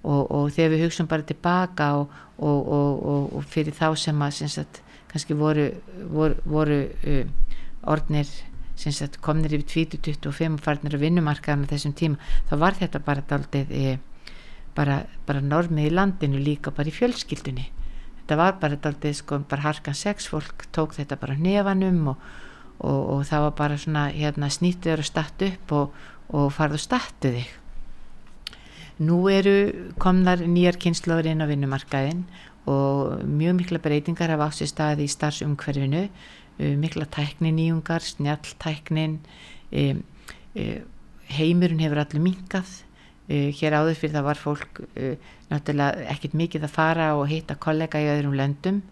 Og, 0.00 0.30
og 0.32 0.52
þegar 0.54 0.70
við 0.72 0.84
hugsaum 0.86 1.08
bara 1.10 1.26
tilbaka 1.28 1.90
og, 2.00 2.14
og, 2.40 3.34
og 3.36 3.42
fyrir 3.44 3.76
þá 3.76 3.90
sem 4.00 4.22
að 4.24 4.38
sagt, 4.48 4.80
kannski 5.10 5.36
voru, 5.36 5.66
voru, 6.08 6.38
voru 6.48 6.78
uh, 6.88 7.58
orðnir 7.92 8.30
sagt, 8.80 9.18
komnir 9.20 9.52
yfir 9.58 9.90
2025 9.90 10.56
og 10.56 10.64
farnir 10.64 10.96
að 10.96 11.04
vinnumarkaðan 11.04 11.66
á 11.68 11.72
þessum 11.74 11.92
tíma 11.98 12.30
þá 12.48 12.54
var 12.62 12.78
þetta 12.78 13.02
bara 13.04 13.24
daldið 13.28 13.74
e, 13.76 13.98
bara, 14.76 15.02
bara 15.28 15.42
normið 15.44 15.90
í 15.90 15.92
landinu 15.92 16.40
líka 16.40 16.72
bara 16.72 16.88
í 16.88 16.94
fjölskyldunni 16.96 17.66
þetta 18.30 18.38
var 18.38 18.58
bara 18.62 18.76
daldið 18.78 19.14
sko 19.18 19.40
bara 19.50 19.64
harkan 19.64 19.96
sex 19.98 20.28
fólk 20.30 20.68
tók 20.70 20.92
þetta 20.94 21.16
bara 21.18 21.34
nefanum 21.34 22.12
og, 22.12 22.20
og, 22.78 22.98
og 23.16 23.22
það 23.26 23.40
var 23.42 23.54
bara 23.58 23.78
svona 23.82 24.04
hérna 24.14 24.46
snýttuður 24.54 25.02
að 25.02 25.08
starta 25.08 25.48
upp 25.50 25.72
og, 25.74 25.96
og 26.30 26.52
farðu 26.54 26.78
að 26.78 26.84
startu 26.84 27.32
þig. 27.34 27.48
Nú 29.02 29.16
eru 29.32 29.54
komnar 29.98 30.44
nýjar 30.46 30.78
kynnslóður 30.78 31.32
inn 31.32 31.42
á 31.42 31.50
vinnumarkaðin 31.50 32.22
og 32.70 33.24
mjög 33.26 33.56
mikla 33.58 33.82
breytingar 33.82 34.30
hafa 34.36 34.52
sér 34.54 34.70
staði 34.70 35.08
í 35.08 35.10
starfsumhverfinu, 35.10 36.04
uh, 36.06 36.74
mikla 36.78 37.08
tækni 37.10 37.50
nýjungar, 37.56 38.06
snjalltæknin, 38.12 39.18
um, 39.74 40.04
um, 40.54 40.86
heimurinn 41.34 41.82
hefur 41.82 42.04
allir 42.04 42.22
minkað, 42.22 42.78
uh, 43.30 43.50
hér 43.56 43.76
áður 43.78 43.98
fyrir 43.98 44.16
það 44.16 44.26
var 44.28 44.40
fólk 44.40 44.80
uh, 44.84 45.28
náttúrulega 45.50 46.08
ekkert 46.14 46.34
mikið 46.38 46.66
að 46.66 46.74
fara 46.74 47.12
og 47.18 47.28
hitta 47.30 47.58
kollega 47.60 48.02
í 48.02 48.10
öðrum 48.16 48.34
löndum. 48.38 48.82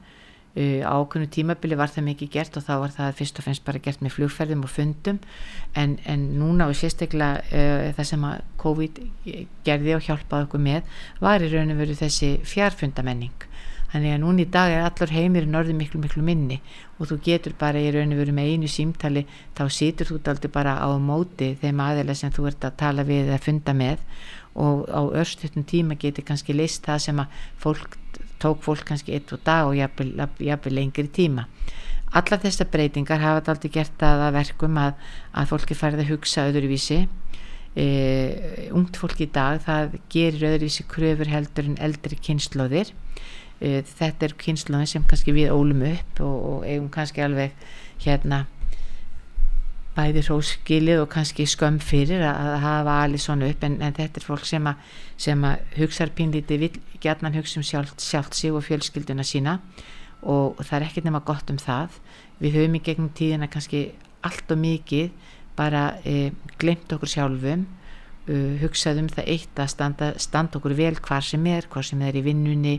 Uh, 0.58 0.80
ákveðnu 0.86 1.28
tímabili 1.34 1.76
var 1.78 1.92
það 1.92 2.08
mikið 2.08 2.30
gert 2.34 2.56
og 2.58 2.64
þá 2.66 2.72
var 2.84 2.94
það 2.94 3.18
fyrst 3.18 3.38
og 3.38 3.46
fennst 3.46 3.66
bara 3.66 3.82
gert 3.82 4.00
með 4.02 4.16
flugferðum 4.16 4.64
og 4.66 4.72
fundum. 4.72 5.20
En, 5.74 5.98
en 6.08 6.24
núna 6.38 6.70
og 6.70 6.78
sérstaklega 6.78 7.92
það 7.98 8.10
sem 8.12 8.24
að 8.30 8.40
COVID 8.62 9.02
gerði 9.66 9.98
og 9.98 10.06
hjálpaði 10.06 10.48
okkur 10.48 10.64
með 10.64 10.96
var 11.22 11.44
í 11.44 11.52
raun 11.52 11.74
og 11.74 11.82
veru 11.82 11.98
þessi 11.98 12.32
fjárfundamenning 12.48 13.47
þannig 13.92 14.14
að 14.14 14.20
núna 14.22 14.42
í 14.44 14.48
dag 14.52 14.72
er 14.72 14.84
allur 14.84 15.12
heimir 15.14 15.46
í 15.46 15.50
norði 15.50 15.76
miklu 15.76 16.00
miklu 16.02 16.22
minni. 16.24 16.60
Og 16.98 17.08
þú 17.10 17.20
getur 17.24 17.54
bara 17.58 17.80
í 17.80 17.90
raun 17.94 18.12
og 18.12 18.20
veru 18.20 18.34
með 18.36 18.50
einu 18.52 18.70
símtali 18.70 19.24
þá 19.56 19.64
situr 19.72 20.10
þú 20.10 20.20
aldrei 20.32 20.52
bara 20.52 20.76
á 20.80 20.88
móti 21.00 21.54
þeim 21.62 21.80
aðeila 21.84 22.16
sem 22.18 22.34
þú 22.34 22.50
ert 22.50 22.68
að 22.68 22.76
tala 22.82 23.06
við 23.08 23.30
eða 23.30 23.40
funda 23.44 23.74
með. 23.76 24.04
Og 24.58 24.84
á 24.90 25.00
örstutum 25.22 25.64
tíma 25.64 25.96
getur 25.96 26.26
kannski 26.26 26.56
list 26.56 26.84
það 26.84 27.04
sem 27.06 27.22
að 27.22 27.42
fólk 27.62 27.96
tók 28.38 28.62
fólk 28.62 28.84
kannski 28.86 29.14
eitt 29.16 29.32
og 29.34 29.42
dag 29.44 29.66
og 29.66 29.76
jafnveg 29.78 30.72
lengri 30.72 31.08
tíma. 31.08 31.48
Alla 32.16 32.38
þessar 32.40 32.70
breytingar 32.72 33.20
hafa 33.20 33.40
þetta 33.40 33.54
aldrei 33.54 33.72
gert 33.72 34.04
að 34.06 34.22
að 34.26 34.36
verkum 34.38 34.78
að, 34.80 35.08
að 35.36 35.50
fólki 35.50 35.76
færði 35.76 36.04
að 36.04 36.12
hugsa 36.14 36.46
öðruvísi. 36.48 37.00
E, 37.78 37.86
ungt 38.74 38.96
fólk 38.96 39.20
í 39.20 39.28
dag 39.32 39.60
það 39.62 39.98
gerir 40.10 40.46
öðruvísi 40.54 40.86
kröfur 40.88 41.28
heldur 41.30 41.68
en 41.68 41.76
eldri 41.84 42.16
kynnslóðir 42.16 42.94
þetta 43.58 44.28
er 44.28 44.36
kynnslóðin 44.38 44.90
sem 44.90 45.06
kannski 45.08 45.34
við 45.34 45.50
ólum 45.50 45.82
upp 45.88 46.22
og, 46.22 46.36
og 46.50 46.66
eigum 46.68 46.88
kannski 46.94 47.24
alveg 47.24 47.56
hérna 48.04 48.44
bæði 49.98 50.22
róskilið 50.28 51.02
og 51.02 51.08
kannski 51.10 51.46
skömm 51.48 51.80
fyrir 51.82 52.22
að 52.22 52.52
hafa 52.62 52.98
allir 53.02 53.22
svona 53.22 53.48
upp 53.50 53.64
en, 53.66 53.80
en 53.82 53.96
þetta 53.96 54.20
er 54.20 54.26
fólk 54.28 54.44
sem 54.46 54.68
að, 54.70 54.84
að 55.34 55.78
hugsaður 55.80 56.14
pínlítið 56.20 56.62
vil 56.62 56.70
gætnan 57.02 57.34
hugsa 57.34 57.58
um 57.58 57.66
sjálft, 57.66 58.02
sjálft 58.02 58.38
sig 58.38 58.54
og 58.54 58.62
fjölskylduna 58.66 59.26
sína 59.26 59.58
og, 60.22 60.60
það 60.60 60.76
er 60.78 60.86
ekkert 60.86 61.08
nema 61.08 61.22
gott 61.26 61.50
um 61.50 61.58
það. 61.58 61.98
Við 62.38 62.54
höfum 62.58 62.78
í 62.78 62.84
gegnum 62.86 63.10
tíðina 63.14 63.50
kannski 63.50 63.88
allt 64.26 64.54
og 64.54 64.62
mikið 64.62 65.10
bara 65.58 65.82
e, 66.06 66.30
glemt 66.62 66.92
okkur 66.94 67.10
sjálfum 67.10 67.66
uh, 68.28 68.54
hugsað 68.62 69.02
um 69.02 69.10
það 69.10 69.30
eitt 69.34 69.60
að 69.62 69.70
standa, 69.72 70.10
standa 70.22 70.58
okkur 70.60 70.76
vel 70.78 70.94
hvar 71.02 71.24
sem 71.26 71.46
er, 71.50 71.66
hvar 71.70 71.86
sem 71.86 72.02
er 72.06 72.18
í 72.18 72.24
vinnunni 72.26 72.76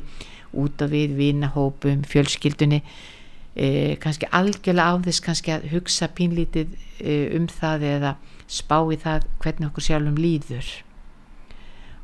út 0.58 0.82
af 0.82 0.91
við, 0.93 1.16
vinahópum, 1.20 2.04
fjölskyldunni 2.10 2.82
e, 3.56 3.95
kannski 4.02 4.30
algjörlega 4.32 4.93
á 4.93 4.93
þess 5.06 5.24
kannski 5.26 5.54
að 5.56 5.70
hugsa 5.74 6.10
pínlítið 6.16 6.76
e, 7.00 7.18
um 7.38 7.47
það 7.52 7.88
eða 7.93 8.14
spá 8.50 8.78
í 8.89 8.97
það 9.00 9.28
hvernig 9.43 9.70
okkur 9.70 9.86
sjálfum 9.86 10.20
líður. 10.20 10.70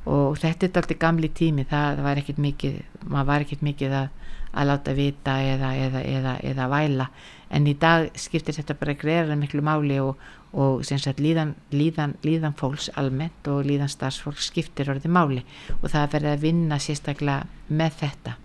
Og 0.06 0.38
þetta 0.38 0.68
er 0.68 0.76
alltaf 0.78 1.00
gamli 1.02 1.32
tími 1.34 1.66
það 1.70 2.04
var 2.06 2.22
ekkert 2.22 2.41
mikið 2.41 2.82
maður 3.10 3.30
var 3.32 3.46
ekkert 3.46 3.64
mikið 3.66 3.96
að, 4.02 4.10
að 4.54 4.70
láta 4.70 4.93
vita 4.98 5.39
eða, 5.41 5.72
eða, 5.88 6.04
eða, 6.06 6.36
eða 6.52 6.68
væla. 6.70 7.08
En 7.50 7.70
í 7.70 7.74
dag 7.82 8.12
skiptir 8.20 8.58
þetta 8.58 8.78
bara 8.78 8.98
greira 9.00 9.38
miklu 9.39 9.64
máli 9.66 9.98
og, 10.04 10.20
og 10.56 10.86
sagt, 10.88 11.20
líðan, 11.20 11.53
líðan, 11.76 12.16
líðan 12.24 12.56
fólks 12.56 12.88
almennt 12.95 13.47
og 13.51 13.66
líðan 13.68 13.91
starfsfólks 13.91 14.49
skiptir 14.51 14.93
orðið 14.93 15.12
máli 15.12 15.43
og 15.82 15.89
það 15.91 16.12
verður 16.16 16.32
að 16.32 16.45
vinna 16.47 16.80
sérstaklega 16.80 17.43
með 17.68 18.01
þetta 18.06 18.38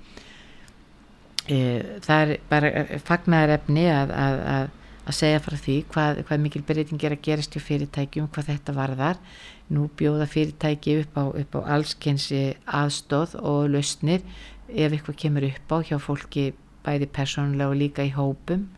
Eh, 1.51 1.97
það 2.05 2.21
er 2.23 2.43
bara 2.51 2.99
fagnaðar 3.03 3.57
efni 3.57 3.87
að, 3.91 4.13
að, 4.15 4.41
að, 4.53 4.67
að 5.11 5.17
segja 5.17 5.41
frá 5.43 5.57
því 5.59 5.77
hvað, 5.91 6.21
hvað 6.29 6.43
mikil 6.45 6.63
breyting 6.69 7.07
er 7.07 7.15
að 7.17 7.25
gerast 7.27 7.57
hjá 7.57 7.65
fyrirtækjum, 7.65 8.29
hvað 8.31 8.51
þetta 8.53 8.75
varðar. 8.77 9.23
Nú 9.71 9.89
bjóða 9.99 10.29
fyrirtæki 10.31 10.99
upp 11.01 11.19
á, 11.19 11.25
upp 11.43 11.57
á 11.59 11.61
allskensi 11.77 12.43
aðstóð 12.67 13.35
og 13.41 13.71
lausnir 13.73 14.23
ef 14.69 14.93
eitthvað 14.93 15.19
kemur 15.25 15.49
upp 15.49 15.75
á 15.75 15.77
hjá 15.89 15.97
fólki 16.03 16.51
bæði 16.85 17.11
persónulega 17.19 17.73
og 17.73 17.81
líka 17.81 18.07
í 18.07 18.15
hópum. 18.15 18.69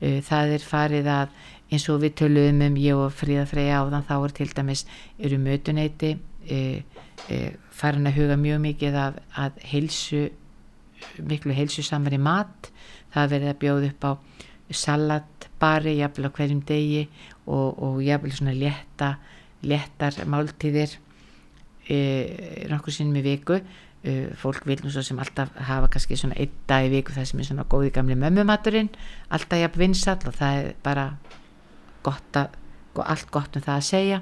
Uh, 0.00 0.20
það 0.24 0.56
er 0.58 0.64
farið 0.64 1.08
að 1.12 1.40
eins 1.70 1.86
og 1.88 2.02
við 2.02 2.16
töluðum 2.22 2.64
um 2.66 2.76
ég 2.80 2.98
og 2.98 3.14
Fríða 3.14 3.46
Freyja 3.48 3.80
áðan 3.82 4.06
þá 4.08 4.14
er 4.18 4.36
til 4.36 4.50
dæmis 4.56 4.84
eru 5.18 5.38
mötuneyti 5.38 6.16
uh, 6.16 6.78
uh, 7.30 7.50
farin 7.70 8.10
að 8.10 8.18
huga 8.18 8.36
mjög 8.40 8.62
mikið 8.66 9.00
af 9.00 9.20
að 9.38 9.60
heilsu 9.70 10.28
miklu 11.24 11.54
heilsusamari 11.56 12.18
mat. 12.20 12.70
Það 13.14 13.34
verið 13.34 13.52
að 13.52 13.60
bjóða 13.64 13.90
upp 13.90 14.06
á 14.06 14.12
salatbari 14.70 15.96
jafnvel 15.98 16.30
á 16.30 16.36
hverjum 16.36 16.64
degi 16.66 17.04
og, 17.46 17.78
og 17.82 18.00
jafnvel 18.04 18.34
svona 18.36 18.54
létta 18.54 19.14
léttar 19.66 20.16
máltíðir 20.30 20.94
e, 21.90 21.98
nokkur 22.70 22.94
sinnum 22.94 23.18
í 23.20 23.24
viku. 23.24 23.58
E, 24.00 24.30
fólk 24.40 24.64
vil 24.68 24.78
nú 24.84 24.92
svo 24.92 25.02
sem 25.04 25.18
alltaf 25.20 25.52
hafa 25.68 25.90
kannski 25.92 26.16
svona 26.16 26.38
einn 26.40 26.54
dag 26.70 26.86
í 26.86 26.94
viku 26.94 27.12
það 27.16 27.28
sem 27.28 27.42
er 27.42 27.50
svona 27.50 27.66
góði 27.68 27.90
gamli 27.92 28.16
mömmumaturinn 28.16 28.88
alltaf 29.28 29.60
jafn 29.60 29.82
vinsall 29.82 30.22
og 30.30 30.38
það 30.38 30.60
er 30.60 30.70
bara 30.84 31.10
gott 32.06 32.38
að, 32.38 32.58
allt 33.04 33.30
gott 33.34 33.56
um 33.56 33.64
það 33.64 33.76
að 33.76 33.88
segja. 33.88 34.20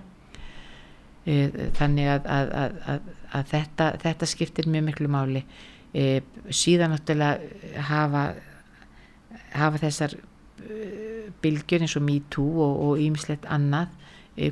E, 1.28 1.36
þannig 1.76 2.10
að, 2.14 2.28
að, 2.32 3.10
að 3.36 3.50
þetta, 3.52 3.90
þetta 4.04 4.30
skiptir 4.30 4.70
mjög 4.70 4.86
miklu 4.88 5.10
máli. 5.12 5.44
E, 5.92 6.20
síðan 6.52 6.94
náttúrulega 6.94 7.82
hafa 7.88 8.24
hafa 9.56 9.80
þessar 9.82 10.16
e, 10.16 11.28
bylgjur 11.42 11.84
eins 11.84 11.96
og 11.98 12.04
MeToo 12.06 12.68
og 12.68 13.02
ímislegt 13.02 13.48
annað 13.48 13.94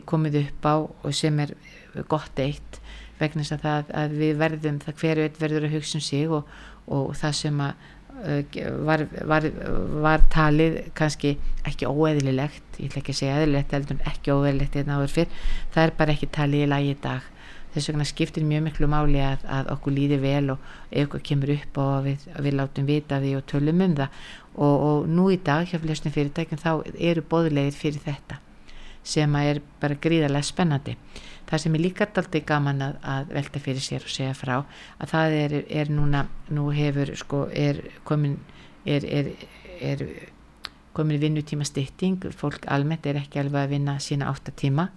komið 0.08 0.40
upp 0.40 0.66
á 0.66 0.74
og 0.82 1.12
sem 1.14 1.36
er 1.44 1.52
gott 2.10 2.40
eitt 2.42 2.80
vegna 3.20 3.44
þess 3.46 3.64
að, 3.64 3.92
að 3.94 4.16
við 4.20 4.40
verðum 4.40 4.80
það 4.82 4.98
hverju 5.00 5.26
eitt 5.26 5.38
verður 5.40 5.68
að 5.68 5.76
hugsa 5.76 5.98
um 5.98 6.04
sig 6.04 6.32
og, 6.32 6.48
og 6.92 7.12
það 7.16 7.36
sem 7.40 7.62
að 7.64 7.84
var, 8.86 9.04
var, 9.28 9.46
var 10.02 10.22
talið 10.32 10.78
kannski 10.96 11.36
ekki 11.68 11.88
óeðlilegt 11.88 12.80
ég 12.80 12.90
ætla 12.90 13.02
ekki 13.02 13.14
að 13.14 13.18
segja 13.20 13.38
eðlilegt 13.40 13.74
heldur 13.76 14.02
ekki 14.10 14.32
óeðlilegt 14.34 14.78
hérna 14.78 14.98
áður 15.00 15.14
fyrr. 15.14 15.40
Það 15.74 15.82
er 15.84 15.94
bara 15.98 16.14
ekki 16.16 16.30
talið 16.36 16.64
í 16.64 16.70
lagi 16.70 16.92
í 16.94 16.98
dag. 17.04 17.28
Þess 17.74 17.90
vegna 17.90 18.06
skiptir 18.08 18.46
mjög 18.48 18.64
miklu 18.64 18.88
máli 18.88 19.20
að, 19.20 19.44
að 19.52 19.70
okkur 19.74 19.92
líði 19.92 20.18
vel 20.22 20.54
og 20.54 20.70
eitthvað 20.88 21.26
kemur 21.28 21.52
upp 21.58 21.80
og 21.82 21.94
við, 22.06 22.26
við 22.46 22.56
látum 22.56 22.88
vita 22.88 23.20
því 23.20 23.34
og 23.36 23.46
tölum 23.52 23.84
um 23.84 23.96
það. 24.00 24.24
Og, 24.56 24.74
og 24.88 25.08
nú 25.12 25.28
í 25.34 25.38
dag 25.44 25.68
hjá 25.68 25.76
flestum 25.82 26.14
fyrirtækjum 26.14 26.62
þá 26.62 26.70
eru 26.96 27.24
bóðlegir 27.28 27.76
fyrir 27.76 28.04
þetta 28.06 28.40
sem 29.06 29.36
er 29.38 29.60
bara 29.78 29.98
gríðarlega 30.02 30.48
spennandi 30.48 30.96
það 31.46 31.62
sem 31.62 31.76
er 31.76 31.82
líka 31.82 32.06
alltaf 32.06 32.30
gaman 32.46 32.82
að, 32.82 32.96
að 33.02 33.34
velta 33.38 33.62
fyrir 33.62 33.84
sér 33.84 34.06
og 34.06 34.12
segja 34.12 34.34
frá 34.34 34.56
að 34.58 35.12
það 35.12 35.36
er, 35.40 35.56
er 35.82 35.92
núna 35.92 36.26
nú 36.50 36.70
hefur 36.74 37.14
sko 37.18 37.46
er 37.54 37.82
komin 38.04 38.38
er, 38.86 39.04
er, 39.04 39.30
er 39.80 40.04
komin 40.96 41.20
vinnutíma 41.20 41.66
stytting. 41.66 42.22
Fólk 42.34 42.66
almennt 42.72 43.06
er 43.06 43.20
ekki 43.20 43.42
alveg 43.42 43.66
að 43.66 43.74
vinna 43.74 43.98
sína 44.00 44.30
áttatíma 44.32 44.88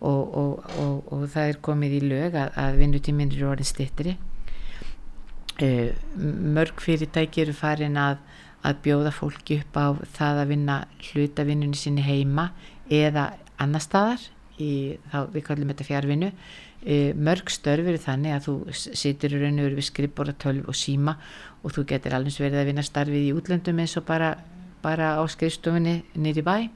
og, 0.00 0.34
og, 0.38 0.64
og, 0.78 1.12
og 1.12 1.28
það 1.32 1.52
er 1.52 1.60
komið 1.64 1.96
í 1.98 2.02
lög 2.06 2.38
að, 2.38 2.50
að 2.62 2.80
vinnutíminn 2.82 3.32
eru 3.34 3.50
orðin 3.50 3.68
stittri 3.68 4.14
uh, 5.62 5.90
mörg 6.54 6.82
fyrirtæki 6.82 7.42
eru 7.42 7.54
farin 7.56 7.98
að, 7.98 8.20
að 8.66 8.82
bjóða 8.86 9.14
fólki 9.14 9.60
upp 9.62 9.78
á 9.78 9.86
það 10.18 10.42
að 10.42 10.50
vinna 10.54 10.78
hlutavinnunni 11.10 11.78
sinni 11.78 12.04
heima 12.06 12.50
eða 12.86 13.32
annar 13.58 13.82
staðar 13.82 14.28
í, 14.62 14.98
þá 15.10 15.18
við 15.32 15.44
kallum 15.46 15.70
þetta 15.72 15.86
fjárvinnu 15.86 16.28
uh, 16.32 17.12
mörg 17.14 17.50
störf 17.52 17.88
eru 17.88 18.00
þannig 18.02 18.36
að 18.36 18.46
þú 18.48 18.54
situr 18.76 19.34
í 19.34 19.40
raun 19.42 19.58
og 19.60 19.68
veru 19.68 19.78
við 19.78 19.88
skrippbóra 19.88 20.34
tölv 20.40 20.68
og 20.70 20.78
síma 20.78 21.16
og 21.62 21.74
þú 21.74 21.86
getur 21.92 22.16
alveg 22.16 22.38
verið 22.42 22.62
að 22.62 22.70
vinna 22.70 22.86
starfið 22.86 23.26
í 23.30 23.34
útlöndum 23.36 23.82
eins 23.82 23.96
og 23.98 24.06
bara, 24.08 24.34
bara 24.82 25.16
á 25.18 25.22
skrifstofunni 25.30 26.02
nýri 26.18 26.44
bæ. 26.46 26.68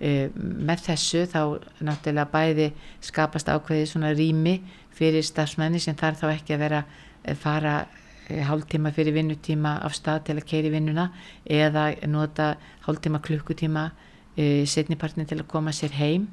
Uh, 0.00 0.26
með 0.34 0.86
þessu 0.88 1.26
þá 1.28 1.40
náttúrulega 1.84 2.28
bæði 2.32 2.68
skapast 3.04 3.50
ákveði 3.52 3.88
svona 3.90 4.14
rými 4.16 4.60
fyrir 4.96 5.24
stafsmenni 5.24 5.80
sem 5.82 5.96
þarf 5.98 6.22
þá 6.22 6.28
ekki 6.34 6.56
að 6.56 6.62
vera 6.64 6.84
að 7.28 7.42
fara 7.42 7.74
uh, 7.84 8.44
hálftíma 8.48 8.94
fyrir 8.96 9.18
vinnutíma 9.18 9.78
af 9.84 9.98
stað 9.98 10.28
til 10.30 10.38
að 10.38 10.46
keiri 10.48 10.72
vinnuna 10.72 11.10
eða 11.44 11.90
nota 12.08 12.54
hálftíma 12.86 13.20
klukkutíma 13.24 13.90
setnipartin 14.40 15.26
til 15.28 15.40
að 15.42 15.48
koma 15.50 15.72
sér 15.74 15.92
heim 15.98 16.28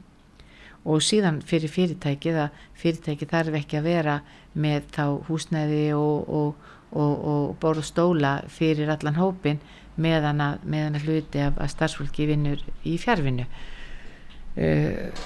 og 0.88 1.03
síðan 1.03 1.41
fyrir 1.45 1.71
fyrirtækið 1.71 2.39
að 2.45 2.61
fyrirtækið 2.79 3.33
þarf 3.33 3.57
ekki 3.59 3.79
að 3.79 3.89
vera 3.89 4.19
með 4.57 4.91
þá 4.95 5.03
húsnæði 5.27 5.81
og, 5.97 6.29
og, 6.39 6.69
og, 6.91 7.25
og 7.31 7.57
borð 7.61 7.83
og 7.83 7.89
stóla 7.89 8.35
fyrir 8.51 8.93
allan 8.93 9.19
hópin 9.19 9.59
meðan 9.97 10.41
að, 10.43 10.61
meðan 10.63 10.99
að 10.99 11.09
hluti 11.09 11.41
af 11.43 11.57
að 11.59 11.73
starfsfólki 11.73 12.29
vinnur 12.29 12.63
í 12.88 12.95
fjárvinnu 13.01 13.47
uh, 13.47 15.25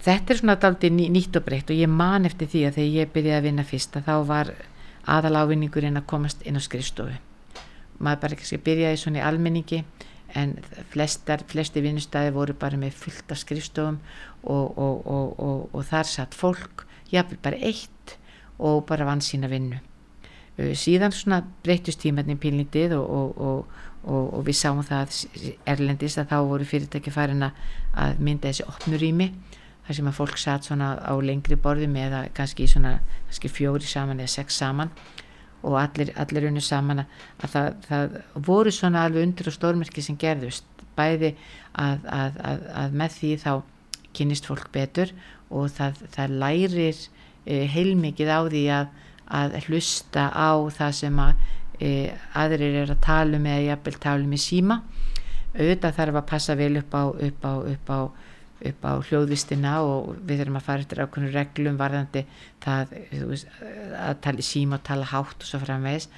þetta 0.00 0.32
er 0.32 0.40
svona 0.40 0.56
daldi 0.60 0.90
ný, 0.92 1.08
nýtt 1.12 1.36
og 1.36 1.44
breytt 1.46 1.70
og 1.72 1.76
ég 1.78 1.90
man 1.90 2.26
eftir 2.28 2.48
því 2.48 2.64
að 2.68 2.78
þegar 2.78 2.94
ég 2.96 3.12
byrjaði 3.12 3.38
að 3.38 3.48
vinna 3.48 3.66
fyrst 3.68 3.98
að 3.98 4.08
þá 4.08 4.14
var 4.30 4.52
aðalávinningurinn 5.12 5.98
að 5.98 6.08
komast 6.08 6.44
inn 6.46 6.56
á 6.56 6.62
skrifstofu. 6.62 7.18
Maður 8.02 8.22
bara 8.22 8.36
ekki 8.38 8.60
byrjaði 8.62 9.00
svona 9.02 9.20
í 9.20 9.26
almenningi 9.26 9.82
en 10.38 10.56
flestar, 10.92 11.44
flesti 11.48 11.82
vinnustæði 11.84 12.32
voru 12.34 12.56
bara 12.58 12.78
með 12.80 12.96
fullt 13.02 13.32
af 13.32 13.40
skrifstofum 13.42 14.00
og, 14.42 14.78
og, 14.78 15.06
og, 15.06 15.64
og 15.72 15.86
þar 15.90 16.08
satt 16.08 16.36
fólk 16.36 16.86
jáfnvel 17.12 17.40
bara 17.44 17.60
eitt 17.60 18.16
og 18.62 18.84
bara 18.88 19.06
vann 19.08 19.22
sína 19.24 19.50
vinnu. 19.52 19.80
Uh, 20.58 20.72
síðan 20.78 21.14
svona 21.16 21.42
breytust 21.64 22.02
tímaðin 22.02 22.40
pílnitið 22.40 22.96
og 22.98 24.42
við 24.46 24.58
sáum 24.58 24.82
það 24.86 25.22
erlendist 25.68 26.20
að 26.20 26.32
þá 26.32 26.38
voru 26.50 26.68
fyrirtæki 26.68 27.12
farin 27.14 27.48
að 27.48 28.18
mynda 28.18 28.50
þessi 28.50 28.66
opnurými 28.68 29.30
þar 29.86 29.98
sem 29.98 30.08
að 30.08 30.18
fólk 30.18 30.38
satt 30.38 30.68
svona 30.68 30.94
á 31.02 31.12
lengri 31.22 31.58
borðum 31.58 31.96
eða 31.98 32.24
kannski, 32.36 32.68
svona, 32.70 33.00
kannski 33.28 33.50
fjóri 33.50 33.86
saman 33.88 34.22
eða 34.22 34.34
sex 34.36 34.58
saman 34.62 34.92
og 35.62 35.78
allir, 35.80 36.12
allir 36.18 36.48
unni 36.48 36.62
saman 36.64 37.04
að 37.04 37.52
það, 37.54 37.68
það 37.86 38.16
voru 38.48 38.72
svona 38.74 39.06
alveg 39.06 39.26
undir 39.28 39.50
og 39.50 39.56
stórmerki 39.56 40.04
sem 40.04 40.18
gerðust. 40.18 40.66
Bæði 40.92 41.32
að, 41.80 42.02
að, 42.04 42.40
að, 42.44 42.64
að 42.82 42.96
með 43.00 43.14
því 43.16 43.30
þá 43.40 43.52
kynist 44.12 44.48
fólk 44.50 44.68
betur 44.74 45.12
og 45.52 45.70
það, 45.72 46.02
það 46.12 46.34
lærir 46.42 46.98
e, 47.46 47.62
heilmikið 47.72 48.32
á 48.32 48.40
því 48.44 48.64
að 48.76 49.56
hlusta 49.66 50.26
á 50.28 50.52
það 50.76 50.92
sem 50.98 51.22
að 51.22 51.46
e, 51.80 51.92
aðrir 52.36 52.82
er 52.82 52.92
að 52.92 53.00
tala 53.06 53.38
um 53.38 53.48
eða 53.48 53.70
jafnvel 53.70 53.96
tala 54.02 54.26
um 54.26 54.36
í 54.36 54.40
síma. 54.40 54.82
Auðvitað 55.52 55.96
þarf 55.98 56.20
að 56.20 56.28
passa 56.28 56.56
vel 56.56 56.74
upp 56.80 56.94
á, 56.96 57.04
upp 57.12 57.48
á, 57.48 57.52
upp 57.72 57.92
á, 57.92 57.98
upp 58.70 58.84
á 58.86 58.92
hljóðvistina 59.08 59.72
og 59.86 60.12
við 60.26 60.42
þurfum 60.42 60.60
að 60.60 60.66
fara 60.68 60.84
eftir 60.84 61.02
ákveðinu 61.02 61.32
reglum 61.34 61.80
varðandi 61.80 62.24
það 62.62 62.94
veist, 63.30 63.50
að 63.98 64.20
tala 64.26 64.42
í 64.42 64.46
síma 64.46 64.78
og 64.78 64.86
tala 64.86 65.10
hátt 65.10 65.42
og 65.42 65.48
svo 65.48 65.60
framvegs 65.62 66.08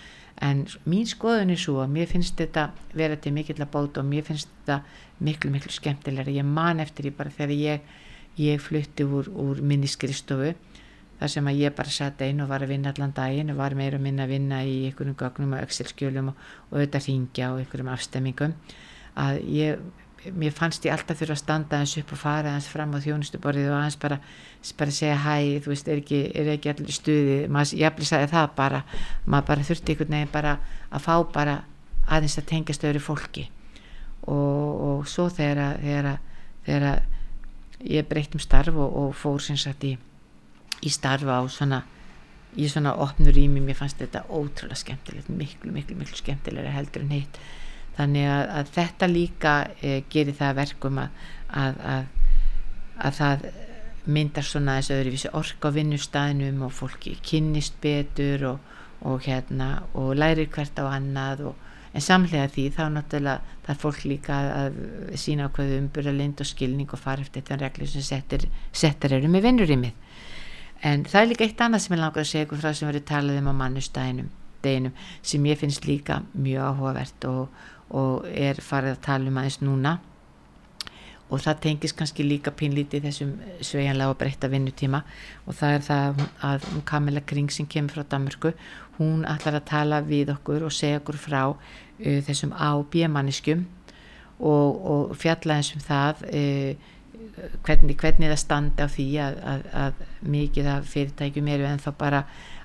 en 0.43 0.65
mín 0.91 1.07
skoðun 1.07 1.55
er 1.55 1.61
svo 1.61 1.79
að 1.83 1.93
mér 1.95 2.11
finnst 2.11 2.39
þetta 2.41 2.69
vera 2.97 3.17
til 3.17 3.35
mikill 3.37 3.61
að 3.61 3.73
bóta 3.75 4.03
og 4.03 4.09
mér 4.11 4.27
finnst 4.27 4.51
þetta 4.51 4.81
miklu 5.25 5.53
miklu 5.55 5.73
skemmtilega 5.73 6.35
ég 6.35 6.47
man 6.47 6.83
eftir 6.83 7.09
því 7.09 7.17
bara 7.19 7.35
þegar 7.35 7.55
ég, 7.55 7.93
ég 8.41 8.63
flutti 8.63 9.07
úr, 9.07 9.31
úr 9.31 9.63
minni 9.63 9.91
skristofu 9.91 10.55
þar 11.21 11.31
sem 11.31 11.47
að 11.49 11.61
ég 11.63 11.77
bara 11.77 11.93
satt 11.95 12.23
einn 12.27 12.43
og 12.43 12.51
var 12.51 12.65
að 12.65 12.75
vinna 12.75 12.91
allan 12.91 13.15
daginn 13.15 13.53
og 13.55 13.61
var 13.61 13.77
meira 13.79 14.01
og 14.01 14.03
minna 14.05 14.27
að 14.27 14.35
vinna 14.35 14.63
í 14.67 14.81
einhverjum 14.89 15.19
gögnum 15.21 15.55
og 15.55 15.63
Excel-skjölum 15.63 16.33
og, 16.33 16.49
og 16.71 16.81
auðvitað 16.81 17.07
ringja 17.09 17.53
og 17.53 17.61
einhverjum 17.63 17.93
afstemmingum 17.95 18.57
að 19.23 19.39
ég, 19.55 19.85
mér 20.33 20.55
fannst 20.57 20.85
ég 20.87 20.95
alltaf 20.95 21.19
þurfa 21.21 21.37
að 21.37 21.41
standa 21.43 21.81
eins 21.83 21.97
upp 22.01 22.13
og 22.15 22.21
fara 22.21 22.55
eins 22.55 22.69
fram 22.71 22.95
á 22.97 22.99
þjónustuborðið 23.05 23.73
og 23.73 23.81
eins 23.83 23.99
bara, 24.01 24.21
bara 24.79 24.95
segja 24.95 25.19
hæ, 25.21 25.37
þú 25.65 25.73
veist, 25.73 25.91
er 25.91 26.01
ekki, 26.03 26.21
er 26.35 26.53
ekki 26.55 26.73
allir 26.73 26.97
stuði, 26.97 27.37
maður, 27.53 27.77
ég 27.81 27.91
eflir 27.91 28.11
sagði 28.11 28.31
það 28.33 28.49
bara, 28.57 28.83
maður 29.27 29.51
bara 29.51 29.69
þurfti 29.69 29.95
einhvern 29.95 30.17
veginn 30.17 30.33
bara 30.33 30.57
að 30.91 31.05
fá 31.05 31.15
bara 31.35 31.59
aðeins 32.07 32.39
að 32.41 32.49
tengja 32.53 32.77
stöður 32.77 33.05
fólki. 33.05 33.49
Og, 34.25 34.71
og 34.89 35.07
svo 35.09 35.29
þegar, 35.29 35.79
þegar, 35.83 36.19
þegar 36.65 37.05
ég 37.85 38.09
breytt 38.09 38.37
um 38.37 38.41
starf 38.41 38.77
og, 38.77 38.99
og 39.03 39.17
fór 39.19 39.43
sem 39.45 39.61
sagt 39.61 39.85
í 39.85 39.97
í 40.85 40.93
starfa 40.93 41.41
á 41.41 41.43
svona 41.49 41.83
í 42.55 42.69
svona 42.71 42.93
opnur 43.03 43.35
ími, 43.35 43.63
mér 43.65 43.79
fannst 43.79 43.99
þetta 43.99 44.27
ótrúlega 44.31 44.79
skemmtilegt, 44.79 45.31
miklu, 45.33 45.73
miklu, 45.75 45.97
miklu 45.99 46.21
skemmtilega 46.21 46.71
heldur 46.71 47.03
en 47.03 47.15
hitt 47.17 47.39
þannig 47.99 48.29
að, 48.31 48.45
að 48.59 48.73
þetta 48.79 49.11
líka 49.11 49.55
e, 49.81 49.95
gerir 50.11 50.39
það 50.39 50.57
verkum 50.61 51.01
að, 51.03 51.27
að, 51.63 51.83
að 52.99 53.19
það 53.21 53.47
myndar 54.05 54.45
svona 54.45 54.79
þessu 54.79 54.97
öðruvísi 54.99 55.35
ork 55.39 55.65
á 55.65 55.71
vinnustæðinum 55.75 56.65
og 56.67 56.75
fólki 56.77 57.15
kynnist 57.25 57.79
betur 57.83 58.49
og, 58.53 58.73
og 59.05 59.25
hérna 59.25 59.71
og 59.95 60.13
lærir 60.19 60.51
hvert 60.53 60.79
á 60.81 60.85
annað 60.91 61.47
og 61.51 61.63
en 61.95 62.03
samlega 62.03 62.51
því 62.51 62.69
þá 62.75 62.85
náttúrulega 62.91 63.71
er 63.71 63.81
fólk 63.81 64.05
líka 64.09 64.39
að, 64.65 64.79
sína 65.21 65.49
ákveðu 65.49 65.79
umbyrða 65.79 66.15
lind 66.17 66.41
og 66.43 66.49
skilning 66.49 66.91
og 66.91 67.01
fara 67.01 67.23
eftir 67.23 67.45
þetta 67.45 67.61
reglu 67.63 67.87
sem 67.89 68.05
settir, 68.05 68.49
settir 68.75 69.15
eru 69.15 69.31
með 69.31 69.47
vinnurýmið. 69.49 70.01
En 70.85 71.05
það 71.09 71.21
er 71.21 71.31
líka 71.31 71.47
eitt 71.47 71.63
annað 71.65 71.85
sem 71.85 71.95
ég 71.95 72.03
langar 72.03 72.25
að 72.25 72.33
segja 72.33 72.49
ykkur 72.49 72.61
frá 72.61 72.73
sem 72.75 72.91
verið 72.91 73.07
talað 73.09 73.39
um 73.41 73.53
á 73.55 73.55
mannustæðinum 73.63 74.33
deginum 74.65 74.97
sem 75.23 75.47
ég 75.47 75.61
finnst 75.61 75.87
líka 75.89 76.23
mjög 76.33 76.67
áhugavert 76.73 77.29
og, 77.31 77.63
og 77.95 78.27
er 78.29 78.59
farið 78.63 78.97
að 78.97 79.07
tala 79.07 79.31
um 79.31 79.41
aðeins 79.41 79.63
núna. 79.63 79.99
Og 81.33 81.41
það 81.41 81.61
tengis 81.65 81.95
kannski 81.97 82.27
líka 82.27 82.53
pínlítið 82.55 83.07
þessum 83.09 83.31
sveianlega 83.65 84.13
og 84.13 84.19
breytta 84.21 84.51
vinnutíma. 84.53 85.01
Og 85.49 85.57
það 85.57 85.77
er 85.79 85.87
það 85.87 86.25
að 86.51 86.67
Kamila 86.87 87.23
Kring 87.25 87.51
sem 87.51 87.67
kemur 87.71 87.97
frá 87.97 88.05
Danmörku 88.13 88.53
hún 88.99 89.25
ætlar 89.27 89.59
að 89.59 89.69
tala 89.71 90.01
við 90.05 90.33
okkur 90.35 90.67
og 90.67 90.75
segja 90.75 91.01
okkur 91.01 91.19
frá 91.19 91.41
uh, 91.51 92.19
þessum 92.27 92.55
A 92.55 92.75
og 92.79 92.91
og, 94.39 95.15
fjalla 95.17 95.59
eins 95.59 95.73
um 95.75 95.83
það 95.83 96.25
uh, 96.29 96.91
hvernig, 97.65 97.97
hvernig 97.97 98.33
það 98.33 98.41
standi 98.43 98.85
á 98.85 98.89
því 98.91 99.07
að, 99.23 99.39
að, 99.53 99.65
að 99.85 100.03
mikið 100.35 100.71
af 100.75 100.91
fyrirtækjum 100.91 101.51
eru 101.55 101.69
en 101.69 101.83
þá 101.83 101.91
bara 101.99 102.25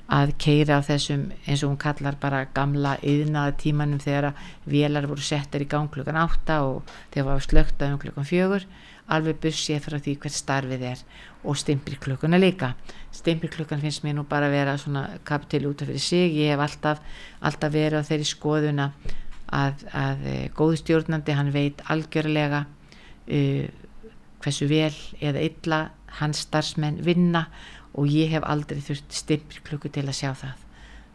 að 0.09 0.33
keira 0.41 0.79
á 0.79 0.81
þessum 0.81 1.27
eins 1.45 1.61
og 1.63 1.73
hún 1.73 1.81
kallar 1.81 2.17
bara 2.21 2.47
gamla 2.53 2.95
yðnaða 3.05 3.57
tímanum 3.61 4.01
þegar 4.01 4.31
vélar 4.65 5.05
voru 5.09 5.21
settar 5.21 5.61
í 5.61 5.69
gang 5.69 5.91
klukkan 5.93 6.17
8 6.17 6.61
og 6.65 6.93
þegar 7.13 7.27
var 7.29 7.45
slögt 7.45 7.83
um 7.85 7.99
klukkan 8.01 8.25
4 8.25 8.63
alveg 9.09 9.39
bussið 9.41 9.81
frá 9.85 9.97
því 9.97 10.15
hvert 10.21 10.37
starfið 10.37 10.85
er 10.91 10.99
og 11.43 11.57
stimpirklukkuna 11.57 12.39
líka. 12.39 12.73
Stimpirklukkan 13.15 13.81
finnst 13.81 14.03
mér 14.05 14.19
nú 14.19 14.25
bara 14.29 14.49
að 14.49 14.57
vera 14.57 14.75
svona 14.77 15.05
kapitil 15.25 15.69
út 15.71 15.81
af 15.81 15.89
fyrir 15.89 16.03
sig. 16.03 16.35
Ég 16.37 16.53
hef 16.53 16.61
alltaf, 16.65 17.01
alltaf 17.41 17.73
verið 17.73 18.05
á 18.05 18.09
þeirri 18.09 18.27
skoðuna 18.29 18.89
að, 19.49 19.85
að 19.97 20.27
e, 20.29 20.35
góðu 20.53 20.81
stjórnandi 20.83 21.37
hann 21.37 21.53
veit 21.55 21.81
algjörlega 21.89 22.65
uh, 22.65 23.65
hversu 24.43 24.67
vel 24.69 24.93
eða 25.21 25.41
illa 25.47 25.79
hans 26.19 26.45
starfsmenn 26.45 27.01
vinna 27.05 27.47
og 27.99 28.07
ég 28.07 28.31
hef 28.31 28.45
aldrei 28.47 28.79
þurft 28.83 29.11
stimpilklukku 29.19 29.91
til 29.91 30.05
að 30.07 30.17
sjá 30.21 30.31
það. 30.37 30.63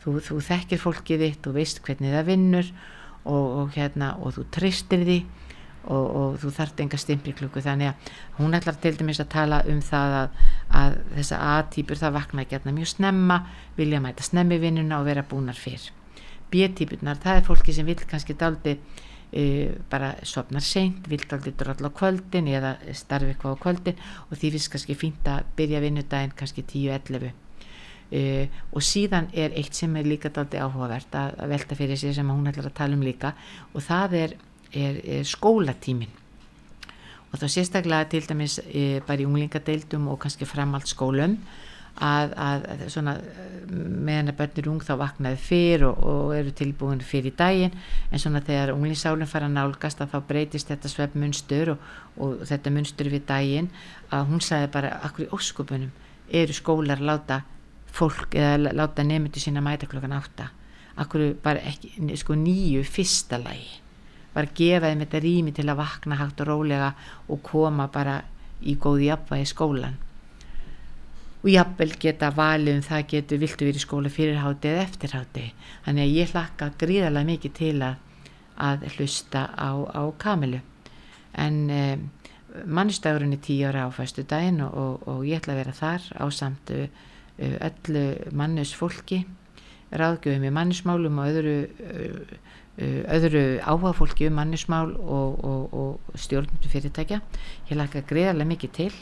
Þú, 0.04 0.18
þú 0.26 0.40
þekkir 0.50 0.82
fólkið 0.82 1.24
þitt 1.24 1.48
og 1.48 1.56
veist 1.56 1.80
hvernig 1.84 2.12
það 2.12 2.28
vinnur 2.28 2.68
og, 3.24 3.46
og, 3.62 3.72
hérna, 3.72 4.12
og 4.20 4.36
þú 4.36 4.44
tristir 4.52 5.04
því 5.08 5.18
og, 5.88 6.04
og 6.04 6.36
þú 6.42 6.52
þart 6.58 6.82
enga 6.84 7.00
stimpilklukku. 7.00 7.62
Þannig 7.64 7.92
að 7.92 8.12
hún 8.38 8.56
ætlar 8.58 8.78
til 8.82 8.94
dæmis 8.98 9.22
að 9.24 9.32
tala 9.32 9.62
um 9.70 9.80
það 9.84 10.16
að, 10.20 10.38
að 10.82 10.98
þessa 11.16 11.40
A-týpur 11.54 12.00
það 12.00 12.16
vakna 12.18 12.44
ekki 12.44 12.58
hérna 12.58 12.76
mjög 12.76 12.92
snemma 12.92 13.40
vilja 13.78 14.02
mæta 14.04 14.26
snemmi 14.26 14.60
vinnuna 14.60 15.00
og 15.00 15.08
vera 15.08 15.24
búnar 15.30 15.58
fyrr. 15.58 15.88
B-týpurnar 16.52 17.20
það 17.24 17.40
er 17.40 17.48
fólki 17.48 17.74
sem 17.74 17.88
vil 17.88 17.98
kannski 18.04 18.36
daldi 18.38 18.76
Uh, 19.34 19.72
bara 19.90 20.12
sopnar 20.22 20.62
seint, 20.62 21.08
vilt 21.10 21.32
aldrei 21.34 21.54
drall 21.58 21.88
á 21.88 21.90
kvöldin 21.90 22.46
eða 22.54 22.76
starfi 22.94 23.32
eitthvað 23.32 23.56
á 23.58 23.62
kvöldin 23.64 24.02
og 24.28 24.36
því 24.38 24.50
finnst 24.54 24.70
kannski 24.70 24.94
fínt 24.94 25.26
að 25.26 25.48
byrja 25.58 25.80
vinnudaginn 25.82 26.36
kannski 26.38 26.62
10-11 26.62 27.32
uh, 27.32 28.60
og 28.70 28.84
síðan 28.86 29.26
er 29.34 29.56
eitt 29.58 29.74
sem 29.74 29.96
er 29.98 30.06
líka 30.06 30.30
aldrei 30.30 30.60
áhugavert 30.62 31.18
að, 31.18 31.34
að 31.42 31.54
velta 31.56 31.78
fyrir 31.80 31.98
sig 31.98 32.14
sem 32.14 32.30
hún 32.30 32.46
ætlar 32.46 32.70
að 32.70 32.76
tala 32.78 32.94
um 32.94 33.02
líka 33.02 33.32
og 33.72 33.82
það 33.82 34.14
er, 34.20 34.36
er, 34.70 35.00
er 35.18 35.26
skólatímin 35.26 36.14
og 37.32 37.40
þá 37.40 37.48
sérstaklega 37.56 38.10
til 38.14 38.22
dæmis 38.28 38.60
uh, 38.62 39.00
bara 39.08 39.18
í 39.18 39.26
unglingadeildum 39.26 40.12
og 40.12 40.20
kannski 40.22 40.46
framalt 40.46 40.86
skólum 41.94 42.32
að, 42.34 42.64
að 42.66 42.88
svona 42.90 43.14
meðan 43.70 44.32
að 44.32 44.38
börnir 44.38 44.68
ung 44.68 44.82
þá 44.82 44.94
vaknaði 44.98 45.38
fyrr 45.40 45.84
og, 45.88 46.00
og 46.04 46.32
eru 46.36 46.52
tilbúin 46.52 47.00
fyrir 47.00 47.32
í 47.32 47.36
daginn. 47.36 47.76
En 48.10 48.18
svona 48.18 48.42
þegar 48.44 48.74
unglinsálinn 48.74 49.30
fara 49.30 49.46
að 49.46 49.54
nálgast 49.54 50.00
að 50.00 50.12
þá 50.14 50.18
breytist 50.28 50.68
þetta 50.68 50.88
svepp 50.88 51.14
munstur 51.14 51.74
og, 51.74 51.78
og 52.18 52.44
þetta 52.48 52.70
munstur 52.74 53.10
við 53.12 53.26
daginn 53.28 53.70
að 54.10 54.26
hún 54.30 54.42
sagði 54.42 54.72
bara 54.74 54.98
akkur 55.02 55.26
í 55.26 55.30
óskupunum 55.32 55.92
eru 56.30 56.56
skólar 56.56 57.00
láta 57.00 57.42
fólk 57.94 58.34
eða 58.34 58.74
láta 58.74 59.04
nefndu 59.06 59.40
sína 59.40 59.62
mæta 59.62 59.86
klokkan 59.86 60.16
átta? 60.16 60.50
Akkur 60.96 61.34
bara 61.42 61.62
ekki 61.66 62.16
sko 62.18 62.36
nýju 62.38 62.84
fyrsta 62.86 63.38
lagi? 63.42 63.80
Bara 64.34 64.50
gefa 64.50 64.90
þeim 64.90 65.04
þetta 65.04 65.20
rými 65.22 65.52
til 65.54 65.68
að 65.70 65.78
vakna 65.78 66.18
hægt 66.18 66.40
og 66.42 66.50
rólega 66.50 66.94
og 67.30 67.42
koma 67.46 67.86
bara 67.92 68.18
í 68.64 68.74
góði 68.80 69.08
jafnvægi 69.12 69.46
skólan 69.50 69.98
og 71.44 71.50
jafnvel 71.52 71.92
geta 72.00 72.30
valið 72.32 72.78
um 72.78 72.84
það 72.86 73.06
getur 73.10 73.40
viltu 73.42 73.66
verið 73.66 73.80
í 73.80 73.84
skóla 73.84 74.12
fyrirháti 74.12 74.70
eða 74.70 74.84
eftirháti 74.88 75.46
þannig 75.84 76.06
að 76.06 76.14
ég 76.16 76.32
hlakka 76.32 76.70
gríðarlega 76.80 77.30
mikið 77.30 77.56
til 77.58 77.74
að, 77.84 77.98
að 78.56 78.86
hlusta 78.94 79.42
á, 79.52 79.70
á 79.92 80.02
kamilu 80.24 80.62
en 81.44 81.58
eh, 81.68 81.98
mannstagurinn 82.64 83.36
er 83.36 83.42
tíu 83.44 83.68
ára 83.68 83.84
á 83.84 83.90
fæstu 83.92 84.24
daginn 84.24 84.62
og, 84.64 84.72
og, 84.72 85.08
og 85.10 85.24
ég 85.28 85.42
ætla 85.42 85.52
að 85.52 85.60
vera 85.60 85.76
þar 85.76 86.08
á 86.16 86.24
samt 86.32 86.72
uh, 86.72 86.86
öllu 87.38 88.04
mannus 88.32 88.74
fólki 88.78 89.24
ráðgjöfum 89.94 90.46
í 90.46 90.52
mannismálum 90.54 91.18
og 91.18 91.32
öðru 91.32 91.56
uh, 91.66 92.36
öðru 93.14 93.44
áhuga 93.62 93.94
fólki 93.98 94.28
um 94.30 94.38
mannismál 94.38 94.94
og, 94.98 95.44
og 95.44 96.14
stjórnum 96.18 96.70
fyrirtækja. 96.70 97.20
Ég 97.68 97.76
hlakka 97.76 98.02
gríðarlega 98.08 98.50
mikið 98.50 98.72
til 98.78 98.94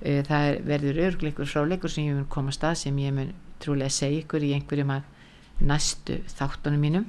Eh, 0.00 0.22
það 0.24 0.62
verður 0.64 1.00
örgleikur 1.10 1.48
fráleikur 1.48 1.92
sem 1.92 2.06
ég 2.08 2.16
mun 2.16 2.28
koma 2.32 2.52
stað 2.56 2.78
sem 2.84 3.00
ég 3.02 3.12
mun 3.12 3.34
trúlega 3.60 3.92
segja 3.92 4.22
ykkur 4.22 4.46
í 4.46 4.54
einhverjum 4.56 4.94
af 4.94 5.08
næstu 5.60 6.22
þáttunum 6.32 6.80
mínum. 6.80 7.04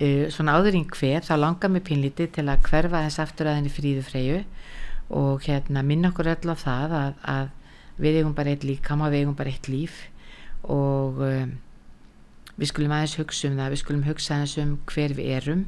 Eh, 0.00 0.30
svona 0.32 0.56
áðurinn 0.56 0.88
hver 0.88 1.20
þá 1.20 1.34
langar 1.36 1.70
mér 1.70 1.84
pinlítið 1.84 2.32
til 2.38 2.46
að 2.48 2.64
hverfa 2.70 3.02
þess 3.04 3.20
aftur 3.20 3.50
að 3.50 3.58
henni 3.60 3.72
fríðu 3.72 4.04
freyju 4.06 4.38
og 5.12 5.44
hérna 5.44 5.82
minna 5.84 6.08
okkur 6.08 6.32
öll 6.32 6.48
á 6.48 6.56
það 6.56 6.96
að, 6.96 7.12
að 7.34 7.50
við 8.00 8.22
eigum 8.22 8.34
bara 8.34 8.54
eitt 8.54 8.64
líkam 8.64 9.04
og 9.04 9.12
við 9.12 9.22
eigum 9.26 9.36
bara 9.36 9.52
eitt 9.52 9.68
líf 9.68 9.98
og 10.64 11.20
um, 11.20 11.52
við 12.56 12.70
skulum 12.70 12.94
aðeins 12.96 13.18
hugsa 13.20 13.50
um 13.50 13.60
það 13.60 13.74
við 13.74 13.82
skulum 13.82 14.06
hugsa 14.08 14.38
aðeins 14.38 14.56
um 14.62 14.72
hver 14.88 15.14
við 15.18 15.34
erum. 15.36 15.66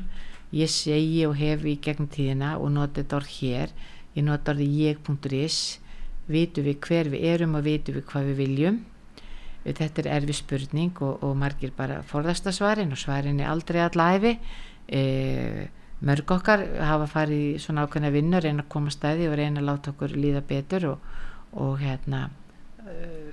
Ég 0.54 0.70
segi 0.72 1.26
og 1.28 1.36
hef 1.36 1.64
í 1.68 1.76
gegnum 1.82 2.08
tíðina 2.08 2.54
og 2.56 2.72
þetta 2.96 3.20
orð 3.20 3.36
hér 3.36 3.76
ég 4.14 4.26
nota 4.26 4.54
orðið 4.54 4.76
ég.is 4.80 5.60
vitum 6.30 6.64
við 6.64 6.78
hver 6.86 7.10
við 7.12 7.24
erum 7.34 7.56
og 7.58 7.64
vitum 7.66 7.98
við 7.98 8.06
hvað 8.10 8.28
við 8.30 8.40
viljum? 8.42 8.82
Þetta 9.64 10.02
er 10.02 10.10
erfi 10.18 10.36
spurning 10.36 11.00
og, 11.00 11.22
og 11.24 11.36
margir 11.40 11.72
bara 11.76 12.02
forðasta 12.04 12.52
svarin 12.52 12.92
og 12.92 13.00
svarin 13.00 13.40
er 13.40 13.48
aldrei 13.48 13.80
allæfi 13.80 14.34
e, 14.92 15.02
mörg 16.04 16.32
okkar 16.36 16.64
hafa 16.84 17.08
farið 17.08 17.60
svona 17.64 17.86
ákveðna 17.86 18.12
vinnu 18.12 18.40
reyna 18.44 18.64
að 18.64 18.72
koma 18.76 18.92
stæði 18.92 19.30
og 19.30 19.38
reyna 19.40 19.62
að 19.62 19.68
láta 19.70 19.94
okkur 19.94 20.16
líða 20.16 20.44
betur 20.44 20.90
og, 20.92 21.12
og 21.56 21.78
hérna 21.80 22.26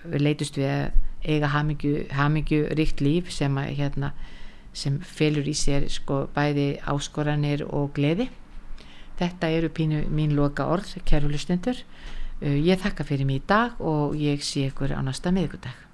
við 0.07 0.23
leytust 0.23 0.59
við 0.59 0.69
að 0.71 0.91
eiga 1.21 1.49
hamingju 1.51 2.61
ríkt 2.77 3.01
líf 3.03 3.31
sem, 3.33 3.57
að, 3.59 3.73
hérna, 3.77 4.11
sem 4.73 4.97
felur 5.05 5.47
í 5.47 5.53
sér 5.57 5.87
sko 5.91 6.25
bæði 6.33 6.73
áskoranir 6.89 7.65
og 7.67 7.91
gleði 7.97 8.29
Þetta 9.21 9.51
eru 9.53 9.69
pínu 9.69 10.01
mín 10.09 10.33
loka 10.33 10.65
orð, 10.73 10.95
kæru 11.05 11.29
lustundur. 11.29 11.77
Uh, 12.41 12.57
ég 12.57 12.81
þakka 12.81 13.05
fyrir 13.05 13.29
mig 13.29 13.43
í 13.43 13.47
dag 13.51 13.77
og 13.77 14.17
ég 14.17 14.41
sé 14.41 14.65
ykkur 14.71 14.95
á 14.97 15.01
næsta 15.05 15.29
miðgudag. 15.35 15.90